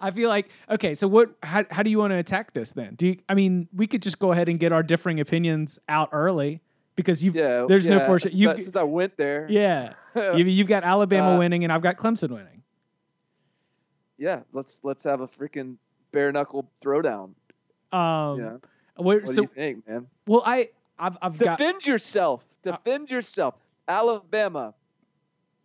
I 0.00 0.10
feel 0.12 0.28
like 0.28 0.48
okay. 0.70 0.94
So 0.94 1.08
what? 1.08 1.30
How, 1.42 1.64
how 1.70 1.82
do 1.82 1.90
you 1.90 1.98
want 1.98 2.12
to 2.12 2.18
attack 2.18 2.52
this 2.52 2.72
then? 2.72 2.94
Do 2.94 3.08
you? 3.08 3.18
I 3.28 3.34
mean, 3.34 3.68
we 3.74 3.86
could 3.86 4.02
just 4.02 4.18
go 4.18 4.32
ahead 4.32 4.48
and 4.48 4.60
get 4.60 4.72
our 4.72 4.82
differing 4.82 5.18
opinions 5.20 5.78
out 5.88 6.10
early 6.12 6.60
because 6.98 7.22
you've 7.22 7.36
Yeah, 7.36 7.64
there's 7.68 7.86
no 7.86 7.98
yeah. 7.98 8.18
Since, 8.18 8.34
I, 8.34 8.36
You've, 8.36 8.60
since 8.60 8.74
I 8.76 8.82
went 8.82 9.16
there, 9.16 9.46
yeah, 9.48 9.94
you've, 10.34 10.48
you've 10.48 10.66
got 10.66 10.82
Alabama 10.82 11.36
Uh, 11.36 11.38
winning 11.38 11.62
and 11.62 11.72
I've 11.72 11.80
got 11.80 11.96
Clemson 11.96 12.30
winning. 12.30 12.62
yeah, 14.18 14.40
let's 14.52 14.80
let's 14.82 15.04
have 15.04 15.20
a 15.20 15.28
freaking 15.28 15.76
bare 16.10 16.32
knuckle 16.32 16.68
throwdown. 16.84 17.34
Um, 17.92 18.40
yeah, 18.40 18.56
where, 18.96 19.20
what 19.20 19.28
so 19.28 19.34
do 19.34 19.42
you 19.42 19.48
think, 19.54 19.88
man? 19.88 20.08
well, 20.26 20.42
I 20.44 20.70
I've 20.98 21.16
I've 21.22 21.38
got 21.38 21.58
Defend 21.58 21.86
yourself. 21.86 22.44
Defend 22.62 23.10
yourself. 23.12 23.54
Alabama, 23.86 24.74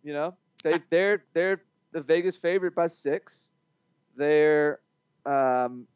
you 0.04 0.12
know 0.12 0.36
they 0.62 0.80
they're 0.88 1.24
they're 1.34 1.60
the 1.92 2.00
Vegas 2.00 2.36
favorite 2.36 2.74
by 2.74 2.86
six. 2.86 3.50
They're 4.16 4.78
um, 5.26 5.86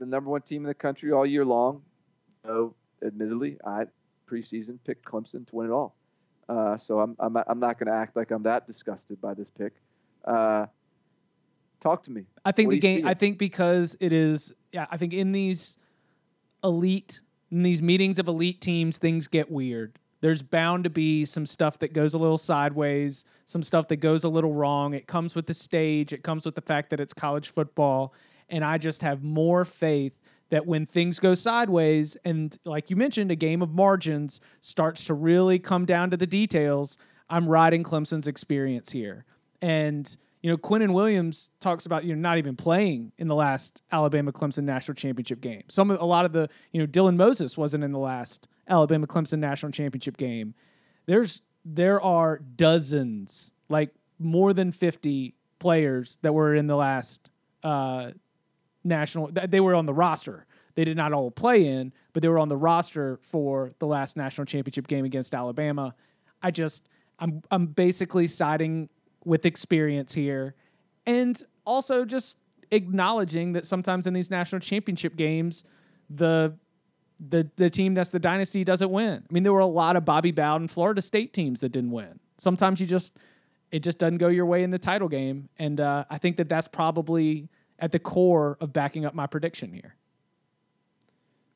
the 0.00 0.06
number 0.06 0.28
one 0.28 0.42
team 0.42 0.62
in 0.64 0.68
the 0.68 0.74
country 0.74 1.12
all 1.12 1.24
year 1.24 1.44
long. 1.44 1.82
So, 2.44 2.74
admittedly, 3.04 3.58
I 3.64 3.84
preseason 4.28 4.78
picked 4.84 5.04
Clemson 5.04 5.46
to 5.46 5.56
win 5.56 5.66
it 5.66 5.72
all. 5.72 5.96
Uh, 6.48 6.76
so 6.76 7.00
I'm 7.00 7.16
I'm 7.18 7.36
I'm 7.36 7.60
not 7.60 7.78
going 7.78 7.88
to 7.88 7.98
act 7.98 8.16
like 8.16 8.30
I'm 8.30 8.42
that 8.44 8.66
disgusted 8.66 9.20
by 9.20 9.34
this 9.34 9.50
pick. 9.50 9.74
Uh, 10.24 10.66
talk 11.80 12.02
to 12.04 12.10
me. 12.10 12.24
I 12.44 12.52
think 12.52 12.68
What 12.68 12.74
the 12.74 12.80
game. 12.80 13.06
I 13.06 13.14
think 13.14 13.38
because 13.38 13.96
it 14.00 14.12
is. 14.12 14.52
Yeah, 14.72 14.86
I 14.90 14.96
think 14.96 15.12
in 15.12 15.32
these 15.32 15.76
elite, 16.64 17.20
in 17.50 17.62
these 17.62 17.82
meetings 17.82 18.18
of 18.18 18.28
elite 18.28 18.60
teams, 18.60 18.98
things 18.98 19.28
get 19.28 19.50
weird. 19.50 19.98
There's 20.20 20.42
bound 20.42 20.84
to 20.84 20.90
be 20.90 21.24
some 21.24 21.46
stuff 21.46 21.78
that 21.78 21.92
goes 21.92 22.14
a 22.14 22.18
little 22.18 22.38
sideways, 22.38 23.24
some 23.44 23.62
stuff 23.62 23.86
that 23.88 23.96
goes 23.96 24.24
a 24.24 24.28
little 24.28 24.52
wrong. 24.52 24.94
It 24.94 25.06
comes 25.06 25.34
with 25.34 25.46
the 25.46 25.54
stage. 25.54 26.12
It 26.12 26.24
comes 26.24 26.44
with 26.44 26.56
the 26.56 26.60
fact 26.60 26.90
that 26.90 26.98
it's 26.98 27.12
college 27.12 27.50
football, 27.50 28.14
and 28.48 28.64
I 28.64 28.78
just 28.78 29.02
have 29.02 29.22
more 29.22 29.64
faith 29.64 30.18
that 30.50 30.66
when 30.66 30.86
things 30.86 31.18
go 31.18 31.34
sideways 31.34 32.16
and 32.24 32.58
like 32.64 32.90
you 32.90 32.96
mentioned 32.96 33.30
a 33.30 33.36
game 33.36 33.62
of 33.62 33.70
margins 33.70 34.40
starts 34.60 35.04
to 35.04 35.14
really 35.14 35.58
come 35.58 35.84
down 35.84 36.10
to 36.10 36.16
the 36.16 36.26
details 36.26 36.96
i'm 37.30 37.48
riding 37.48 37.82
clemson's 37.82 38.26
experience 38.26 38.92
here 38.92 39.24
and 39.60 40.16
you 40.42 40.50
know 40.50 40.56
Quinnen 40.56 40.92
Williams 40.92 41.50
talks 41.60 41.86
about 41.86 42.04
you 42.04 42.14
know 42.14 42.20
not 42.20 42.38
even 42.38 42.56
playing 42.56 43.12
in 43.18 43.28
the 43.28 43.34
last 43.34 43.82
Alabama 43.90 44.32
Clemson 44.32 44.64
national 44.64 44.94
championship 44.94 45.40
game. 45.40 45.62
Some 45.68 45.90
a 45.90 46.04
lot 46.04 46.24
of 46.24 46.32
the 46.32 46.48
you 46.72 46.80
know 46.80 46.86
Dylan 46.86 47.16
Moses 47.16 47.56
wasn't 47.56 47.84
in 47.84 47.92
the 47.92 47.98
last 47.98 48.48
Alabama 48.68 49.06
Clemson 49.06 49.40
national 49.40 49.72
championship 49.72 50.16
game. 50.16 50.54
There's 51.06 51.42
there 51.64 52.00
are 52.00 52.38
dozens, 52.38 53.52
like 53.68 53.90
more 54.18 54.52
than 54.52 54.72
50 54.72 55.34
players 55.58 56.18
that 56.22 56.32
were 56.32 56.54
in 56.54 56.66
the 56.66 56.76
last 56.76 57.30
uh, 57.62 58.12
national 58.88 59.30
they 59.32 59.60
were 59.60 59.74
on 59.74 59.86
the 59.86 59.94
roster. 59.94 60.46
They 60.74 60.84
did 60.84 60.96
not 60.96 61.12
all 61.12 61.30
play 61.30 61.66
in, 61.66 61.92
but 62.12 62.22
they 62.22 62.28
were 62.28 62.38
on 62.38 62.48
the 62.48 62.56
roster 62.56 63.18
for 63.22 63.72
the 63.78 63.86
last 63.86 64.16
national 64.16 64.44
championship 64.44 64.86
game 64.86 65.04
against 65.04 65.34
Alabama. 65.34 65.94
I 66.42 66.50
just 66.50 66.88
I'm 67.18 67.42
I'm 67.50 67.66
basically 67.66 68.26
siding 68.26 68.88
with 69.24 69.44
experience 69.44 70.14
here 70.14 70.54
and 71.06 71.42
also 71.64 72.04
just 72.04 72.38
acknowledging 72.70 73.52
that 73.54 73.64
sometimes 73.64 74.06
in 74.06 74.14
these 74.14 74.30
national 74.30 74.60
championship 74.60 75.16
games 75.16 75.64
the 76.10 76.54
the 77.28 77.50
the 77.56 77.68
team 77.68 77.94
that's 77.94 78.10
the 78.10 78.20
dynasty 78.20 78.62
doesn't 78.64 78.90
win. 78.90 79.24
I 79.28 79.32
mean 79.32 79.42
there 79.42 79.52
were 79.52 79.60
a 79.60 79.66
lot 79.66 79.96
of 79.96 80.04
Bobby 80.04 80.30
Bowden 80.30 80.68
Florida 80.68 81.02
State 81.02 81.32
teams 81.32 81.60
that 81.60 81.70
didn't 81.70 81.90
win. 81.90 82.20
sometimes 82.38 82.80
you 82.80 82.86
just 82.86 83.16
it 83.70 83.82
just 83.82 83.98
doesn't 83.98 84.18
go 84.18 84.28
your 84.28 84.46
way 84.46 84.62
in 84.62 84.70
the 84.70 84.78
title 84.78 85.08
game, 85.08 85.48
and 85.58 85.80
uh, 85.80 86.04
I 86.08 86.18
think 86.18 86.36
that 86.38 86.48
that's 86.48 86.68
probably 86.68 87.48
at 87.78 87.92
the 87.92 87.98
core 87.98 88.56
of 88.60 88.72
backing 88.72 89.04
up 89.04 89.14
my 89.14 89.26
prediction 89.26 89.72
here. 89.72 89.94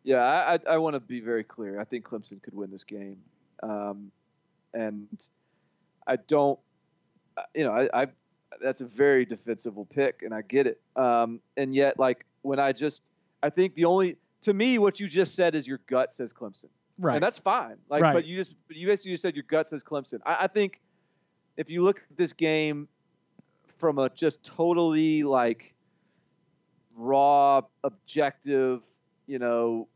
Yeah, 0.04 0.18
I, 0.18 0.54
I, 0.54 0.74
I 0.74 0.78
want 0.78 0.94
to 0.94 1.00
be 1.00 1.20
very 1.20 1.44
clear. 1.44 1.80
I 1.80 1.85
think 1.85 2.04
Clemson 2.04 2.42
could 2.42 2.54
win 2.54 2.70
this 2.70 2.85
game, 2.85 3.18
um, 3.62 4.11
and 4.74 5.06
I 6.06 6.16
don't. 6.16 6.58
You 7.54 7.64
know, 7.64 7.72
I, 7.72 8.02
I 8.02 8.06
that's 8.61 8.80
a 8.80 8.87
very 8.87 9.24
defensible 9.24 9.85
pick, 9.87 10.22
and 10.22 10.35
I 10.35 10.42
get 10.42 10.66
it. 10.66 10.80
Um, 10.96 11.40
and 11.56 11.74
yet, 11.74 11.98
like 11.98 12.26
when 12.42 12.58
I 12.58 12.72
just, 12.72 13.02
I 13.42 13.50
think 13.50 13.74
the 13.74 13.85
only 13.85 14.16
to 14.42 14.52
me 14.52 14.78
what 14.78 14.98
you 14.98 15.08
just 15.08 15.35
said 15.37 15.54
is 15.54 15.66
your 15.68 15.78
gut 15.87 16.12
says 16.12 16.32
Clemson, 16.32 16.66
Right. 16.98 17.14
and 17.14 17.22
that's 17.22 17.38
fine. 17.38 17.76
Like, 17.88 18.02
Right. 18.02 18.12
but 18.12 18.26
you 18.26 18.37
just, 18.37 18.54
but 18.66 18.76
you 18.76 18.88
basically 18.88 19.12
just 19.12 19.22
said 19.22 19.37
your 19.37 19.44
gut 19.44 19.68
says 19.68 19.85
Clemson. 19.85 20.18
I, 20.26 20.37
I 20.40 20.46
think 20.48 20.80
if 21.56 21.70
you 21.70 21.82
look 21.82 21.98
at 22.11 22.16
this 22.16 22.32
game 22.32 22.88
from 23.78 23.98
a 23.98 24.11
just 24.11 24.42
totally 24.42 25.22
like 25.22 25.74
raw, 26.96 27.62
objective, 27.85 28.83
you 29.26 29.38
know, 29.38 29.88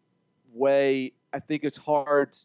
way, 0.53 1.13
I 1.33 1.41
think 1.41 1.65
it's 1.65 1.77
hard 1.77 2.37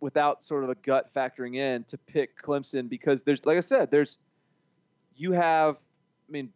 without 0.00 0.44
sort 0.44 0.64
of 0.64 0.70
a 0.70 0.74
gut 0.76 1.12
factoring 1.14 1.56
in 1.56 1.84
to 1.84 1.96
pick 1.98 2.40
Clemson 2.40 2.88
because 2.88 3.22
there's, 3.22 3.46
like 3.46 3.56
I 3.56 3.60
said, 3.60 3.90
there's, 3.90 4.18
you 5.16 5.32
have, 5.32 5.76
I 6.28 6.32
mean, 6.32 6.50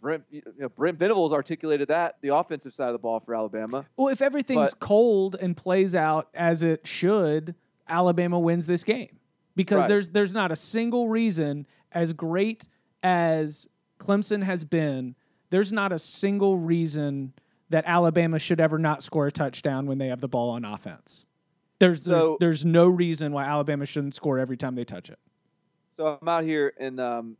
Brent, 0.00 0.24
you 0.30 0.42
know, 0.58 0.68
Brent 0.68 0.98
Venables 0.98 1.32
articulated 1.32 1.88
that 1.88 2.16
the 2.22 2.34
offensive 2.34 2.72
side 2.72 2.86
of 2.88 2.92
the 2.92 2.98
ball 2.98 3.20
for 3.20 3.34
Alabama. 3.34 3.84
Well, 3.96 4.08
if 4.08 4.22
everything's 4.22 4.72
But- 4.74 4.80
cold 4.80 5.34
and 5.40 5.56
plays 5.56 5.94
out 5.94 6.28
as 6.34 6.62
it 6.62 6.86
should, 6.86 7.54
Alabama 7.88 8.38
wins 8.38 8.66
this 8.66 8.84
game 8.84 9.18
because 9.56 9.80
Right. 9.80 9.88
there's 9.88 10.08
there's 10.10 10.34
not 10.34 10.52
a 10.52 10.56
single 10.56 11.08
reason 11.08 11.66
as 11.90 12.12
great 12.12 12.68
as 13.02 13.68
Clemson 13.98 14.42
has 14.44 14.62
been, 14.64 15.16
there's 15.50 15.72
not 15.72 15.92
a 15.92 15.98
single 15.98 16.58
reason 16.58 17.32
that 17.70 17.84
Alabama 17.86 18.38
should 18.38 18.60
ever 18.60 18.78
not 18.78 19.02
score 19.02 19.26
a 19.26 19.32
touchdown 19.32 19.86
when 19.86 19.98
they 19.98 20.08
have 20.08 20.20
the 20.20 20.28
ball 20.28 20.50
on 20.50 20.64
offense. 20.64 21.26
There's 21.78 22.04
So- 22.04 22.36
there's, 22.40 22.62
there's 22.62 22.64
no 22.64 22.88
reason 22.88 23.32
why 23.32 23.44
Alabama 23.44 23.86
shouldn't 23.86 24.14
score 24.14 24.38
every 24.38 24.56
time 24.56 24.74
they 24.74 24.84
touch 24.84 25.10
it. 25.10 25.18
So 25.96 26.18
I'm 26.20 26.28
out 26.28 26.44
here 26.44 26.72
in 26.78 26.98
um, 27.00 27.36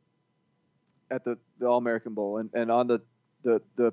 at 1.11 1.25
the, 1.25 1.39
the 1.59 1.67
All 1.67 1.79
American 1.79 2.13
Bowl, 2.15 2.39
and, 2.39 2.51
and 2.55 2.71
on 2.71 2.87
the, 2.89 3.01
the 3.45 3.63
the 3.77 3.93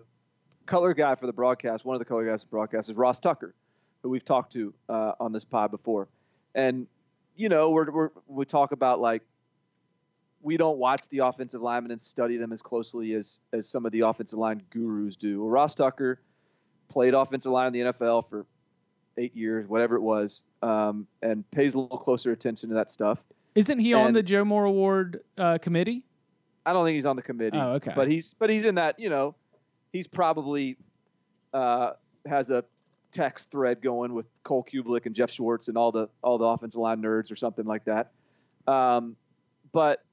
color 0.65 0.93
guy 0.95 1.13
for 1.15 1.28
the 1.28 1.34
broadcast, 1.34 1.86
one 1.86 1.95
of 1.95 1.99
the 1.99 2.06
color 2.06 2.25
guys 2.25 2.41
for 2.41 2.47
the 2.47 2.51
broadcast 2.51 2.89
is 2.89 2.95
Ross 2.95 3.19
Tucker, 3.19 3.54
who 4.01 4.10
we've 4.10 4.25
talked 4.25 4.51
to 4.54 4.73
uh, 4.89 5.12
on 5.19 5.32
this 5.32 5.45
pod 5.45 5.69
before, 5.69 6.08
and 6.56 6.88
you 7.36 7.47
know 7.47 7.69
we're, 7.69 7.91
we're 7.91 8.10
we 8.28 8.43
talk 8.43 8.71
about 8.71 8.99
like 8.99 9.21
we 10.45 10.58
don't 10.58 10.77
watch 10.77 11.10
the 11.10 11.19
offensive 11.19 11.62
linemen 11.62 11.91
and 11.91 11.99
study 11.99 12.38
them 12.38 12.53
as 12.53 12.62
closely 12.62 13.13
as 13.13 13.39
as 13.51 13.67
some 13.67 13.86
of 13.86 13.91
the 13.91 14.01
offensive 14.01 14.38
line 14.38 14.62
gurus 14.69 15.15
do. 15.15 15.41
Well, 15.41 15.49
Ross 15.49 15.73
Tucker 15.73 16.21
played 16.88 17.15
offensive 17.15 17.51
line 17.51 17.67
in 17.67 17.73
the 17.73 17.91
NFL 17.91 18.29
for 18.29 18.45
eight 19.17 19.36
years, 19.36 19.67
whatever 19.67 19.95
it 19.95 20.01
was, 20.01 20.43
um, 20.62 21.08
and 21.23 21.49
pays 21.49 21.73
a 21.73 21.79
little 21.79 21.97
closer 21.97 22.31
attention 22.31 22.69
to 22.69 22.75
that 22.75 22.91
stuff. 22.91 23.23
Isn't 23.55 23.79
he 23.79 23.93
on 23.93 24.13
the 24.13 24.21
Joe 24.21 24.45
Moore 24.45 24.65
Award 24.65 25.21
uh, 25.38 25.58
committee? 25.58 26.03
I 26.63 26.73
don't 26.73 26.86
think 26.86 26.95
he's 26.95 27.05
on 27.08 27.15
the 27.15 27.21
committee. 27.23 27.58
Oh, 27.58 27.73
okay. 27.73 27.93
But 27.95 28.08
he's 28.08 28.36
but 28.36 28.51
he's 28.51 28.65
in 28.65 28.75
that. 28.75 28.99
You 28.99 29.10
know, 29.10 29.34
he's 29.93 30.05
probably 30.05 30.77
uh, 31.53 31.91
has 32.27 32.51
a 32.51 32.63
text 33.12 33.49
thread 33.49 33.81
going 33.81 34.13
with 34.13 34.27
Cole 34.43 34.63
Cubelic 34.63 35.08
and 35.08 35.15
Jeff 35.15 35.31
Schwartz 35.31 35.69
and 35.69 35.77
all 35.77 35.91
the 35.91 36.08
all 36.21 36.38
the 36.38 36.45
offensive 36.45 36.79
line 36.79 37.01
nerds 37.01 37.31
or 37.31 37.36
something 37.36 37.65
like 37.65 37.86
that. 37.86 38.12
Um, 38.67 39.15
but 39.71 40.05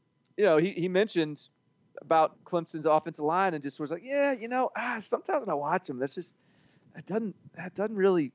you 0.42 0.48
know, 0.48 0.56
he 0.56 0.70
he 0.72 0.88
mentioned 0.88 1.46
about 2.00 2.42
Clemson's 2.44 2.84
offensive 2.84 3.24
line 3.24 3.54
and 3.54 3.62
just 3.62 3.78
was 3.78 3.92
like, 3.92 4.02
yeah, 4.04 4.32
you 4.32 4.48
know, 4.48 4.70
ah, 4.76 4.96
sometimes 4.98 5.38
when 5.46 5.48
I 5.50 5.54
watch 5.54 5.86
them, 5.86 6.00
that's 6.00 6.16
just 6.16 6.34
that 6.96 7.06
doesn't 7.06 7.36
that 7.54 7.76
doesn't 7.76 7.94
really 7.94 8.32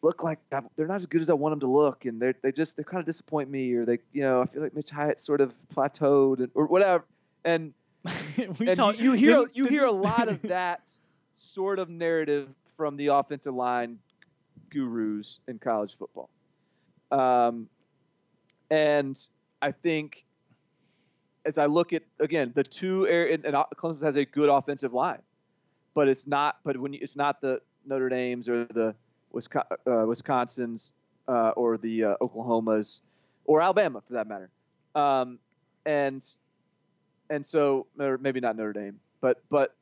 look 0.00 0.22
like 0.22 0.38
they're 0.76 0.86
not 0.86 0.96
as 0.96 1.04
good 1.04 1.20
as 1.20 1.28
I 1.28 1.34
want 1.34 1.52
them 1.52 1.60
to 1.60 1.66
look, 1.66 2.06
and 2.06 2.18
they 2.22 2.32
they 2.40 2.52
just 2.52 2.78
they 2.78 2.84
kind 2.84 3.00
of 3.00 3.04
disappoint 3.04 3.50
me, 3.50 3.74
or 3.74 3.84
they 3.84 3.98
you 4.14 4.22
know 4.22 4.40
I 4.40 4.46
feel 4.46 4.62
like 4.62 4.74
Mitch 4.74 4.88
Hyatt 4.88 5.20
sort 5.20 5.42
of 5.42 5.54
plateaued 5.74 6.38
and, 6.38 6.50
or 6.54 6.64
whatever, 6.68 7.04
and 7.44 7.74
we 8.58 8.68
and 8.68 8.74
talk- 8.74 8.98
you, 8.98 9.12
you 9.12 9.12
hear 9.12 9.36
didn't- 9.40 9.56
you 9.58 9.66
hear 9.66 9.84
a 9.84 9.92
lot 9.92 10.30
of 10.30 10.40
that 10.42 10.90
sort 11.34 11.78
of 11.78 11.90
narrative 11.90 12.48
from 12.78 12.96
the 12.96 13.08
offensive 13.08 13.54
line 13.54 13.98
gurus 14.70 15.40
in 15.48 15.58
college 15.58 15.98
football, 15.98 16.30
um, 17.12 17.68
and 18.70 19.20
I 19.60 19.72
think 19.72 20.24
as 21.44 21.58
I 21.58 21.66
look 21.66 21.92
at 21.92 22.02
again 22.18 22.52
the 22.54 22.64
two 22.64 23.06
air 23.08 23.30
and, 23.30 23.42
Clemson 23.44 24.02
has 24.02 24.16
a 24.16 24.24
good 24.24 24.48
offensive 24.48 24.92
line, 24.92 25.22
but 25.94 26.08
it's 26.08 26.26
not. 26.26 26.58
But 26.64 26.76
when 26.76 26.92
you, 26.92 26.98
it's 27.02 27.16
not 27.16 27.40
the 27.40 27.60
Notre 27.86 28.08
Dame's 28.08 28.48
or 28.48 28.64
the 28.64 28.94
uh, 29.86 30.04
Wisconsin's 30.06 30.92
uh, 31.28 31.50
or 31.50 31.78
the 31.78 32.04
uh, 32.04 32.14
Oklahomas 32.20 33.00
or 33.44 33.62
Alabama 33.62 34.02
for 34.06 34.14
that 34.14 34.26
matter, 34.28 34.50
um, 34.94 35.38
and 35.86 36.26
and 37.30 37.44
so 37.44 37.86
maybe 37.96 38.40
not 38.40 38.56
Notre 38.56 38.72
Dame, 38.72 39.00
but 39.20 39.42
but 39.48 39.74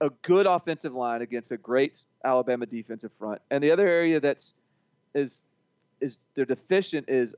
a 0.00 0.10
good 0.22 0.46
offensive 0.46 0.94
line 0.94 1.20
against 1.20 1.50
a 1.52 1.56
great 1.56 2.04
Alabama 2.24 2.64
defensive 2.66 3.12
front. 3.18 3.40
And 3.50 3.62
the 3.62 3.70
other 3.70 3.86
area 3.86 4.20
that's 4.20 4.54
is 5.14 5.44
is 6.00 6.18
they're 6.34 6.44
deficient 6.44 7.08
is 7.08 7.34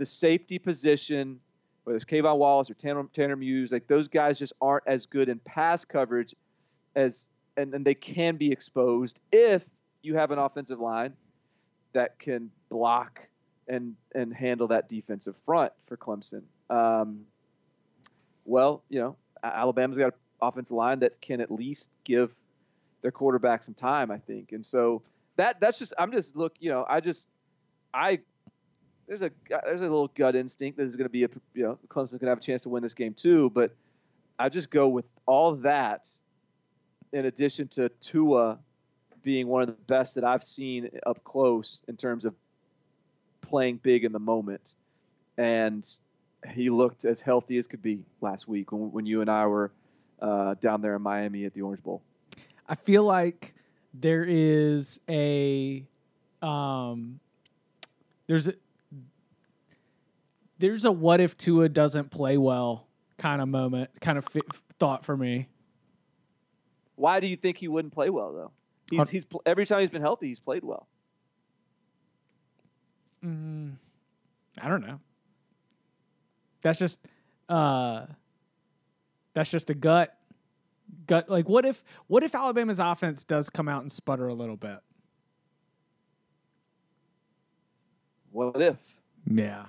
the 0.00 0.06
safety 0.06 0.58
position, 0.58 1.38
whether 1.84 1.94
it's 1.94 2.06
K'Von 2.06 2.38
Wallace 2.38 2.70
or 2.70 2.74
Tanner, 2.74 3.04
Tanner 3.12 3.36
Muse, 3.36 3.70
like 3.70 3.86
those 3.86 4.08
guys 4.08 4.38
just 4.38 4.54
aren't 4.60 4.84
as 4.86 5.04
good 5.04 5.28
in 5.28 5.38
pass 5.40 5.84
coverage 5.84 6.34
as 6.96 7.28
and, 7.58 7.74
and 7.74 7.84
they 7.84 7.94
can 7.94 8.36
be 8.36 8.50
exposed 8.50 9.20
if 9.30 9.68
you 10.00 10.16
have 10.16 10.30
an 10.30 10.38
offensive 10.38 10.80
line 10.80 11.12
that 11.92 12.18
can 12.18 12.50
block 12.70 13.28
and 13.68 13.94
and 14.14 14.32
handle 14.32 14.66
that 14.68 14.88
defensive 14.88 15.36
front 15.44 15.70
for 15.86 15.98
Clemson. 15.98 16.44
Um, 16.70 17.26
well, 18.46 18.82
you 18.88 19.00
know, 19.00 19.16
Alabama's 19.44 19.98
got 19.98 20.14
an 20.14 20.18
offensive 20.40 20.74
line 20.74 21.00
that 21.00 21.20
can 21.20 21.42
at 21.42 21.50
least 21.50 21.90
give 22.04 22.32
their 23.02 23.12
quarterback 23.12 23.62
some 23.62 23.74
time, 23.74 24.10
I 24.10 24.18
think. 24.18 24.52
And 24.52 24.64
so 24.64 25.02
that 25.36 25.60
that's 25.60 25.78
just 25.78 25.92
I'm 25.98 26.10
just 26.10 26.36
look, 26.36 26.54
you 26.58 26.70
know, 26.70 26.86
I 26.88 27.00
just 27.00 27.28
I 27.92 28.20
there's 29.10 29.22
a 29.22 29.30
there's 29.64 29.80
a 29.80 29.84
little 29.84 30.06
gut 30.14 30.36
instinct 30.36 30.78
that 30.78 30.84
is 30.84 30.94
going 30.94 31.04
to 31.04 31.10
be 31.10 31.24
a 31.24 31.28
you 31.52 31.64
know 31.64 31.78
Clemson's 31.88 32.12
going 32.12 32.26
to 32.26 32.28
have 32.28 32.38
a 32.38 32.42
chance 32.42 32.62
to 32.62 32.68
win 32.68 32.80
this 32.80 32.94
game 32.94 33.12
too, 33.12 33.50
but 33.50 33.74
I 34.38 34.48
just 34.48 34.70
go 34.70 34.86
with 34.86 35.04
all 35.26 35.56
that 35.56 36.08
in 37.12 37.26
addition 37.26 37.66
to 37.68 37.88
Tua 38.00 38.60
being 39.24 39.48
one 39.48 39.62
of 39.62 39.66
the 39.66 39.74
best 39.88 40.14
that 40.14 40.22
I've 40.22 40.44
seen 40.44 40.90
up 41.04 41.24
close 41.24 41.82
in 41.88 41.96
terms 41.96 42.24
of 42.24 42.34
playing 43.40 43.80
big 43.82 44.04
in 44.04 44.12
the 44.12 44.20
moment. 44.20 44.76
And 45.36 45.84
he 46.48 46.70
looked 46.70 47.04
as 47.04 47.20
healthy 47.20 47.58
as 47.58 47.66
could 47.66 47.82
be 47.82 48.04
last 48.20 48.46
week 48.46 48.70
when, 48.70 48.92
when 48.92 49.06
you 49.06 49.22
and 49.22 49.28
I 49.28 49.44
were 49.46 49.72
uh, 50.22 50.54
down 50.60 50.82
there 50.82 50.94
in 50.94 51.02
Miami 51.02 51.46
at 51.46 51.52
the 51.52 51.62
Orange 51.62 51.82
Bowl. 51.82 52.00
I 52.68 52.76
feel 52.76 53.02
like 53.02 53.54
there 53.92 54.24
is 54.24 55.00
a 55.08 55.84
um 56.42 57.18
there's 58.28 58.46
a 58.46 58.54
there's 60.60 60.84
a 60.84 60.92
what 60.92 61.20
if 61.20 61.36
Tua 61.36 61.68
doesn't 61.68 62.10
play 62.10 62.36
well 62.36 62.86
kind 63.18 63.42
of 63.42 63.48
moment, 63.48 63.90
kind 64.00 64.18
of 64.18 64.26
thought 64.78 65.04
for 65.04 65.16
me. 65.16 65.48
Why 66.96 67.18
do 67.18 67.28
you 67.28 67.36
think 67.36 67.56
he 67.56 67.66
wouldn't 67.66 67.94
play 67.94 68.10
well 68.10 68.32
though? 68.32 68.50
He's 68.90 69.08
he's 69.08 69.26
every 69.46 69.66
time 69.66 69.80
he's 69.80 69.90
been 69.90 70.02
healthy, 70.02 70.28
he's 70.28 70.38
played 70.38 70.62
well. 70.62 70.86
Mm, 73.24 73.76
I 74.60 74.68
don't 74.68 74.86
know. 74.86 75.00
That's 76.62 76.78
just 76.78 77.00
uh 77.48 78.06
that's 79.32 79.50
just 79.50 79.70
a 79.70 79.74
gut 79.74 80.14
gut 81.06 81.28
like 81.28 81.48
what 81.48 81.64
if 81.64 81.82
what 82.06 82.22
if 82.22 82.34
Alabama's 82.34 82.80
offense 82.80 83.24
does 83.24 83.48
come 83.48 83.68
out 83.68 83.80
and 83.80 83.90
sputter 83.90 84.28
a 84.28 84.34
little 84.34 84.56
bit? 84.56 84.78
What 88.30 88.60
if? 88.60 89.00
Yeah. 89.26 89.66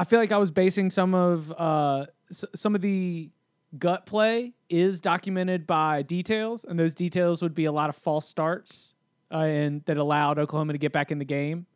I 0.00 0.04
feel 0.04 0.18
like 0.18 0.32
I 0.32 0.38
was 0.38 0.50
basing 0.50 0.88
some 0.88 1.14
of 1.14 1.52
uh, 1.52 2.06
s- 2.30 2.46
some 2.54 2.74
of 2.74 2.80
the 2.80 3.30
gut 3.78 4.06
play 4.06 4.54
is 4.70 4.98
documented 4.98 5.66
by 5.66 6.00
details, 6.00 6.64
and 6.64 6.78
those 6.78 6.94
details 6.94 7.42
would 7.42 7.54
be 7.54 7.66
a 7.66 7.72
lot 7.72 7.90
of 7.90 7.96
false 7.96 8.26
starts, 8.26 8.94
uh, 9.30 9.40
and 9.40 9.84
that 9.84 9.98
allowed 9.98 10.38
Oklahoma 10.38 10.72
to 10.72 10.78
get 10.78 10.90
back 10.92 11.12
in 11.12 11.18
the 11.18 11.24
game. 11.26 11.66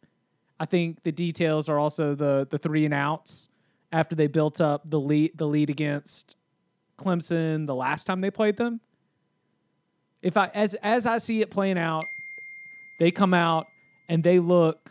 I 0.59 0.65
think 0.65 1.03
the 1.03 1.13
details 1.13 1.69
are 1.69 1.79
also 1.79 2.15
the 2.15 2.47
the 2.49 2.57
three 2.57 2.87
and 2.87 2.95
outs 2.95 3.51
after 3.93 4.17
they 4.17 4.27
built 4.27 4.59
up 4.59 4.89
the 4.89 4.99
lead 4.99 5.33
the 5.37 5.47
lead 5.47 5.69
against 5.69 6.37
Clemson 6.97 7.67
the 7.67 7.75
last 7.75 8.05
time 8.05 8.23
they 8.23 8.31
played 8.31 8.57
them. 8.57 8.81
If 10.23 10.39
I 10.39 10.47
as 10.55 10.73
as 10.77 11.05
I 11.05 11.19
see 11.19 11.43
it 11.43 11.51
playing 11.51 11.77
out, 11.77 12.05
they 13.01 13.11
come 13.11 13.35
out 13.35 13.67
and 14.09 14.25
they 14.25 14.39
look 14.39 14.91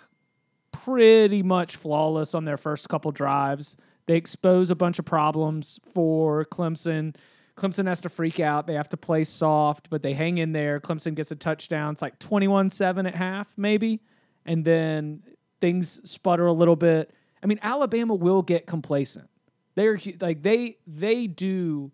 pretty 0.74 1.41
much 1.41 1.78
flawless 1.78 2.34
on 2.34 2.43
their 2.43 2.57
first 2.57 2.89
couple 2.89 3.11
drives. 3.11 3.78
They 4.05 4.15
expose 4.15 4.69
a 4.69 4.76
bunch 4.76 4.99
of 4.99 5.05
problems 5.05 5.80
for 5.93 6.43
Clemson. 6.45 7.15
Clemson 7.55 7.88
has 7.88 8.01
to 8.01 8.09
freak 8.09 8.41
out. 8.41 8.67
They 8.67 8.74
have 8.74 8.89
to 8.89 8.97
play 8.97 9.24
soft, 9.24 9.89
but 9.89 10.03
they 10.03 10.13
hang 10.13 10.39
in 10.39 10.51
there. 10.51 10.82
Clemson 10.82 11.15
gets 11.15 11.32
a 11.32 11.36
touchdown. 11.36 11.93
It's 11.93 12.01
like 12.01 12.19
21 12.19 12.69
7 12.69 13.05
at 13.05 13.15
half, 13.15 13.47
maybe. 13.55 14.01
And 14.45 14.65
then 14.65 15.24
things 15.61 16.01
sputter 16.09 16.47
a 16.47 16.53
little 16.53 16.76
bit. 16.76 17.13
I 17.41 17.45
mean, 17.45 17.59
Alabama 17.61 18.15
will 18.15 18.41
get 18.41 18.65
complacent. 18.65 19.30
They're 19.76 19.97
like 20.19 20.43
they 20.43 20.78
they 20.86 21.28
do 21.28 21.91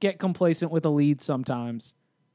get 0.00 0.18
complacent 0.18 0.72
with 0.72 0.84
a 0.84 0.90
lead 0.90 1.20
sometimes. 1.20 1.94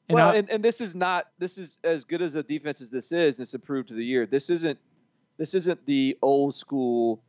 And 0.10 0.16
well, 0.16 0.30
I, 0.30 0.36
and, 0.36 0.50
and 0.50 0.64
this 0.64 0.80
is 0.80 0.95
not 0.95 1.28
this 1.38 1.58
is 1.58 1.78
as 1.84 2.06
good 2.06 2.22
as 2.22 2.36
a 2.36 2.43
defense 2.43 2.82
as 2.82 2.89
this 2.89 3.12
is, 3.12 3.38
and 3.38 3.43
it's 3.43 3.54
improved 3.54 3.89
to 3.89 3.93
the 3.93 4.06
year. 4.06 4.26
This 4.26 4.50
isn't 4.50 4.80
this 5.38 5.54
isn't 5.54 5.86
the 5.86 6.18
old 6.22 6.56
school 6.56 7.22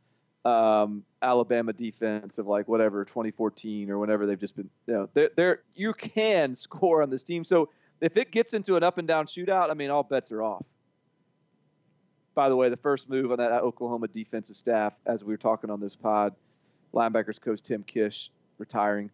um, 0.45 1.03
Alabama 1.21 1.73
defense 1.73 2.37
of 2.37 2.47
like 2.47 2.67
whatever 2.67 3.05
2014 3.05 3.89
or 3.89 3.99
whenever 3.99 4.25
they've 4.25 4.39
just 4.39 4.55
been. 4.55 4.69
You 4.87 4.93
know, 4.93 5.09
they're, 5.13 5.29
they're 5.35 5.61
you 5.75 5.93
can 5.93 6.55
score 6.67 7.01
on 7.01 7.09
this 7.09 7.23
team. 7.23 7.43
So 7.43 7.69
if 8.01 8.17
it 8.17 8.31
gets 8.31 8.53
into 8.53 8.75
an 8.75 8.83
up 8.83 8.97
and 8.97 9.07
down 9.07 9.25
shootout, 9.25 9.69
I 9.69 9.73
mean, 9.73 9.89
all 9.89 10.03
bets 10.03 10.31
are 10.31 10.41
off. 10.41 10.65
By 12.35 12.47
the 12.47 12.55
way, 12.55 12.69
the 12.69 12.77
first 12.77 13.09
move 13.09 13.31
on 13.31 13.37
that 13.39 13.51
Oklahoma 13.51 14.07
defensive 14.07 14.55
staff, 14.55 14.93
as 15.05 15.23
we 15.23 15.33
were 15.33 15.37
talking 15.37 15.69
on 15.69 15.81
this 15.81 15.95
pod, 15.95 16.33
linebackers 16.93 17.41
coach 17.41 17.61
Tim 17.61 17.83
Kish 17.83 18.31
retiring. 18.57 19.09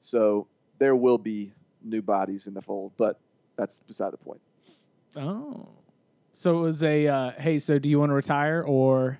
So 0.00 0.46
there 0.78 0.96
will 0.96 1.18
be 1.18 1.52
new 1.82 2.00
bodies 2.00 2.46
in 2.46 2.54
the 2.54 2.62
fold, 2.62 2.92
but 2.96 3.18
that's 3.56 3.80
beside 3.80 4.12
the 4.12 4.16
point. 4.16 4.40
Oh. 5.16 5.68
So 6.32 6.58
it 6.58 6.62
was 6.62 6.82
a 6.82 7.06
uh, 7.06 7.30
hey, 7.32 7.58
so 7.58 7.78
do 7.78 7.88
you 7.88 7.98
want 7.98 8.10
to 8.10 8.14
retire 8.14 8.62
or 8.62 9.18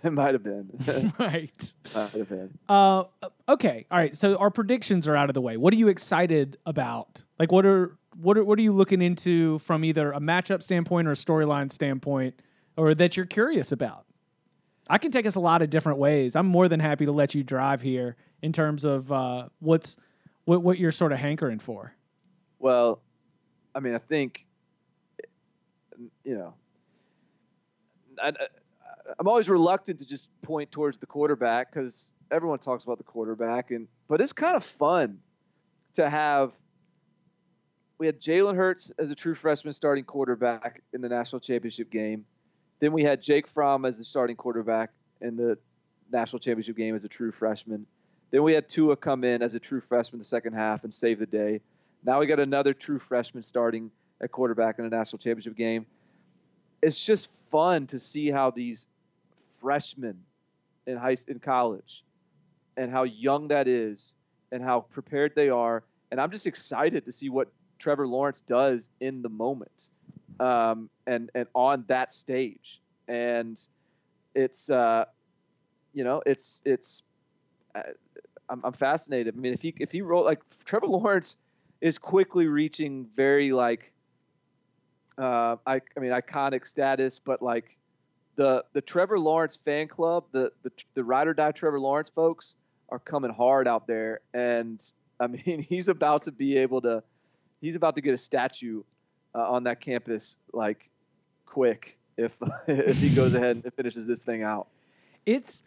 It 0.02 0.12
might 0.12 0.32
have 0.34 0.42
been. 0.42 0.70
right. 1.18 1.74
Might 1.94 2.10
have 2.12 2.28
been. 2.28 2.58
Uh, 2.68 3.04
okay. 3.48 3.86
All 3.90 3.98
right. 3.98 4.14
So 4.14 4.36
our 4.36 4.50
predictions 4.50 5.06
are 5.06 5.16
out 5.16 5.28
of 5.28 5.34
the 5.34 5.40
way. 5.40 5.56
What 5.56 5.74
are 5.74 5.76
you 5.76 5.88
excited 5.88 6.56
about? 6.64 7.24
Like, 7.38 7.52
what 7.52 7.66
are 7.66 7.98
what 8.16 8.38
are 8.38 8.44
what 8.44 8.58
are 8.58 8.62
you 8.62 8.72
looking 8.72 9.02
into 9.02 9.58
from 9.58 9.84
either 9.84 10.12
a 10.12 10.20
matchup 10.20 10.62
standpoint 10.62 11.06
or 11.06 11.12
a 11.12 11.14
storyline 11.14 11.70
standpoint, 11.70 12.40
or 12.76 12.94
that 12.94 13.16
you're 13.16 13.26
curious 13.26 13.72
about? 13.72 14.06
I 14.88 14.98
can 14.98 15.12
take 15.12 15.26
us 15.26 15.36
a 15.36 15.40
lot 15.40 15.62
of 15.62 15.70
different 15.70 15.98
ways. 15.98 16.34
I'm 16.34 16.46
more 16.46 16.68
than 16.68 16.80
happy 16.80 17.04
to 17.04 17.12
let 17.12 17.34
you 17.34 17.44
drive 17.44 17.82
here 17.82 18.16
in 18.42 18.52
terms 18.52 18.84
of 18.84 19.12
uh, 19.12 19.48
what's 19.58 19.96
what 20.44 20.62
what 20.62 20.78
you're 20.78 20.92
sort 20.92 21.12
of 21.12 21.18
hankering 21.18 21.58
for. 21.58 21.94
Well, 22.58 23.02
I 23.74 23.80
mean, 23.80 23.94
I 23.94 23.98
think 23.98 24.46
you 26.24 26.36
know, 26.36 26.54
I, 28.22 28.32
I'm 29.18 29.28
always 29.28 29.48
reluctant 29.48 30.00
to 30.00 30.06
just 30.06 30.30
point 30.42 30.70
towards 30.70 30.98
the 30.98 31.06
quarterback 31.06 31.72
because 31.72 32.12
everyone 32.30 32.58
talks 32.58 32.84
about 32.84 32.98
the 32.98 33.04
quarterback, 33.04 33.70
and 33.70 33.88
but 34.08 34.20
it's 34.20 34.32
kind 34.32 34.56
of 34.56 34.64
fun 34.64 35.18
to 35.94 36.08
have. 36.08 36.58
We 37.98 38.06
had 38.06 38.18
Jalen 38.18 38.56
Hurts 38.56 38.90
as 38.98 39.10
a 39.10 39.14
true 39.14 39.34
freshman 39.34 39.74
starting 39.74 40.04
quarterback 40.04 40.82
in 40.94 41.02
the 41.02 41.08
national 41.08 41.40
championship 41.40 41.90
game. 41.90 42.24
Then 42.78 42.92
we 42.92 43.02
had 43.02 43.22
Jake 43.22 43.46
Fromm 43.46 43.84
as 43.84 43.98
the 43.98 44.04
starting 44.04 44.36
quarterback 44.36 44.90
in 45.20 45.36
the 45.36 45.58
national 46.10 46.40
championship 46.40 46.76
game 46.76 46.94
as 46.94 47.04
a 47.04 47.08
true 47.08 47.30
freshman. 47.30 47.86
Then 48.30 48.42
we 48.42 48.54
had 48.54 48.68
Tua 48.68 48.96
come 48.96 49.22
in 49.24 49.42
as 49.42 49.54
a 49.54 49.60
true 49.60 49.80
freshman 49.80 50.18
the 50.18 50.24
second 50.24 50.54
half 50.54 50.84
and 50.84 50.94
save 50.94 51.18
the 51.18 51.26
day. 51.26 51.60
Now 52.04 52.20
we 52.20 52.26
got 52.26 52.40
another 52.40 52.72
true 52.72 52.98
freshman 52.98 53.42
starting 53.42 53.90
at 54.20 54.30
quarterback 54.30 54.78
in 54.78 54.84
a 54.84 54.88
national 54.88 55.18
championship 55.18 55.56
game. 55.56 55.86
It's 56.82 57.02
just 57.02 57.30
fun 57.50 57.86
to 57.88 57.98
see 57.98 58.30
how 58.30 58.50
these 58.50 58.86
freshmen 59.60 60.18
in 60.86 60.96
high 60.96 61.16
in 61.28 61.38
college 61.38 62.04
and 62.76 62.90
how 62.90 63.02
young 63.02 63.48
that 63.48 63.68
is 63.68 64.14
and 64.52 64.62
how 64.62 64.80
prepared 64.80 65.34
they 65.34 65.50
are. 65.50 65.82
And 66.10 66.20
I'm 66.20 66.30
just 66.30 66.46
excited 66.46 67.04
to 67.04 67.12
see 67.12 67.28
what 67.28 67.48
Trevor 67.78 68.06
Lawrence 68.06 68.40
does 68.40 68.90
in 69.00 69.22
the 69.22 69.28
moment 69.28 69.90
um, 70.40 70.88
and 71.06 71.30
and 71.34 71.46
on 71.54 71.84
that 71.88 72.12
stage. 72.12 72.80
And 73.06 73.60
it's 74.34 74.70
uh, 74.70 75.04
you 75.92 76.04
know 76.04 76.22
it's 76.26 76.62
it's 76.64 77.02
uh, 77.74 77.82
I'm, 78.48 78.60
I'm 78.64 78.72
fascinated. 78.72 79.34
I 79.36 79.40
mean, 79.40 79.52
if 79.52 79.62
he 79.62 79.74
if 79.78 79.92
he 79.92 80.02
roll 80.02 80.24
like 80.24 80.40
Trevor 80.64 80.86
Lawrence 80.86 81.36
is 81.80 81.98
quickly 81.98 82.46
reaching 82.46 83.06
very 83.14 83.52
like 83.52 83.92
uh, 85.18 85.56
I 85.66 85.80
I 85.96 86.00
mean 86.00 86.12
iconic 86.12 86.66
status, 86.66 87.18
but 87.18 87.42
like 87.42 87.76
the 88.36 88.64
the 88.72 88.80
Trevor 88.80 89.18
Lawrence 89.18 89.56
fan 89.56 89.88
club, 89.88 90.24
the 90.32 90.52
the 90.62 90.72
the 90.94 91.04
ride 91.04 91.28
or 91.28 91.34
die 91.34 91.52
Trevor 91.52 91.80
Lawrence 91.80 92.08
folks 92.08 92.56
are 92.88 92.98
coming 92.98 93.30
hard 93.30 93.68
out 93.68 93.86
there, 93.86 94.20
and 94.34 94.82
I 95.18 95.26
mean 95.26 95.62
he's 95.68 95.88
about 95.88 96.24
to 96.24 96.32
be 96.32 96.56
able 96.58 96.80
to, 96.82 97.02
he's 97.60 97.76
about 97.76 97.96
to 97.96 98.00
get 98.00 98.14
a 98.14 98.18
statue 98.18 98.82
uh, 99.34 99.50
on 99.50 99.64
that 99.64 99.80
campus 99.80 100.38
like 100.52 100.90
quick 101.46 101.98
if 102.16 102.36
if 102.66 102.96
he 102.98 103.10
goes 103.10 103.34
ahead 103.34 103.60
and 103.64 103.74
finishes 103.74 104.06
this 104.06 104.22
thing 104.22 104.42
out. 104.42 104.68
It's 105.26 105.62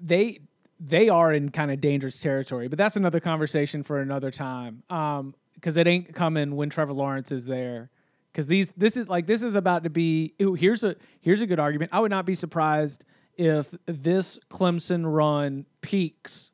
they 0.00 0.40
they 0.80 1.08
are 1.08 1.32
in 1.32 1.50
kind 1.50 1.70
of 1.70 1.80
dangerous 1.80 2.20
territory, 2.20 2.68
but 2.68 2.78
that's 2.78 2.96
another 2.96 3.20
conversation 3.20 3.82
for 3.82 4.00
another 4.00 4.30
time. 4.30 4.82
Um, 4.90 5.34
because 5.54 5.76
it 5.76 5.88
ain't 5.88 6.14
coming 6.14 6.54
when 6.54 6.70
Trevor 6.70 6.92
Lawrence 6.92 7.32
is 7.32 7.44
there 7.44 7.90
because 8.38 8.46
these 8.46 8.72
this 8.76 8.96
is 8.96 9.08
like 9.08 9.26
this 9.26 9.42
is 9.42 9.56
about 9.56 9.82
to 9.82 9.90
be 9.90 10.32
ooh, 10.40 10.54
here's 10.54 10.84
a 10.84 10.94
here's 11.20 11.40
a 11.40 11.46
good 11.46 11.58
argument. 11.58 11.90
I 11.92 11.98
would 11.98 12.12
not 12.12 12.24
be 12.24 12.34
surprised 12.34 13.04
if 13.36 13.74
this 13.86 14.38
Clemson 14.48 15.02
run 15.12 15.66
peaks 15.80 16.52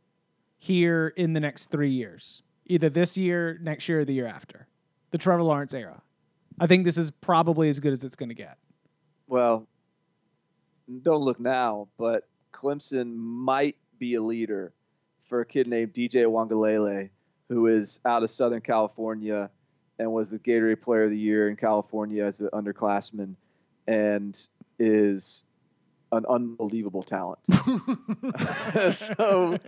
here 0.57 1.13
in 1.15 1.35
the 1.35 1.41
next 1.41 1.71
three 1.71 1.91
years, 1.91 2.43
either 2.65 2.89
this 2.89 3.19
year, 3.19 3.59
next 3.61 3.87
year, 3.87 4.01
or 4.01 4.05
the 4.07 4.15
year 4.15 4.27
after, 4.27 4.67
the 5.11 5.19
Trevor 5.19 5.43
Lawrence 5.43 5.75
era. 5.75 6.01
I 6.59 6.67
think 6.67 6.87
this 6.87 6.97
is 6.97 7.11
probably 7.11 7.69
as 7.69 7.81
good 7.81 7.93
as 7.93 8.03
it's 8.03 8.17
going 8.17 8.31
to 8.31 8.35
get. 8.35 8.57
Well, 9.29 9.69
don't 11.03 11.21
look 11.21 11.39
now, 11.39 11.89
but 11.99 12.27
Clemson 12.51 13.15
might 13.15 13.77
be 13.99 14.15
a 14.15 14.23
leader 14.23 14.73
for 15.25 15.43
a 15.43 15.45
kid 15.45 15.67
named 15.67 15.93
DJ 15.93 16.25
Uiagalelei, 16.25 17.11
who 17.51 17.67
is 17.67 18.01
out 18.07 18.23
of 18.23 18.31
Southern 18.31 18.63
California 18.63 19.51
and 19.99 20.13
was 20.13 20.31
the 20.31 20.39
Gatorade 20.39 20.83
Player 20.83 21.05
of 21.05 21.11
the 21.11 21.19
Year 21.19 21.49
in 21.49 21.57
California 21.57 22.25
as 22.25 22.41
an 22.41 22.49
underclassman, 22.53 23.35
and 23.87 24.47
is 24.79 25.45
an 26.13 26.25
unbelievable 26.29 27.03
talent. 27.03 27.41
so, 28.91 29.59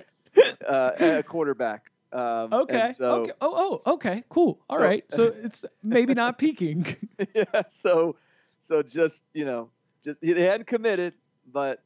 uh, 0.66 0.90
a 0.98 1.22
quarterback. 1.22 1.90
Um, 2.12 2.52
okay. 2.52 2.92
So, 2.92 3.10
okay. 3.10 3.32
Oh, 3.40 3.80
oh, 3.84 3.92
okay. 3.94 4.24
Cool. 4.28 4.60
All 4.70 4.78
so, 4.78 4.84
right. 4.84 5.04
so, 5.10 5.24
it's 5.24 5.64
maybe 5.82 6.14
not 6.14 6.38
peaking. 6.38 6.96
yeah. 7.34 7.44
So, 7.68 8.16
so 8.60 8.82
just 8.82 9.24
you 9.34 9.44
know, 9.44 9.70
just 10.04 10.20
they 10.20 10.42
hadn't 10.42 10.66
committed, 10.66 11.14
but 11.52 11.82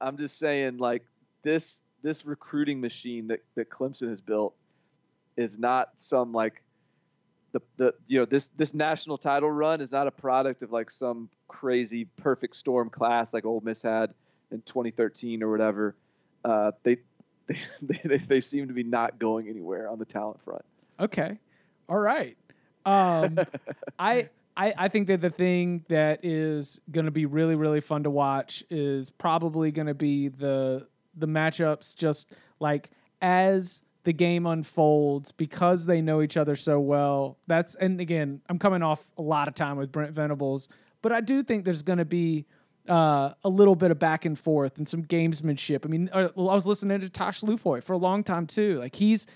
I'm 0.00 0.16
just 0.16 0.38
saying, 0.38 0.78
like 0.78 1.04
this 1.42 1.82
this 2.02 2.24
recruiting 2.24 2.80
machine 2.80 3.28
that 3.28 3.42
that 3.54 3.70
Clemson 3.70 4.08
has 4.08 4.20
built 4.20 4.54
is 5.36 5.58
not 5.58 5.92
some 5.96 6.32
like 6.32 6.61
the, 7.52 7.60
the 7.76 7.94
you 8.06 8.18
know 8.18 8.24
this 8.24 8.48
this 8.50 8.74
national 8.74 9.18
title 9.18 9.50
run 9.50 9.80
is 9.80 9.92
not 9.92 10.06
a 10.06 10.10
product 10.10 10.62
of 10.62 10.72
like 10.72 10.90
some 10.90 11.28
crazy 11.48 12.06
perfect 12.16 12.56
storm 12.56 12.90
class 12.90 13.32
like 13.32 13.44
Ole 13.44 13.60
Miss 13.64 13.82
had 13.82 14.14
in 14.50 14.62
2013 14.62 15.42
or 15.42 15.50
whatever. 15.50 15.94
Uh, 16.44 16.72
they, 16.82 16.98
they 17.82 18.00
they 18.04 18.18
they 18.18 18.40
seem 18.40 18.68
to 18.68 18.74
be 18.74 18.82
not 18.82 19.18
going 19.18 19.48
anywhere 19.48 19.88
on 19.88 19.98
the 19.98 20.04
talent 20.04 20.42
front. 20.42 20.64
Okay, 20.98 21.38
all 21.88 21.98
right. 21.98 22.36
Um, 22.84 23.38
I. 23.98 24.28
I, 24.54 24.74
I 24.76 24.88
think 24.88 25.06
that 25.06 25.22
the 25.22 25.30
thing 25.30 25.82
that 25.88 26.26
is 26.26 26.78
going 26.90 27.06
to 27.06 27.10
be 27.10 27.24
really 27.24 27.54
really 27.54 27.80
fun 27.80 28.02
to 28.02 28.10
watch 28.10 28.62
is 28.68 29.08
probably 29.08 29.70
going 29.70 29.86
to 29.86 29.94
be 29.94 30.28
the 30.28 30.86
the 31.16 31.26
matchups 31.26 31.96
just 31.96 32.30
like 32.60 32.90
as 33.22 33.82
the 34.04 34.12
game 34.12 34.46
unfolds 34.46 35.32
because 35.32 35.86
they 35.86 36.00
know 36.00 36.22
each 36.22 36.36
other 36.36 36.56
so 36.56 36.80
well. 36.80 37.38
That's 37.46 37.74
and 37.76 38.00
again, 38.00 38.40
I'm 38.48 38.58
coming 38.58 38.82
off 38.82 39.10
a 39.16 39.22
lot 39.22 39.48
of 39.48 39.54
time 39.54 39.76
with 39.76 39.92
Brent 39.92 40.12
Venables, 40.12 40.68
but 41.02 41.12
I 41.12 41.20
do 41.20 41.42
think 41.42 41.64
there's 41.64 41.82
going 41.82 41.98
to 41.98 42.04
be 42.04 42.46
uh, 42.88 43.32
a 43.44 43.48
little 43.48 43.76
bit 43.76 43.90
of 43.90 43.98
back 43.98 44.24
and 44.24 44.38
forth 44.38 44.78
and 44.78 44.88
some 44.88 45.04
gamesmanship. 45.04 45.84
I 45.84 45.88
mean, 45.88 46.10
uh, 46.12 46.28
I 46.36 46.40
was 46.40 46.66
listening 46.66 47.00
to 47.00 47.08
Tosh 47.08 47.40
Lupoi 47.42 47.82
for 47.82 47.92
a 47.92 47.98
long 47.98 48.24
time 48.24 48.46
too. 48.46 48.78
Like 48.78 48.96
he's 48.96 49.26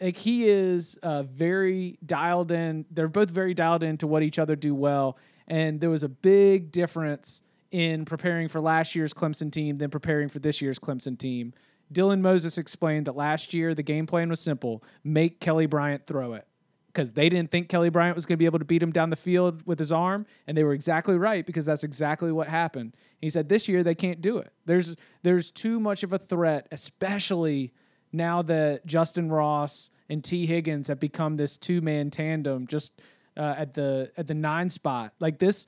like 0.00 0.16
he 0.16 0.48
is 0.48 0.98
uh, 1.02 1.22
very 1.22 1.98
dialed 2.04 2.50
in. 2.50 2.84
They're 2.90 3.08
both 3.08 3.30
very 3.30 3.54
dialed 3.54 3.82
into 3.82 4.06
what 4.06 4.22
each 4.22 4.38
other 4.38 4.56
do 4.56 4.74
well, 4.74 5.16
and 5.46 5.80
there 5.80 5.90
was 5.90 6.02
a 6.02 6.08
big 6.08 6.72
difference 6.72 7.42
in 7.70 8.04
preparing 8.04 8.48
for 8.48 8.60
last 8.60 8.94
year's 8.94 9.14
Clemson 9.14 9.50
team 9.50 9.78
than 9.78 9.90
preparing 9.90 10.28
for 10.28 10.40
this 10.40 10.60
year's 10.60 10.78
Clemson 10.78 11.18
team. 11.18 11.54
Dylan 11.92 12.20
Moses 12.20 12.58
explained 12.58 13.06
that 13.06 13.16
last 13.16 13.52
year 13.54 13.74
the 13.74 13.82
game 13.82 14.06
plan 14.06 14.28
was 14.30 14.40
simple 14.40 14.82
make 15.04 15.40
Kelly 15.40 15.66
Bryant 15.66 16.06
throw 16.06 16.34
it. 16.34 16.46
because 16.88 17.12
they 17.12 17.28
didn't 17.28 17.50
think 17.50 17.68
Kelly 17.68 17.88
Bryant 17.88 18.14
was 18.14 18.26
going 18.26 18.34
to 18.34 18.38
be 18.38 18.44
able 18.44 18.58
to 18.58 18.64
beat 18.66 18.82
him 18.82 18.92
down 18.92 19.08
the 19.10 19.16
field 19.16 19.66
with 19.66 19.78
his 19.78 19.90
arm, 19.90 20.26
and 20.46 20.56
they 20.56 20.62
were 20.64 20.74
exactly 20.74 21.16
right 21.16 21.46
because 21.46 21.64
that's 21.64 21.84
exactly 21.84 22.30
what 22.30 22.48
happened. 22.48 22.94
He 23.20 23.30
said 23.30 23.48
this 23.48 23.66
year 23.68 23.82
they 23.82 23.94
can't 23.94 24.20
do 24.20 24.38
it. 24.38 24.52
There's 24.66 24.94
there's 25.22 25.50
too 25.50 25.80
much 25.80 26.02
of 26.02 26.12
a 26.12 26.18
threat, 26.18 26.68
especially 26.70 27.72
now 28.12 28.42
that 28.42 28.86
Justyn 28.86 29.30
Ross 29.30 29.90
and 30.10 30.22
Tee 30.22 30.44
Higgins 30.44 30.88
have 30.88 31.00
become 31.00 31.36
this 31.36 31.56
two 31.56 31.80
man 31.80 32.10
tandem 32.10 32.66
just 32.66 33.00
uh, 33.36 33.54
at 33.56 33.72
the 33.72 34.12
at 34.18 34.26
the 34.26 34.34
nine 34.34 34.68
spot. 34.68 35.14
Like 35.18 35.38
this 35.38 35.66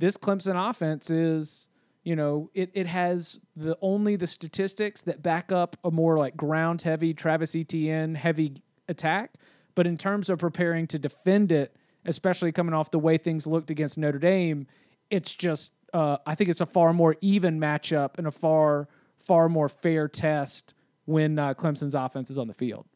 this 0.00 0.16
Clemson 0.16 0.56
offense 0.70 1.08
is 1.08 1.68
you 2.04 2.14
know 2.14 2.50
it 2.54 2.70
it 2.74 2.86
has 2.86 3.40
the 3.56 3.76
only 3.80 4.16
the 4.16 4.26
statistics 4.26 5.02
that 5.02 5.22
back 5.22 5.50
up 5.50 5.76
a 5.84 5.90
more 5.90 6.16
like 6.18 6.36
ground 6.36 6.82
heavy 6.82 7.12
Travis 7.12 7.56
Etienne 7.56 8.14
heavy 8.14 8.62
attack, 8.88 9.34
but 9.74 9.86
in 9.86 9.96
terms 9.96 10.30
of 10.30 10.38
preparing 10.38 10.86
to 10.88 10.98
defend 10.98 11.50
it, 11.50 11.74
especially 12.04 12.52
coming 12.52 12.74
off 12.74 12.90
the 12.90 12.98
way 12.98 13.18
things 13.18 13.46
looked 13.46 13.70
against 13.70 13.98
Notre 13.98 14.18
Dame, 14.18 14.66
it's 15.10 15.34
just 15.34 15.72
uh, 15.92 16.18
I 16.26 16.34
think 16.34 16.50
it's 16.50 16.60
a 16.60 16.66
far 16.66 16.92
more 16.92 17.16
even 17.20 17.58
matchup 17.58 18.18
and 18.18 18.26
a 18.26 18.30
far 18.30 18.88
far 19.18 19.48
more 19.48 19.68
fair 19.68 20.08
test 20.08 20.74
when 21.06 21.38
uh, 21.38 21.54
Clemson's 21.54 21.94
offense 21.94 22.30
is 22.30 22.38
on 22.38 22.48
the 22.48 22.54
field. 22.54 22.86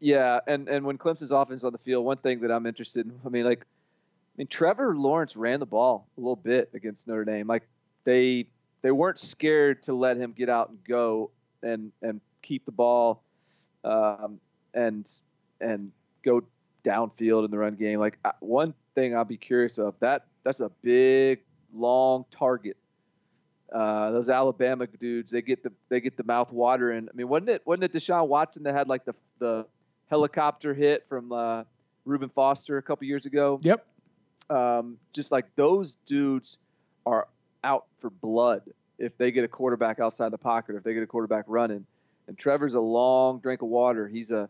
Yeah, 0.00 0.40
and 0.46 0.68
and 0.68 0.84
when 0.84 0.98
Clemson's 0.98 1.30
offense 1.30 1.60
is 1.60 1.64
on 1.64 1.72
the 1.72 1.78
field, 1.78 2.04
one 2.04 2.18
thing 2.18 2.40
that 2.40 2.50
I'm 2.50 2.66
interested 2.66 3.06
in, 3.06 3.18
I 3.24 3.28
mean, 3.28 3.44
like, 3.44 3.64
mean, 4.36 4.46
Trevor 4.46 4.96
Lawrence 4.96 5.36
ran 5.36 5.60
the 5.60 5.66
ball 5.66 6.08
a 6.16 6.20
little 6.20 6.36
bit 6.36 6.70
against 6.74 7.06
Notre 7.06 7.24
Dame. 7.24 7.46
Like, 7.46 7.66
they 8.04 8.46
they 8.82 8.90
weren't 8.90 9.18
scared 9.18 9.82
to 9.84 9.94
let 9.94 10.16
him 10.16 10.32
get 10.32 10.48
out 10.48 10.70
and 10.70 10.78
go 10.84 11.30
and 11.62 11.92
and 12.02 12.20
keep 12.42 12.64
the 12.66 12.72
ball, 12.72 13.22
um, 13.84 14.40
and 14.74 15.08
and 15.60 15.92
go 16.22 16.42
downfield 16.84 17.44
in 17.44 17.50
the 17.50 17.58
run 17.58 17.74
game. 17.74 17.98
Like 17.98 18.18
one 18.40 18.74
thing 18.94 19.16
I'll 19.16 19.24
be 19.24 19.36
curious 19.36 19.78
of 19.78 19.94
that 20.00 20.26
that's 20.44 20.60
a 20.60 20.70
big 20.82 21.40
long 21.72 22.26
target 22.30 22.76
uh, 23.74 24.12
those 24.12 24.28
Alabama 24.28 24.86
dudes, 24.86 25.32
they 25.32 25.42
get 25.42 25.62
the 25.62 25.72
they 25.88 26.00
get 26.00 26.16
the 26.16 26.22
mouth 26.22 26.52
watering. 26.52 27.08
I 27.12 27.16
mean, 27.16 27.28
wasn't 27.28 27.50
it 27.50 27.62
wasn't 27.64 27.84
it 27.84 27.92
Deshaun 27.92 28.28
Watson 28.28 28.62
that 28.62 28.74
had 28.74 28.88
like 28.88 29.04
the 29.04 29.14
the 29.40 29.66
helicopter 30.06 30.72
hit 30.74 31.04
from 31.08 31.32
uh, 31.32 31.64
Reuben 32.04 32.28
Foster 32.28 32.78
a 32.78 32.82
couple 32.82 33.06
years 33.06 33.26
ago? 33.26 33.58
Yep. 33.62 33.84
Um, 34.50 34.98
just 35.12 35.32
like 35.32 35.46
those 35.56 35.96
dudes 36.06 36.58
are 37.06 37.28
out 37.62 37.86
for 38.00 38.10
blood 38.10 38.62
if 38.98 39.16
they 39.16 39.32
get 39.32 39.44
a 39.44 39.48
quarterback 39.48 40.00
outside 40.00 40.30
the 40.30 40.38
pocket, 40.38 40.74
or 40.74 40.78
if 40.78 40.84
they 40.84 40.94
get 40.94 41.02
a 41.02 41.06
quarterback 41.06 41.44
running. 41.48 41.86
And 42.28 42.38
Trevor's 42.38 42.74
a 42.74 42.80
long 42.80 43.40
drink 43.40 43.62
of 43.62 43.68
water. 43.68 44.08
He's 44.08 44.30
a 44.30 44.48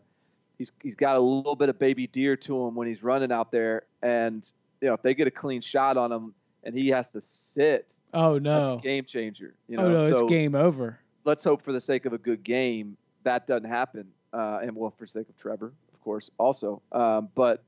he's 0.57 0.71
he's 0.81 0.95
got 0.95 1.15
a 1.15 1.19
little 1.19 1.55
bit 1.55 1.69
of 1.69 1.79
baby 1.79 2.07
deer 2.07 2.35
to 2.37 2.67
him 2.67 2.75
when 2.75 2.87
he's 2.87 3.03
running 3.03 3.31
out 3.31 3.51
there, 3.51 3.83
and 4.01 4.49
you 4.81 4.87
know 4.87 4.93
if 4.93 5.01
they 5.01 5.13
get 5.13 5.27
a 5.27 5.31
clean 5.31 5.61
shot 5.61 5.97
on 5.97 6.11
him 6.11 6.33
and 6.63 6.77
he 6.77 6.89
has 6.89 7.11
to 7.11 7.21
sit. 7.21 7.93
Oh 8.13 8.37
no, 8.37 8.69
that's 8.69 8.81
a 8.81 8.83
game 8.83 9.05
changer. 9.05 9.55
You 9.67 9.77
oh, 9.77 9.81
know, 9.81 9.87
oh 9.87 9.99
no, 9.99 10.09
so 10.09 10.25
it's 10.25 10.31
game 10.31 10.55
over. 10.55 10.99
Let's 11.23 11.43
hope 11.43 11.61
for 11.61 11.71
the 11.71 11.81
sake 11.81 12.05
of 12.05 12.13
a 12.13 12.17
good 12.17 12.43
game 12.43 12.97
that 13.23 13.47
doesn't 13.47 13.69
happen, 13.69 14.07
uh, 14.33 14.59
and 14.61 14.75
well, 14.75 14.91
for 14.91 15.03
the 15.03 15.07
sake 15.07 15.29
of 15.29 15.35
Trevor, 15.35 15.73
of 15.93 16.01
course, 16.01 16.31
also. 16.37 16.81
Um, 16.91 17.29
but 17.35 17.63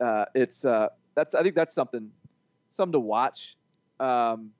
uh, 0.00 0.26
it's 0.34 0.64
uh, 0.64 0.88
that's 1.16 1.34
I 1.34 1.42
think 1.42 1.56
that's 1.56 1.74
something 1.74 2.10
something 2.70 2.92
to 2.92 3.00
watch. 3.00 3.56
Um, 3.98 4.50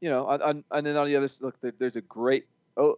you 0.00 0.10
know, 0.10 0.26
on, 0.26 0.64
and 0.70 0.86
then 0.86 0.96
on 0.96 1.06
the 1.06 1.16
other 1.16 1.28
side, 1.28 1.44
look, 1.44 1.60
there, 1.60 1.72
there's 1.78 1.96
a 1.96 2.00
great 2.00 2.46
oh, 2.76 2.96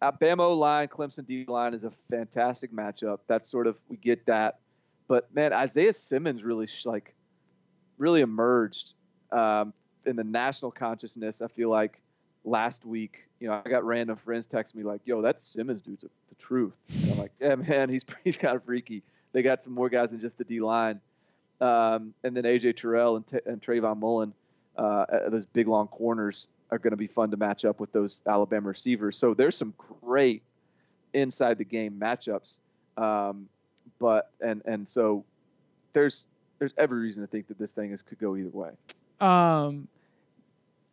Bama 0.00 0.56
line, 0.56 0.88
Clemson 0.88 1.26
D 1.26 1.44
line 1.46 1.74
is 1.74 1.84
a 1.84 1.92
fantastic 2.10 2.72
matchup. 2.72 3.18
That's 3.26 3.48
sort 3.50 3.66
of 3.66 3.76
we 3.88 3.96
get 3.96 4.26
that, 4.26 4.60
but 5.08 5.32
man, 5.34 5.52
Isaiah 5.52 5.92
Simmons 5.92 6.42
really 6.42 6.68
like 6.84 7.14
really 7.98 8.22
emerged 8.22 8.94
um, 9.30 9.72
in 10.06 10.16
the 10.16 10.24
national 10.24 10.70
consciousness. 10.70 11.42
I 11.42 11.48
feel 11.48 11.70
like 11.70 12.00
last 12.44 12.84
week, 12.84 13.28
you 13.38 13.48
know, 13.48 13.60
I 13.64 13.68
got 13.68 13.84
random 13.84 14.16
friends 14.16 14.46
text 14.46 14.74
me 14.74 14.82
like, 14.82 15.02
"Yo, 15.04 15.22
that 15.22 15.42
Simmons 15.42 15.82
dude's 15.82 16.04
a, 16.04 16.08
the 16.28 16.34
truth." 16.36 16.74
And 17.02 17.12
I'm 17.12 17.18
like, 17.18 17.32
"Yeah, 17.40 17.54
man, 17.56 17.88
he's 17.90 18.04
he's 18.24 18.36
kind 18.36 18.56
of 18.56 18.64
freaky." 18.64 19.02
They 19.32 19.42
got 19.42 19.64
some 19.64 19.72
more 19.72 19.88
guys 19.88 20.10
than 20.10 20.20
just 20.20 20.36
the 20.36 20.44
D 20.44 20.60
line, 20.60 21.00
um, 21.62 22.12
and 22.24 22.36
then 22.36 22.42
AJ 22.42 22.76
Terrell 22.76 23.16
and, 23.16 23.26
T- 23.26 23.38
and 23.46 23.62
Trayvon 23.62 24.00
Mullen, 24.00 24.34
uh, 24.76 25.06
those 25.28 25.46
big 25.46 25.68
long 25.68 25.86
corners 25.86 26.48
are 26.72 26.78
going 26.78 26.90
to 26.90 26.96
be 26.96 27.06
fun 27.06 27.30
to 27.30 27.36
match 27.36 27.64
up 27.64 27.78
with 27.78 27.92
those 27.92 28.20
Alabama 28.26 28.68
receivers. 28.68 29.16
So 29.16 29.32
there's 29.32 29.56
some 29.56 29.72
great 30.00 30.42
inside 31.12 31.58
the 31.58 31.64
game 31.64 32.00
matchups, 32.00 32.58
um, 32.96 33.48
but 34.00 34.30
and 34.40 34.62
and 34.64 34.88
so 34.88 35.24
there's 35.92 36.26
there's 36.58 36.74
every 36.76 37.00
reason 37.00 37.22
to 37.22 37.28
think 37.28 37.46
that 37.46 37.58
this 37.58 37.72
thing 37.72 37.92
is 37.92 38.02
could 38.02 38.18
go 38.18 38.36
either 38.36 38.50
way. 38.50 38.70
Um, 39.20 39.86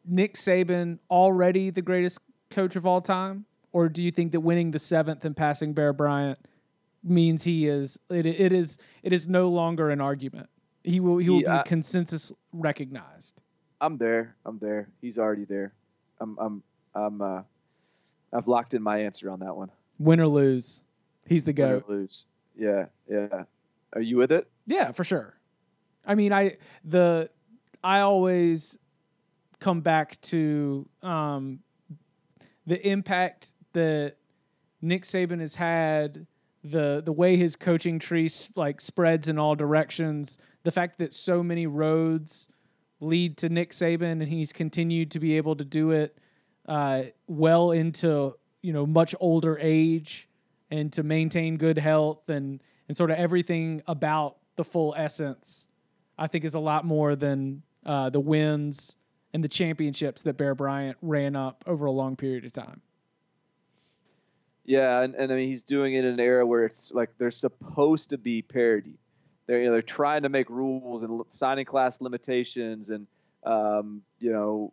Nick 0.05 0.35
Saban 0.35 0.99
already 1.09 1.71
the 1.71 1.81
greatest 1.81 2.19
coach 2.51 2.75
of 2.75 2.85
all 2.85 3.01
time, 3.01 3.45
or 3.71 3.89
do 3.89 4.03
you 4.03 4.11
think 4.11 4.33
that 4.33 4.41
winning 4.41 4.69
the 4.69 4.79
seventh 4.79 5.25
and 5.25 5.35
passing 5.35 5.73
Bear 5.73 5.93
Bryant 5.93 6.37
means 7.03 7.43
he 7.43 7.65
is 7.65 7.97
it, 8.11 8.27
it 8.27 8.53
is 8.53 8.77
it 9.01 9.13
is 9.13 9.27
no 9.27 9.49
longer 9.49 9.89
an 9.89 9.99
argument? 9.99 10.49
He 10.83 10.99
will 10.99 11.17
he 11.17 11.29
will 11.29 11.37
he, 11.37 11.43
be 11.43 11.49
I, 11.49 11.63
consensus 11.63 12.31
recognized. 12.53 13.41
I'm 13.81 13.97
there. 13.97 14.35
I'm 14.45 14.59
there. 14.59 14.89
He's 15.01 15.17
already 15.17 15.45
there. 15.45 15.73
I'm 16.19 16.37
I'm 16.39 16.63
I'm 16.95 17.21
uh 17.21 17.41
I've 18.33 18.47
locked 18.47 18.73
in 18.73 18.81
my 18.81 18.99
answer 18.99 19.29
on 19.29 19.39
that 19.39 19.55
one. 19.55 19.71
Win 19.97 20.19
or 20.19 20.27
lose, 20.27 20.83
he's 21.27 21.43
the 21.43 21.53
goat. 21.53 21.85
Win 21.87 21.95
or 21.97 21.99
lose. 22.01 22.25
Yeah, 22.55 22.85
yeah. 23.09 23.43
Are 23.93 24.01
you 24.01 24.17
with 24.17 24.31
it? 24.31 24.49
Yeah, 24.67 24.91
for 24.91 25.03
sure. 25.03 25.35
I 26.05 26.15
mean, 26.15 26.31
I 26.31 26.57
the 26.83 27.29
I 27.83 28.01
always 28.01 28.77
come 29.59 29.81
back 29.81 30.19
to 30.21 30.87
um, 31.01 31.59
the 32.65 32.85
impact 32.87 33.49
that 33.73 34.15
Nick 34.81 35.03
Saban 35.03 35.39
has 35.39 35.55
had, 35.55 36.25
the 36.63 37.01
the 37.03 37.11
way 37.11 37.35
his 37.37 37.55
coaching 37.55 37.99
tree 37.99 38.29
like 38.55 38.81
spreads 38.81 39.27
in 39.27 39.37
all 39.37 39.55
directions, 39.55 40.37
the 40.63 40.71
fact 40.71 40.99
that 40.99 41.13
so 41.13 41.41
many 41.43 41.67
roads 41.67 42.47
lead 42.99 43.37
to 43.37 43.49
Nick 43.49 43.71
Saban, 43.71 44.21
and 44.21 44.27
he's 44.27 44.51
continued 44.51 45.11
to 45.11 45.19
be 45.19 45.37
able 45.37 45.55
to 45.55 45.65
do 45.65 45.91
it 45.91 46.17
uh, 46.67 47.03
well 47.27 47.71
into 47.71 48.35
you 48.61 48.73
know 48.73 48.85
much 48.85 49.15
older 49.19 49.57
age, 49.59 50.27
and 50.69 50.91
to 50.93 51.03
maintain 51.03 51.57
good 51.57 51.77
health 51.77 52.29
and 52.29 52.61
and 52.87 52.97
sort 52.97 53.11
of 53.11 53.17
everything 53.17 53.81
about 53.87 54.37
the 54.55 54.63
full 54.63 54.93
essence 54.97 55.69
I 56.19 56.27
think 56.27 56.43
is 56.43 56.53
a 56.53 56.59
lot 56.59 56.85
more 56.85 57.15
than 57.15 57.63
uh, 57.85 58.09
the 58.09 58.19
wins 58.19 58.97
and 59.33 59.43
the 59.43 59.47
championships 59.47 60.23
that 60.23 60.37
Bear 60.37 60.53
Bryant 60.53 60.97
ran 61.01 61.35
up 61.35 61.63
over 61.65 61.85
a 61.85 61.91
long 61.91 62.15
period 62.15 62.45
of 62.45 62.51
time. 62.51 62.81
Yeah, 64.65 65.01
and, 65.01 65.15
and 65.15 65.31
I 65.31 65.35
mean 65.35 65.47
he's 65.47 65.63
doing 65.63 65.95
it 65.95 66.03
in 66.03 66.13
an 66.13 66.19
era 66.19 66.45
where 66.45 66.65
it's 66.65 66.91
like 66.91 67.09
there's 67.17 67.37
supposed 67.37 68.09
to 68.09 68.17
be 68.17 68.41
parity. 68.41 68.99
They're 69.49 69.61
you 69.61 69.65
know, 69.65 69.71
they're 69.71 69.81
trying 69.81 70.21
to 70.21 70.29
make 70.29 70.47
rules 70.51 71.01
and 71.01 71.23
signing 71.27 71.65
class 71.65 72.01
limitations 72.01 72.91
and 72.91 73.07
um, 73.43 74.03
you 74.19 74.31
know 74.31 74.71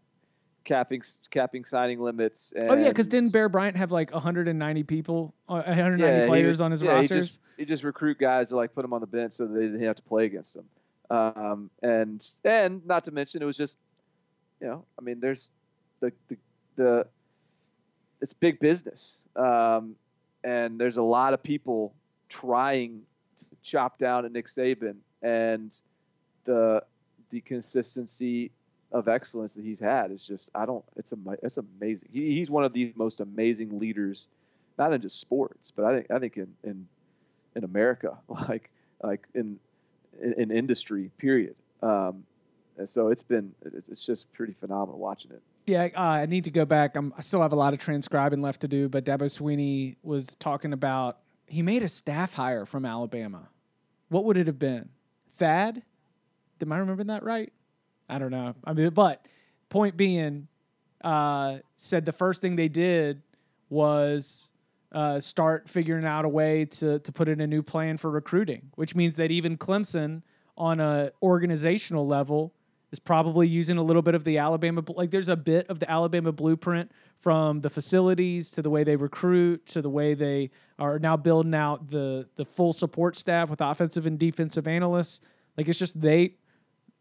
capping 0.64 1.02
capping 1.30 1.64
signing 1.64 1.98
limits. 1.98 2.52
oh 2.54 2.74
yeah, 2.74 2.88
because 2.88 3.08
didn't 3.08 3.32
Bear 3.32 3.48
Bryant 3.48 3.78
have 3.78 3.90
like 3.90 4.12
190 4.12 4.82
people, 4.82 5.34
190 5.46 6.04
uh, 6.04 6.26
players 6.26 6.60
on 6.60 6.72
his 6.72 6.82
yeah, 6.82 6.92
rosters? 6.92 7.08
He 7.08 7.20
just, 7.20 7.40
he 7.56 7.64
just 7.64 7.84
recruit 7.84 8.18
guys 8.18 8.50
to 8.50 8.56
like 8.56 8.74
put 8.74 8.82
them 8.82 8.92
on 8.92 9.00
the 9.00 9.06
bench 9.06 9.32
so 9.32 9.46
they 9.46 9.62
didn't 9.62 9.80
have 9.80 9.96
to 9.96 10.02
play 10.02 10.26
against 10.26 10.52
them. 10.54 10.66
Um, 11.08 11.70
and 11.82 12.22
and 12.44 12.84
not 12.84 13.04
to 13.04 13.12
mention, 13.12 13.40
it 13.40 13.46
was 13.46 13.56
just, 13.56 13.78
you 14.60 14.66
know, 14.66 14.84
I 14.98 15.02
mean, 15.02 15.20
there's 15.20 15.48
the 16.00 16.12
the, 16.28 16.36
the 16.74 17.06
it's 18.20 18.34
big 18.34 18.60
business, 18.60 19.22
um, 19.36 19.96
and 20.44 20.78
there's 20.78 20.98
a 20.98 21.02
lot 21.02 21.32
of 21.32 21.42
people 21.42 21.94
trying 22.28 23.00
to 23.00 23.06
chop 23.66 23.98
down 23.98 24.24
at 24.24 24.32
Nick 24.32 24.46
Saban, 24.46 24.96
and 25.22 25.78
the 26.44 26.82
the 27.30 27.40
consistency 27.40 28.52
of 28.92 29.08
excellence 29.08 29.54
that 29.54 29.64
he's 29.64 29.80
had 29.80 30.12
is 30.12 30.24
just 30.26 30.50
I 30.54 30.64
don't 30.64 30.84
it's 30.96 31.12
a 31.12 31.16
it's 31.42 31.58
amazing. 31.58 32.08
He, 32.12 32.36
he's 32.36 32.50
one 32.50 32.64
of 32.64 32.72
the 32.72 32.92
most 32.96 33.20
amazing 33.20 33.78
leaders, 33.78 34.28
not 34.78 34.92
in 34.92 35.02
just 35.02 35.20
sports, 35.20 35.70
but 35.70 35.84
I 35.84 35.96
think 35.96 36.10
I 36.10 36.18
think 36.18 36.36
in 36.36 36.54
in 36.62 36.86
in 37.56 37.64
America, 37.64 38.16
like 38.28 38.70
like 39.02 39.26
in 39.34 39.58
in, 40.22 40.32
in 40.34 40.50
industry. 40.50 41.10
Period. 41.18 41.56
Um, 41.82 42.24
so 42.84 43.08
it's 43.08 43.22
been 43.22 43.52
it's 43.90 44.06
just 44.06 44.32
pretty 44.32 44.52
phenomenal 44.52 44.98
watching 44.98 45.32
it. 45.32 45.42
Yeah, 45.66 45.88
uh, 45.96 46.00
I 46.00 46.26
need 46.26 46.44
to 46.44 46.52
go 46.52 46.64
back. 46.64 46.94
I'm, 46.96 47.12
I 47.18 47.22
still 47.22 47.42
have 47.42 47.52
a 47.52 47.56
lot 47.56 47.72
of 47.72 47.80
transcribing 47.80 48.40
left 48.40 48.60
to 48.60 48.68
do, 48.68 48.88
but 48.88 49.04
Dabo 49.04 49.22
Swinney 49.22 49.96
was 50.04 50.36
talking 50.36 50.72
about 50.72 51.18
he 51.46 51.62
made 51.62 51.82
a 51.82 51.88
staff 51.88 52.34
hire 52.34 52.64
from 52.64 52.84
Alabama. 52.84 53.48
What 54.08 54.24
would 54.24 54.36
it 54.36 54.46
have 54.46 54.58
been? 54.58 54.88
Thad? 55.34 55.82
Am 56.60 56.72
I 56.72 56.78
remembering 56.78 57.08
that 57.08 57.22
right? 57.22 57.52
I 58.08 58.18
don't 58.18 58.30
know. 58.30 58.54
I 58.64 58.72
mean, 58.72 58.90
but 58.90 59.26
point 59.68 59.96
being, 59.96 60.48
uh, 61.02 61.58
said 61.76 62.04
the 62.04 62.12
first 62.12 62.40
thing 62.40 62.56
they 62.56 62.68
did 62.68 63.22
was 63.68 64.50
uh, 64.92 65.20
start 65.20 65.68
figuring 65.68 66.04
out 66.04 66.24
a 66.24 66.28
way 66.28 66.64
to 66.64 66.98
to 67.00 67.12
put 67.12 67.28
in 67.28 67.40
a 67.40 67.46
new 67.46 67.62
plan 67.62 67.96
for 67.96 68.10
recruiting, 68.10 68.70
which 68.76 68.94
means 68.94 69.16
that 69.16 69.30
even 69.30 69.58
Clemson 69.58 70.22
on 70.56 70.80
a 70.80 71.10
organizational 71.22 72.06
level 72.06 72.52
is 72.92 72.98
probably 72.98 73.48
using 73.48 73.78
a 73.78 73.82
little 73.82 74.02
bit 74.02 74.14
of 74.14 74.24
the 74.24 74.38
Alabama 74.38 74.82
like 74.88 75.10
there's 75.10 75.28
a 75.28 75.36
bit 75.36 75.66
of 75.68 75.80
the 75.80 75.90
Alabama 75.90 76.32
blueprint 76.32 76.90
from 77.18 77.60
the 77.60 77.70
facilities 77.70 78.50
to 78.52 78.62
the 78.62 78.70
way 78.70 78.84
they 78.84 78.96
recruit 78.96 79.66
to 79.66 79.82
the 79.82 79.90
way 79.90 80.14
they 80.14 80.50
are 80.78 80.98
now 80.98 81.16
building 81.16 81.54
out 81.54 81.90
the 81.90 82.28
the 82.36 82.44
full 82.44 82.72
support 82.72 83.16
staff 83.16 83.50
with 83.50 83.60
offensive 83.60 84.06
and 84.06 84.18
defensive 84.18 84.66
analysts 84.66 85.20
like 85.56 85.68
it's 85.68 85.78
just 85.78 86.00
they 86.00 86.34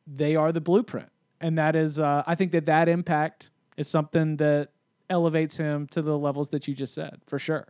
they 0.07 0.35
are 0.35 0.51
the 0.51 0.61
blueprint 0.61 1.09
and 1.41 1.57
that 1.57 1.75
is 1.75 1.99
uh, 1.99 2.23
I 2.25 2.35
think 2.35 2.51
that 2.53 2.65
that 2.65 2.89
impact 2.89 3.51
is 3.77 3.87
something 3.87 4.37
that 4.37 4.69
elevates 5.09 5.57
him 5.57 5.87
to 5.87 6.01
the 6.01 6.17
levels 6.17 6.49
that 6.49 6.67
you 6.67 6.73
just 6.73 6.93
said 6.93 7.21
for 7.27 7.39
sure. 7.39 7.67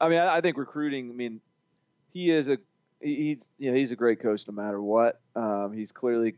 I 0.00 0.08
mean, 0.08 0.18
I, 0.18 0.40
think 0.40 0.58
recruiting. 0.58 1.08
I 1.08 1.14
mean, 1.14 1.40
he 2.12 2.30
is 2.30 2.48
a 2.48 2.58
he's 3.00 3.48
you 3.58 3.70
know 3.70 3.76
he's 3.76 3.92
a 3.92 3.96
great 3.96 4.20
coach 4.20 4.46
no 4.46 4.54
matter 4.54 4.82
what. 4.82 5.20
Um, 5.34 5.72
he's 5.72 5.92
clearly 5.92 6.34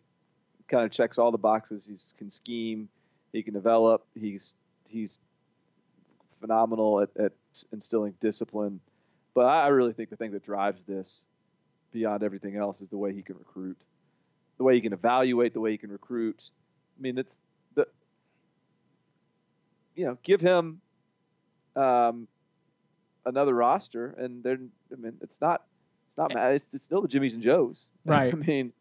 kind 0.68 0.84
of 0.84 0.90
checks 0.90 1.18
all 1.18 1.30
the 1.30 1.38
boxes. 1.38 1.86
He 1.86 2.18
can 2.18 2.30
scheme, 2.30 2.88
he 3.32 3.42
can 3.42 3.54
develop. 3.54 4.06
He's 4.14 4.54
he's 4.88 5.18
phenomenal 6.40 7.00
at, 7.00 7.10
at 7.18 7.32
instilling 7.72 8.14
discipline. 8.20 8.80
But 9.34 9.46
I 9.46 9.68
really 9.68 9.92
think 9.92 10.10
the 10.10 10.16
thing 10.16 10.32
that 10.32 10.42
drives 10.42 10.84
this 10.84 11.26
beyond 11.92 12.22
everything 12.22 12.56
else 12.56 12.80
is 12.80 12.88
the 12.88 12.96
way 12.96 13.12
he 13.12 13.22
can 13.22 13.36
recruit, 13.36 13.78
the 14.58 14.64
way 14.64 14.74
he 14.74 14.80
can 14.80 14.92
evaluate, 14.92 15.52
the 15.52 15.60
way 15.60 15.72
he 15.72 15.78
can 15.78 15.90
recruit. 15.90 16.50
I 16.98 17.02
mean, 17.02 17.18
it's 17.18 17.40
the 17.74 17.86
you 19.94 20.06
know 20.06 20.18
give 20.22 20.40
him 20.40 20.80
um, 21.74 22.28
another 23.24 23.54
roster, 23.54 24.14
and 24.18 24.42
then 24.42 24.70
I 24.92 24.96
mean 24.96 25.14
it's 25.20 25.40
not 25.40 25.64
it's 26.08 26.16
not 26.16 26.32
it's, 26.34 26.72
it's 26.74 26.84
still 26.84 27.02
the 27.02 27.08
Jimmys 27.08 27.34
and 27.34 27.42
Joes, 27.42 27.90
right? 28.04 28.32
I 28.32 28.36
mean, 28.36 28.72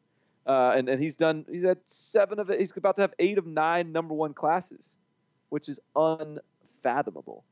uh, 0.46 0.74
and 0.76 0.90
and 0.90 1.02
he's 1.02 1.16
done 1.16 1.46
he's 1.50 1.64
had 1.64 1.80
seven 1.88 2.40
of 2.40 2.50
it. 2.50 2.60
He's 2.60 2.76
about 2.76 2.96
to 2.98 3.04
have 3.04 3.14
eight 3.20 3.38
of 3.38 3.46
nine 3.46 3.92
number 3.92 4.14
one 4.14 4.34
classes, 4.34 4.98
which 5.50 5.70
is 5.70 5.80
unfathomable. 5.96 7.44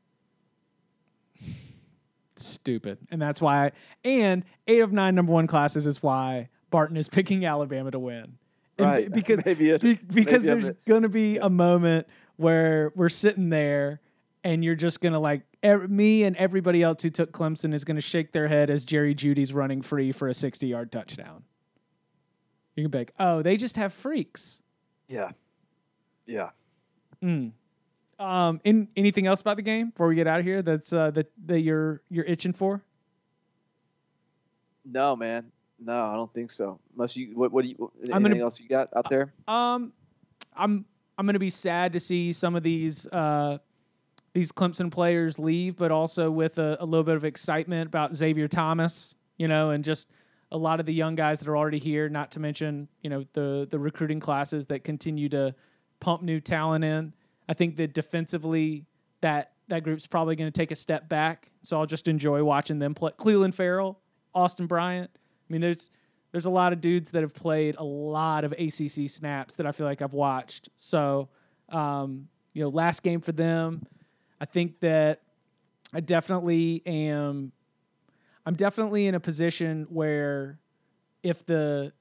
Stupid, 2.36 2.98
and 3.10 3.20
that's 3.20 3.40
why. 3.40 3.72
And 4.04 4.44
eight 4.66 4.80
of 4.80 4.92
nine 4.92 5.14
number 5.14 5.32
one 5.32 5.46
classes 5.46 5.86
is 5.86 6.02
why 6.02 6.48
Barton 6.70 6.96
is 6.96 7.08
picking 7.08 7.46
Alabama 7.46 7.90
to 7.92 7.98
win. 7.98 8.38
And 8.78 8.86
right. 8.86 9.12
Because 9.12 9.44
maybe 9.46 9.76
be, 9.76 9.94
because 9.94 10.44
maybe 10.44 10.60
there's 10.60 10.70
going 10.86 11.02
to 11.02 11.08
be 11.08 11.38
a 11.38 11.48
moment 11.48 12.08
where 12.36 12.92
we're 12.96 13.08
sitting 13.08 13.48
there 13.48 14.00
and 14.42 14.64
you're 14.64 14.74
just 14.74 15.00
going 15.00 15.12
to 15.12 15.18
like 15.18 15.42
er, 15.64 15.86
me 15.86 16.24
and 16.24 16.36
everybody 16.36 16.82
else 16.82 17.02
who 17.02 17.10
took 17.10 17.32
Clemson 17.32 17.72
is 17.72 17.84
going 17.84 17.96
to 17.96 18.02
shake 18.02 18.32
their 18.32 18.48
head 18.48 18.70
as 18.70 18.84
Jerry 18.84 19.14
Jeudy's 19.14 19.52
running 19.52 19.82
free 19.82 20.12
for 20.12 20.28
a 20.28 20.34
60 20.34 20.66
yard 20.66 20.90
touchdown. 20.90 21.44
You 22.76 22.84
can 22.84 22.90
be 22.90 22.98
like, 22.98 23.14
oh, 23.18 23.42
they 23.42 23.56
just 23.56 23.76
have 23.76 23.92
freaks. 23.92 24.60
Yeah. 25.08 25.30
Yeah. 26.26 26.50
Mm. 27.22 27.52
Um, 28.18 28.60
in 28.64 28.88
anything 28.96 29.26
else 29.26 29.40
about 29.40 29.56
the 29.56 29.62
game 29.62 29.90
before 29.90 30.08
we 30.08 30.14
get 30.14 30.26
out 30.26 30.40
of 30.40 30.46
here 30.46 30.62
that's 30.62 30.92
uh, 30.92 31.10
that 31.12 31.30
that 31.46 31.60
you're 31.60 32.00
you're 32.08 32.24
itching 32.24 32.52
for? 32.52 32.82
No, 34.84 35.16
man. 35.16 35.50
No, 35.78 36.06
I 36.06 36.14
don't 36.14 36.32
think 36.32 36.50
so. 36.50 36.78
Unless 36.94 37.16
you, 37.16 37.32
what, 37.34 37.52
what 37.52 37.62
do 37.62 37.70
you? 37.70 37.92
Anything 38.04 38.22
gonna, 38.22 38.38
else 38.38 38.60
you 38.60 38.68
got 38.68 38.88
out 38.96 39.08
there? 39.10 39.32
Um, 39.48 39.92
I'm 40.56 40.84
I'm 41.18 41.26
gonna 41.26 41.38
be 41.38 41.50
sad 41.50 41.92
to 41.94 42.00
see 42.00 42.32
some 42.32 42.54
of 42.54 42.62
these 42.62 43.06
uh 43.08 43.58
these 44.32 44.52
Clemson 44.52 44.90
players 44.90 45.38
leave, 45.38 45.76
but 45.76 45.90
also 45.90 46.30
with 46.30 46.58
a, 46.58 46.76
a 46.80 46.84
little 46.84 47.04
bit 47.04 47.16
of 47.16 47.24
excitement 47.24 47.86
about 47.86 48.14
Xavier 48.14 48.48
Thomas, 48.48 49.14
you 49.38 49.46
know, 49.48 49.70
and 49.70 49.84
just 49.84 50.08
a 50.54 50.58
lot 50.58 50.78
of 50.78 50.86
the 50.86 50.94
young 50.94 51.16
guys 51.16 51.40
that 51.40 51.48
are 51.48 51.56
already 51.56 51.80
here. 51.80 52.08
Not 52.08 52.30
to 52.32 52.40
mention, 52.40 52.88
you 53.02 53.10
know, 53.10 53.24
the 53.34 53.66
the 53.68 53.78
recruiting 53.78 54.20
classes 54.20 54.66
that 54.66 54.84
continue 54.84 55.28
to 55.30 55.54
pump 56.00 56.22
new 56.22 56.40
talent 56.40 56.84
in. 56.84 57.12
I 57.48 57.54
think 57.54 57.76
that 57.76 57.92
defensively, 57.92 58.86
that 59.20 59.52
that 59.68 59.82
group's 59.82 60.06
probably 60.06 60.36
going 60.36 60.50
to 60.50 60.56
take 60.56 60.70
a 60.70 60.76
step 60.76 61.08
back. 61.08 61.50
So 61.62 61.78
I'll 61.78 61.86
just 61.86 62.06
enjoy 62.06 62.42
watching 62.44 62.78
them 62.78 62.94
play. 62.94 63.10
Clelin 63.18 63.52
Ferrell, 63.52 63.98
Austin 64.32 64.66
Bryant. 64.66 65.10
I 65.14 65.52
mean, 65.52 65.60
there's 65.60 65.90
there's 66.30 66.46
a 66.46 66.50
lot 66.50 66.72
of 66.72 66.80
dudes 66.80 67.10
that 67.10 67.22
have 67.22 67.34
played 67.34 67.74
a 67.76 67.84
lot 67.84 68.44
of 68.44 68.52
ACC 68.52 69.10
snaps 69.10 69.56
that 69.56 69.66
I 69.66 69.72
feel 69.72 69.86
like 69.86 70.02
I've 70.02 70.14
watched. 70.14 70.68
So, 70.76 71.30
um, 71.68 72.28
you 72.52 72.62
know, 72.62 72.68
last 72.68 73.02
game 73.02 73.20
for 73.20 73.32
them, 73.32 73.86
I 74.40 74.44
think 74.44 74.78
that 74.80 75.22
I 75.92 75.98
definitely 75.98 76.82
am. 76.86 77.50
I'm 78.46 78.54
definitely 78.54 79.06
in 79.06 79.14
a 79.14 79.20
position 79.20 79.86
where 79.88 80.58
if 81.22 81.44
the 81.46 81.92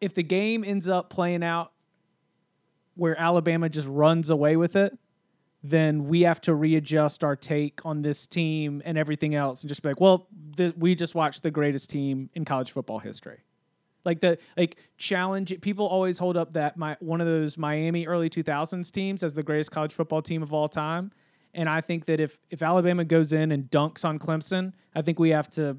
if 0.00 0.14
the 0.14 0.22
game 0.22 0.62
ends 0.64 0.88
up 0.88 1.08
playing 1.08 1.42
out 1.42 1.72
where 2.94 3.18
Alabama 3.18 3.68
just 3.68 3.88
runs 3.88 4.30
away 4.30 4.56
with 4.56 4.76
it, 4.76 4.96
then 5.62 6.06
we 6.06 6.22
have 6.22 6.40
to 6.42 6.54
readjust 6.54 7.24
our 7.24 7.34
take 7.34 7.84
on 7.84 8.02
this 8.02 8.26
team 8.26 8.82
and 8.84 8.96
everything 8.98 9.34
else 9.34 9.62
and 9.62 9.68
just 9.68 9.82
be 9.82 9.88
like, 9.88 10.00
well, 10.00 10.28
th- 10.56 10.74
we 10.76 10.94
just 10.94 11.14
watched 11.14 11.42
the 11.42 11.50
greatest 11.50 11.90
team 11.90 12.30
in 12.34 12.44
college 12.44 12.70
football 12.70 12.98
history. 12.98 13.42
Like 14.04 14.20
the 14.20 14.38
like 14.56 14.76
challenge 14.96 15.60
people 15.62 15.86
always 15.86 16.18
hold 16.18 16.36
up 16.36 16.52
that 16.52 16.76
my 16.76 16.96
one 17.00 17.20
of 17.20 17.26
those 17.26 17.58
Miami 17.58 18.06
early 18.06 18.30
2000s 18.30 18.90
teams 18.92 19.22
as 19.24 19.34
the 19.34 19.42
greatest 19.42 19.72
college 19.72 19.92
football 19.92 20.22
team 20.22 20.42
of 20.42 20.52
all 20.52 20.68
time. 20.68 21.10
And 21.56 21.68
I 21.68 21.80
think 21.80 22.04
that 22.04 22.20
if 22.20 22.38
if 22.50 22.62
Alabama 22.62 23.04
goes 23.04 23.32
in 23.32 23.50
and 23.50 23.68
dunks 23.70 24.04
on 24.04 24.20
Clemson, 24.20 24.72
I 24.94 25.02
think 25.02 25.18
we 25.18 25.30
have 25.30 25.50
to 25.50 25.76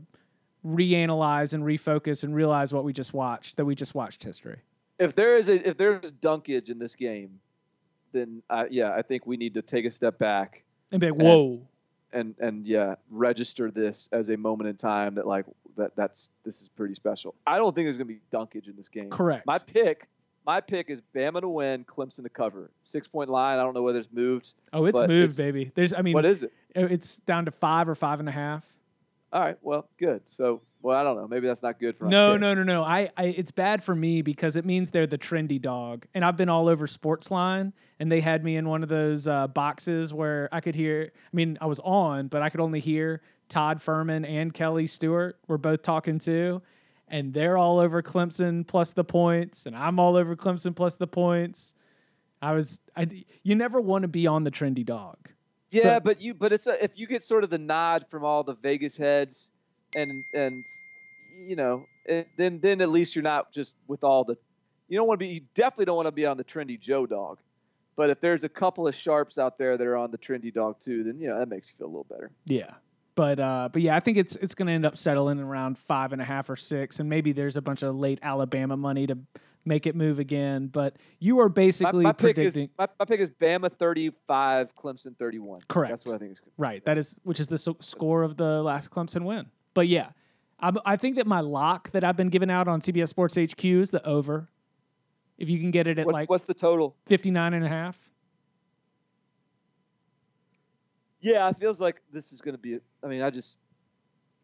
reanalyze 0.65 1.53
and 1.53 1.63
refocus 1.63 2.23
and 2.23 2.35
realize 2.35 2.73
what 2.73 2.83
we 2.83 2.91
just 2.91 3.13
watched, 3.13 3.55
that 3.55 3.63
we 3.63 3.75
just 3.75 3.95
watched 3.95 4.23
history 4.23 4.63
if 4.99 5.15
there 5.15 5.37
is 5.37 5.49
a 5.49 5.67
if 5.67 5.77
there's 5.77 6.11
dunkage 6.11 6.69
in 6.69 6.79
this 6.79 6.95
game, 6.95 7.39
then 8.11 8.41
uh, 8.49 8.65
yeah, 8.69 8.91
I 8.91 9.01
think 9.01 9.25
we 9.25 9.37
need 9.37 9.53
to 9.55 9.61
take 9.61 9.85
a 9.85 9.91
step 9.91 10.17
back 10.17 10.63
and 10.91 10.99
be 10.99 11.11
like, 11.11 11.19
whoa, 11.19 11.61
and, 12.11 12.35
and 12.39 12.47
and 12.47 12.67
yeah, 12.67 12.95
register 13.09 13.71
this 13.71 14.09
as 14.11 14.29
a 14.29 14.37
moment 14.37 14.69
in 14.69 14.75
time 14.75 15.15
that 15.15 15.27
like 15.27 15.45
that 15.77 15.95
that's 15.95 16.29
this 16.43 16.61
is 16.61 16.69
pretty 16.69 16.95
special. 16.95 17.35
I 17.45 17.57
don't 17.57 17.75
think 17.75 17.85
there's 17.85 17.97
gonna 17.97 18.05
be 18.05 18.19
dunkage 18.31 18.67
in 18.67 18.75
this 18.75 18.89
game. 18.89 19.09
Correct. 19.09 19.45
My 19.45 19.59
pick. 19.59 20.07
My 20.47 20.61
pick 20.61 20.89
is 20.89 21.01
Bama 21.13 21.41
to 21.41 21.49
win, 21.49 21.83
Clemson 21.83 22.23
to 22.23 22.29
cover. 22.29 22.71
Six 22.85 23.05
point 23.07 23.29
line. 23.29 23.59
I 23.59 23.63
don't 23.63 23.73
know 23.73 23.81
whether 23.81 23.99
it's 23.99 24.07
moved. 24.13 24.53
Oh, 24.71 24.85
it's 24.85 24.99
moved, 25.01 25.11
it's, 25.11 25.37
baby. 25.37 25.71
There's, 25.75 25.93
I 25.93 26.01
mean, 26.01 26.13
what 26.13 26.25
is 26.25 26.41
it? 26.41 26.53
It's 26.73 27.17
down 27.17 27.45
to 27.45 27.51
five 27.51 27.89
or 27.89 27.95
five 27.95 28.21
and 28.21 28.29
a 28.29 28.31
half. 28.31 28.65
All 29.33 29.41
right. 29.41 29.57
Well, 29.61 29.89
good. 29.99 30.21
So 30.29 30.61
well, 30.81 30.95
I 30.95 31.03
don't 31.03 31.17
know. 31.17 31.27
Maybe 31.27 31.47
that's 31.47 31.61
not 31.61 31.81
good 31.81 31.97
for. 31.97 32.05
No, 32.05 32.37
no, 32.37 32.53
no, 32.53 32.63
no. 32.63 32.81
I, 32.81 33.09
I, 33.17 33.25
it's 33.25 33.51
bad 33.51 33.83
for 33.83 33.93
me 33.93 34.21
because 34.21 34.55
it 34.55 34.63
means 34.63 34.91
they're 34.91 35.05
the 35.05 35.17
trendy 35.17 35.61
dog, 35.61 36.05
and 36.13 36.23
I've 36.23 36.37
been 36.37 36.47
all 36.47 36.69
over 36.69 36.87
Sportsline, 36.87 37.73
and 37.99 38.09
they 38.09 38.21
had 38.21 38.41
me 38.45 38.55
in 38.55 38.69
one 38.69 38.83
of 38.83 38.89
those 38.89 39.27
uh, 39.27 39.47
boxes 39.47 40.13
where 40.13 40.47
I 40.53 40.61
could 40.61 40.75
hear. 40.75 41.11
I 41.13 41.35
mean, 41.35 41.57
I 41.59 41.65
was 41.65 41.81
on, 41.81 42.29
but 42.29 42.41
I 42.41 42.49
could 42.49 42.61
only 42.61 42.79
hear 42.79 43.21
Todd 43.49 43.79
Fuhrman 43.79 44.25
and 44.25 44.53
Kelly 44.53 44.87
Stewart 44.87 45.37
were 45.49 45.57
both 45.57 45.81
talking 45.81 46.19
too, 46.19 46.61
and 47.07 47.33
they're 47.33 47.57
all 47.57 47.79
over 47.79 48.01
Clemson 48.01 48.65
plus 48.65 48.93
the 48.93 49.03
points, 49.03 49.65
and 49.65 49.75
I'm 49.75 49.99
all 49.99 50.15
over 50.15 50.35
Clemson 50.35 50.75
plus 50.75 50.95
the 50.95 51.07
points. 51.07 51.73
I 52.41 52.53
was, 52.53 52.79
I, 52.95 53.07
you 53.43 53.55
never 53.55 53.81
want 53.81 54.03
to 54.03 54.07
be 54.07 54.27
on 54.27 54.43
the 54.43 54.51
trendy 54.51 54.85
dog. 54.85 55.17
Yeah, 55.69 55.83
so, 55.83 55.99
but 56.01 56.21
you, 56.21 56.33
but 56.33 56.53
it's 56.53 56.67
a, 56.67 56.81
if 56.83 56.97
you 56.97 57.07
get 57.07 57.23
sort 57.23 57.43
of 57.43 57.49
the 57.49 57.57
nod 57.57 58.05
from 58.09 58.23
all 58.23 58.43
the 58.43 58.53
Vegas 58.55 58.95
heads 58.95 59.51
and 59.95 60.23
and 60.33 60.63
you 61.37 61.55
know, 61.55 61.85
it, 62.05 62.27
then 62.37 62.59
then 62.59 62.81
at 62.81 62.89
least 62.89 63.15
you're 63.15 63.23
not 63.23 63.51
just 63.51 63.75
with 63.87 64.03
all 64.03 64.23
the. 64.23 64.37
You 64.87 64.97
don't 64.97 65.07
want 65.07 65.19
to 65.19 65.25
be. 65.25 65.33
You 65.33 65.41
definitely 65.53 65.85
don't 65.85 65.97
want 65.97 66.07
to 66.07 66.13
be 66.13 66.25
on 66.25 66.37
the 66.37 66.43
trendy 66.43 66.79
Joe 66.79 67.05
dog. 67.05 67.39
But 67.97 68.11
if 68.11 68.21
there's 68.21 68.43
a 68.43 68.49
couple 68.49 68.87
of 68.87 68.95
sharps 68.95 69.37
out 69.37 69.57
there 69.57 69.75
that 69.75 69.85
are 69.85 69.97
on 69.97 70.11
the 70.11 70.17
trendy 70.17 70.53
dog 70.53 70.79
too, 70.79 71.03
then 71.03 71.19
you 71.19 71.27
know 71.27 71.39
that 71.39 71.49
makes 71.49 71.69
you 71.69 71.75
feel 71.77 71.87
a 71.87 71.89
little 71.89 72.05
better. 72.09 72.31
Yeah. 72.45 72.75
But 73.17 73.39
uh, 73.39 73.69
but 73.73 73.81
yeah, 73.81 73.95
I 73.95 73.99
think 73.99 74.19
it's 74.19 74.35
it's 74.35 74.53
going 74.53 74.67
to 74.67 74.73
end 74.73 74.85
up 74.85 74.95
settling 74.95 75.39
around 75.39 75.79
five 75.79 76.13
and 76.13 76.21
a 76.21 76.25
half 76.25 76.51
or 76.51 76.55
six, 76.55 76.99
and 76.99 77.09
maybe 77.09 77.31
there's 77.31 77.55
a 77.55 77.61
bunch 77.63 77.81
of 77.81 77.95
late 77.95 78.19
Alabama 78.21 78.77
money 78.77 79.07
to 79.07 79.17
make 79.65 79.87
it 79.87 79.95
move 79.95 80.19
again. 80.19 80.67
But 80.67 80.97
you 81.17 81.39
are 81.39 81.49
basically 81.49 82.03
my, 82.03 82.09
my 82.09 82.13
predicting. 82.13 82.67
Pick 82.67 82.69
is, 82.69 82.77
my, 82.77 82.87
my, 82.99 83.05
pick 83.05 83.19
is 83.19 83.31
Bama 83.31 83.71
35, 83.71 84.75
Clemson 84.75 85.17
31. 85.17 85.61
Correct. 85.67 85.91
That's 85.91 86.05
what 86.05 86.13
I 86.13 86.19
think 86.19 86.33
is 86.33 86.39
good. 86.39 86.53
Right. 86.59 86.85
That 86.85 86.99
is 86.99 87.15
which 87.23 87.39
is 87.39 87.47
the 87.47 87.57
so- 87.57 87.77
score 87.79 88.21
of 88.21 88.37
the 88.37 88.61
last 88.61 88.91
Clemson 88.91 89.23
win. 89.23 89.47
But 89.73 89.87
yeah, 89.87 90.09
I'm, 90.59 90.77
i 90.85 90.95
think 90.95 91.15
that 91.15 91.25
my 91.25 91.39
lock 91.39 91.89
that 91.93 92.03
I've 92.03 92.17
been 92.17 92.29
giving 92.29 92.51
out 92.51 92.67
on 92.67 92.81
CBS 92.81 93.07
Sports 93.07 93.35
HQ 93.35 93.65
is 93.65 93.89
the 93.89 94.05
over. 94.05 94.47
If 95.39 95.49
you 95.49 95.57
can 95.57 95.71
get 95.71 95.87
it 95.87 95.97
at 95.97 96.05
what's, 96.05 96.13
like 96.13 96.29
what's 96.29 96.43
the 96.43 96.53
total? 96.53 96.95
59 97.07 97.55
and 97.55 97.65
a 97.65 97.67
half. 97.67 97.97
Yeah, 101.19 101.49
it 101.49 101.57
feels 101.57 101.81
like 101.81 102.01
this 102.11 102.31
is 102.31 102.41
going 102.41 102.55
to 102.55 102.61
be. 102.61 102.79
I 103.03 103.07
mean, 103.07 103.21
I 103.21 103.29
just, 103.29 103.57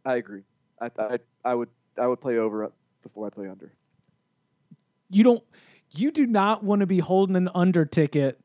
I 0.05 0.15
agree. 0.15 0.43
I, 0.81 0.89
I, 0.97 1.19
I 1.45 1.55
would, 1.55 1.69
I 1.97 2.07
would 2.07 2.19
play 2.19 2.37
over 2.37 2.71
before 3.01 3.27
I 3.27 3.29
play 3.29 3.47
under. 3.47 3.71
You 5.09 5.23
don't, 5.23 5.43
you 5.91 6.11
do 6.11 6.25
not 6.25 6.63
want 6.63 6.79
to 6.79 6.87
be 6.87 6.99
holding 6.99 7.35
an 7.35 7.49
under 7.53 7.85
ticket 7.85 8.39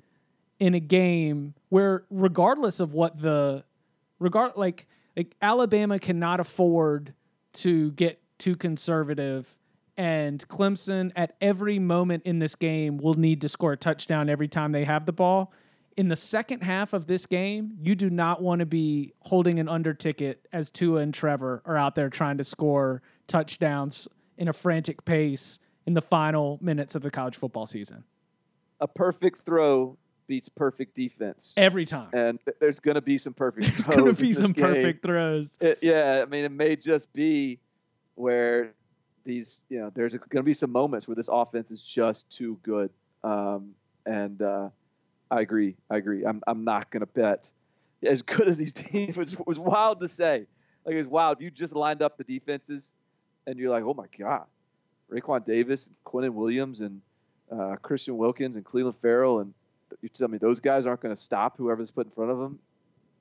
in 0.60 0.74
a 0.74 0.80
game 0.80 1.54
where, 1.70 2.04
regardless 2.10 2.80
of 2.80 2.92
what 2.92 3.20
the 3.20 3.64
regard 4.18 4.52
like 4.56 4.86
like 5.16 5.34
Alabama 5.42 5.98
cannot 5.98 6.40
afford 6.40 7.14
to 7.52 7.90
get 7.92 8.20
too 8.38 8.54
conservative 8.54 9.58
and 9.96 10.46
Clemson 10.48 11.10
at 11.16 11.34
every 11.40 11.80
moment 11.80 12.22
in 12.24 12.38
this 12.38 12.54
game 12.54 12.98
will 12.98 13.14
need 13.14 13.40
to 13.40 13.48
score 13.48 13.72
a 13.72 13.76
touchdown 13.76 14.28
every 14.28 14.46
time 14.46 14.70
they 14.70 14.84
have 14.84 15.06
the 15.06 15.12
ball. 15.12 15.52
In 15.98 16.06
the 16.06 16.14
second 16.14 16.60
half 16.62 16.92
of 16.92 17.08
this 17.08 17.26
game, 17.26 17.76
you 17.82 17.96
do 17.96 18.08
not 18.08 18.40
want 18.40 18.60
to 18.60 18.66
be 18.66 19.14
holding 19.22 19.58
an 19.58 19.68
under 19.68 19.92
ticket 19.92 20.46
as 20.52 20.70
Tua 20.70 21.00
and 21.00 21.12
Trevor 21.12 21.60
are 21.64 21.76
out 21.76 21.96
there 21.96 22.08
trying 22.08 22.38
to 22.38 22.44
score 22.44 23.02
touchdowns 23.26 24.06
in 24.36 24.46
a 24.46 24.52
frantic 24.52 25.04
pace 25.04 25.58
in 25.86 25.94
the 25.94 26.00
final 26.00 26.60
minutes 26.62 26.94
of 26.94 27.02
the 27.02 27.10
college 27.10 27.36
football 27.36 27.66
season. 27.66 28.04
A 28.80 28.86
perfect 28.86 29.40
throw 29.40 29.98
beats 30.28 30.48
perfect 30.48 30.94
defense 30.94 31.52
every 31.56 31.84
time, 31.84 32.10
and 32.12 32.38
th- 32.44 32.58
there's 32.60 32.78
going 32.78 32.94
to 32.94 33.02
be 33.02 33.18
some 33.18 33.34
perfect. 33.34 33.66
There's 33.66 33.88
going 33.88 34.14
to 34.14 34.20
be 34.20 34.32
some 34.32 34.52
game. 34.52 34.66
perfect 34.66 35.02
throws. 35.02 35.58
It, 35.60 35.80
yeah, 35.82 36.22
I 36.24 36.30
mean, 36.30 36.44
it 36.44 36.52
may 36.52 36.76
just 36.76 37.12
be 37.12 37.58
where 38.14 38.72
these, 39.24 39.64
you 39.68 39.80
know, 39.80 39.90
there's 39.92 40.12
going 40.12 40.28
to 40.36 40.42
be 40.44 40.54
some 40.54 40.70
moments 40.70 41.08
where 41.08 41.16
this 41.16 41.28
offense 41.28 41.72
is 41.72 41.82
just 41.82 42.30
too 42.30 42.56
good. 42.62 42.90
Um, 43.24 43.74
and 44.06 44.40
uh, 44.40 44.68
I 45.30 45.40
agree. 45.40 45.76
I 45.90 45.96
agree. 45.96 46.24
I'm, 46.24 46.42
I'm 46.46 46.64
not 46.64 46.90
going 46.90 47.00
to 47.00 47.06
bet 47.06 47.52
as 48.02 48.22
good 48.22 48.48
as 48.48 48.58
these 48.58 48.72
teams 48.92 49.16
was, 49.16 49.58
wild 49.58 50.00
to 50.00 50.08
say. 50.08 50.46
Like 50.84 50.94
it's 50.94 51.08
wild. 51.08 51.40
You 51.40 51.50
just 51.50 51.74
lined 51.74 52.02
up 52.02 52.16
the 52.16 52.24
defenses, 52.24 52.94
and 53.46 53.58
you're 53.58 53.70
like, 53.70 53.84
oh 53.84 53.94
my 53.94 54.06
god, 54.18 54.46
Raekwon 55.12 55.44
Davis, 55.44 55.90
Quinnen 56.06 56.32
Williams, 56.32 56.80
and 56.80 57.02
uh, 57.52 57.76
Christian 57.82 58.16
Wilkins, 58.16 58.56
and 58.56 58.64
Cleveland 58.64 58.96
Ferrell, 59.02 59.40
and 59.40 59.52
you 60.00 60.08
tell 60.08 60.28
me 60.28 60.38
those 60.38 60.60
guys 60.60 60.86
aren't 60.86 61.00
going 61.00 61.14
to 61.14 61.20
stop 61.20 61.56
whoever's 61.58 61.90
put 61.90 62.06
in 62.06 62.12
front 62.12 62.30
of 62.30 62.38
them, 62.38 62.58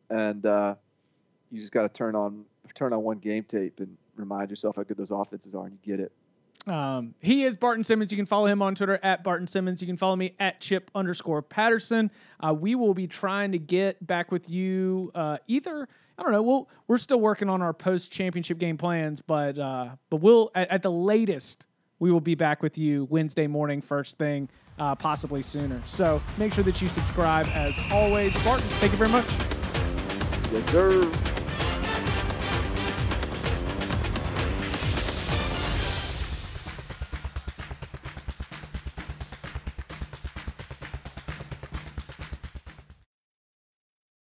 and 0.09 0.45
uh, 0.45 0.75
you 1.51 1.59
just 1.59 1.71
got 1.71 1.81
to 1.81 1.89
turn 1.89 2.15
on 2.15 2.45
turn 2.73 2.93
on 2.93 3.03
one 3.03 3.17
game 3.17 3.43
tape 3.43 3.79
and 3.79 3.97
remind 4.15 4.49
yourself 4.49 4.75
how 4.75 4.83
good 4.83 4.97
those 4.97 5.11
offenses 5.11 5.53
are, 5.55 5.65
and 5.65 5.73
you 5.73 5.97
get 5.97 5.99
it. 5.99 6.11
Um, 6.67 7.15
he 7.21 7.43
is 7.45 7.55
Barton 7.55 7.83
Simmons. 7.83 8.11
You 8.11 8.17
can 8.17 8.25
follow 8.25 8.45
him 8.45 8.61
on 8.61 8.75
Twitter 8.75 8.99
at 9.01 9.23
Barton 9.23 9.47
Simmons. 9.47 9.81
You 9.81 9.87
can 9.87 9.97
follow 9.97 10.15
me 10.15 10.35
at 10.39 10.59
Chip 10.59 10.91
underscore 10.93 11.41
Patterson. 11.41 12.11
Uh, 12.39 12.53
we 12.53 12.75
will 12.75 12.93
be 12.93 13.07
trying 13.07 13.53
to 13.53 13.59
get 13.59 14.05
back 14.05 14.31
with 14.31 14.49
you 14.49 15.11
uh, 15.15 15.37
either. 15.47 15.87
I 16.17 16.23
don't 16.23 16.31
know. 16.31 16.41
We'll, 16.41 16.69
we're 16.87 16.97
still 16.97 17.19
working 17.19 17.49
on 17.49 17.61
our 17.61 17.73
post 17.73 18.11
championship 18.11 18.57
game 18.57 18.77
plans, 18.77 19.21
but 19.21 19.57
uh, 19.57 19.89
but 20.09 20.17
we'll 20.17 20.51
at, 20.55 20.69
at, 20.69 20.81
the 20.81 20.91
latest 20.91 21.67
we 21.99 22.11
will 22.11 22.21
be 22.21 22.35
back 22.35 22.63
with 22.63 22.77
you 22.77 23.05
Wednesday 23.09 23.47
morning, 23.47 23.81
first 23.81 24.17
thing, 24.17 24.49
uh, 24.79 24.95
possibly 24.95 25.41
sooner. 25.41 25.81
So 25.85 26.21
make 26.37 26.53
sure 26.53 26.63
that 26.63 26.81
you 26.81 26.87
subscribe 26.87 27.47
as 27.53 27.77
always. 27.91 28.33
Barton, 28.43 28.67
thank 28.79 28.91
you 28.91 28.97
very 28.97 29.11
much. 29.11 29.27
Yes, 30.51 30.65
sir. 30.69 31.36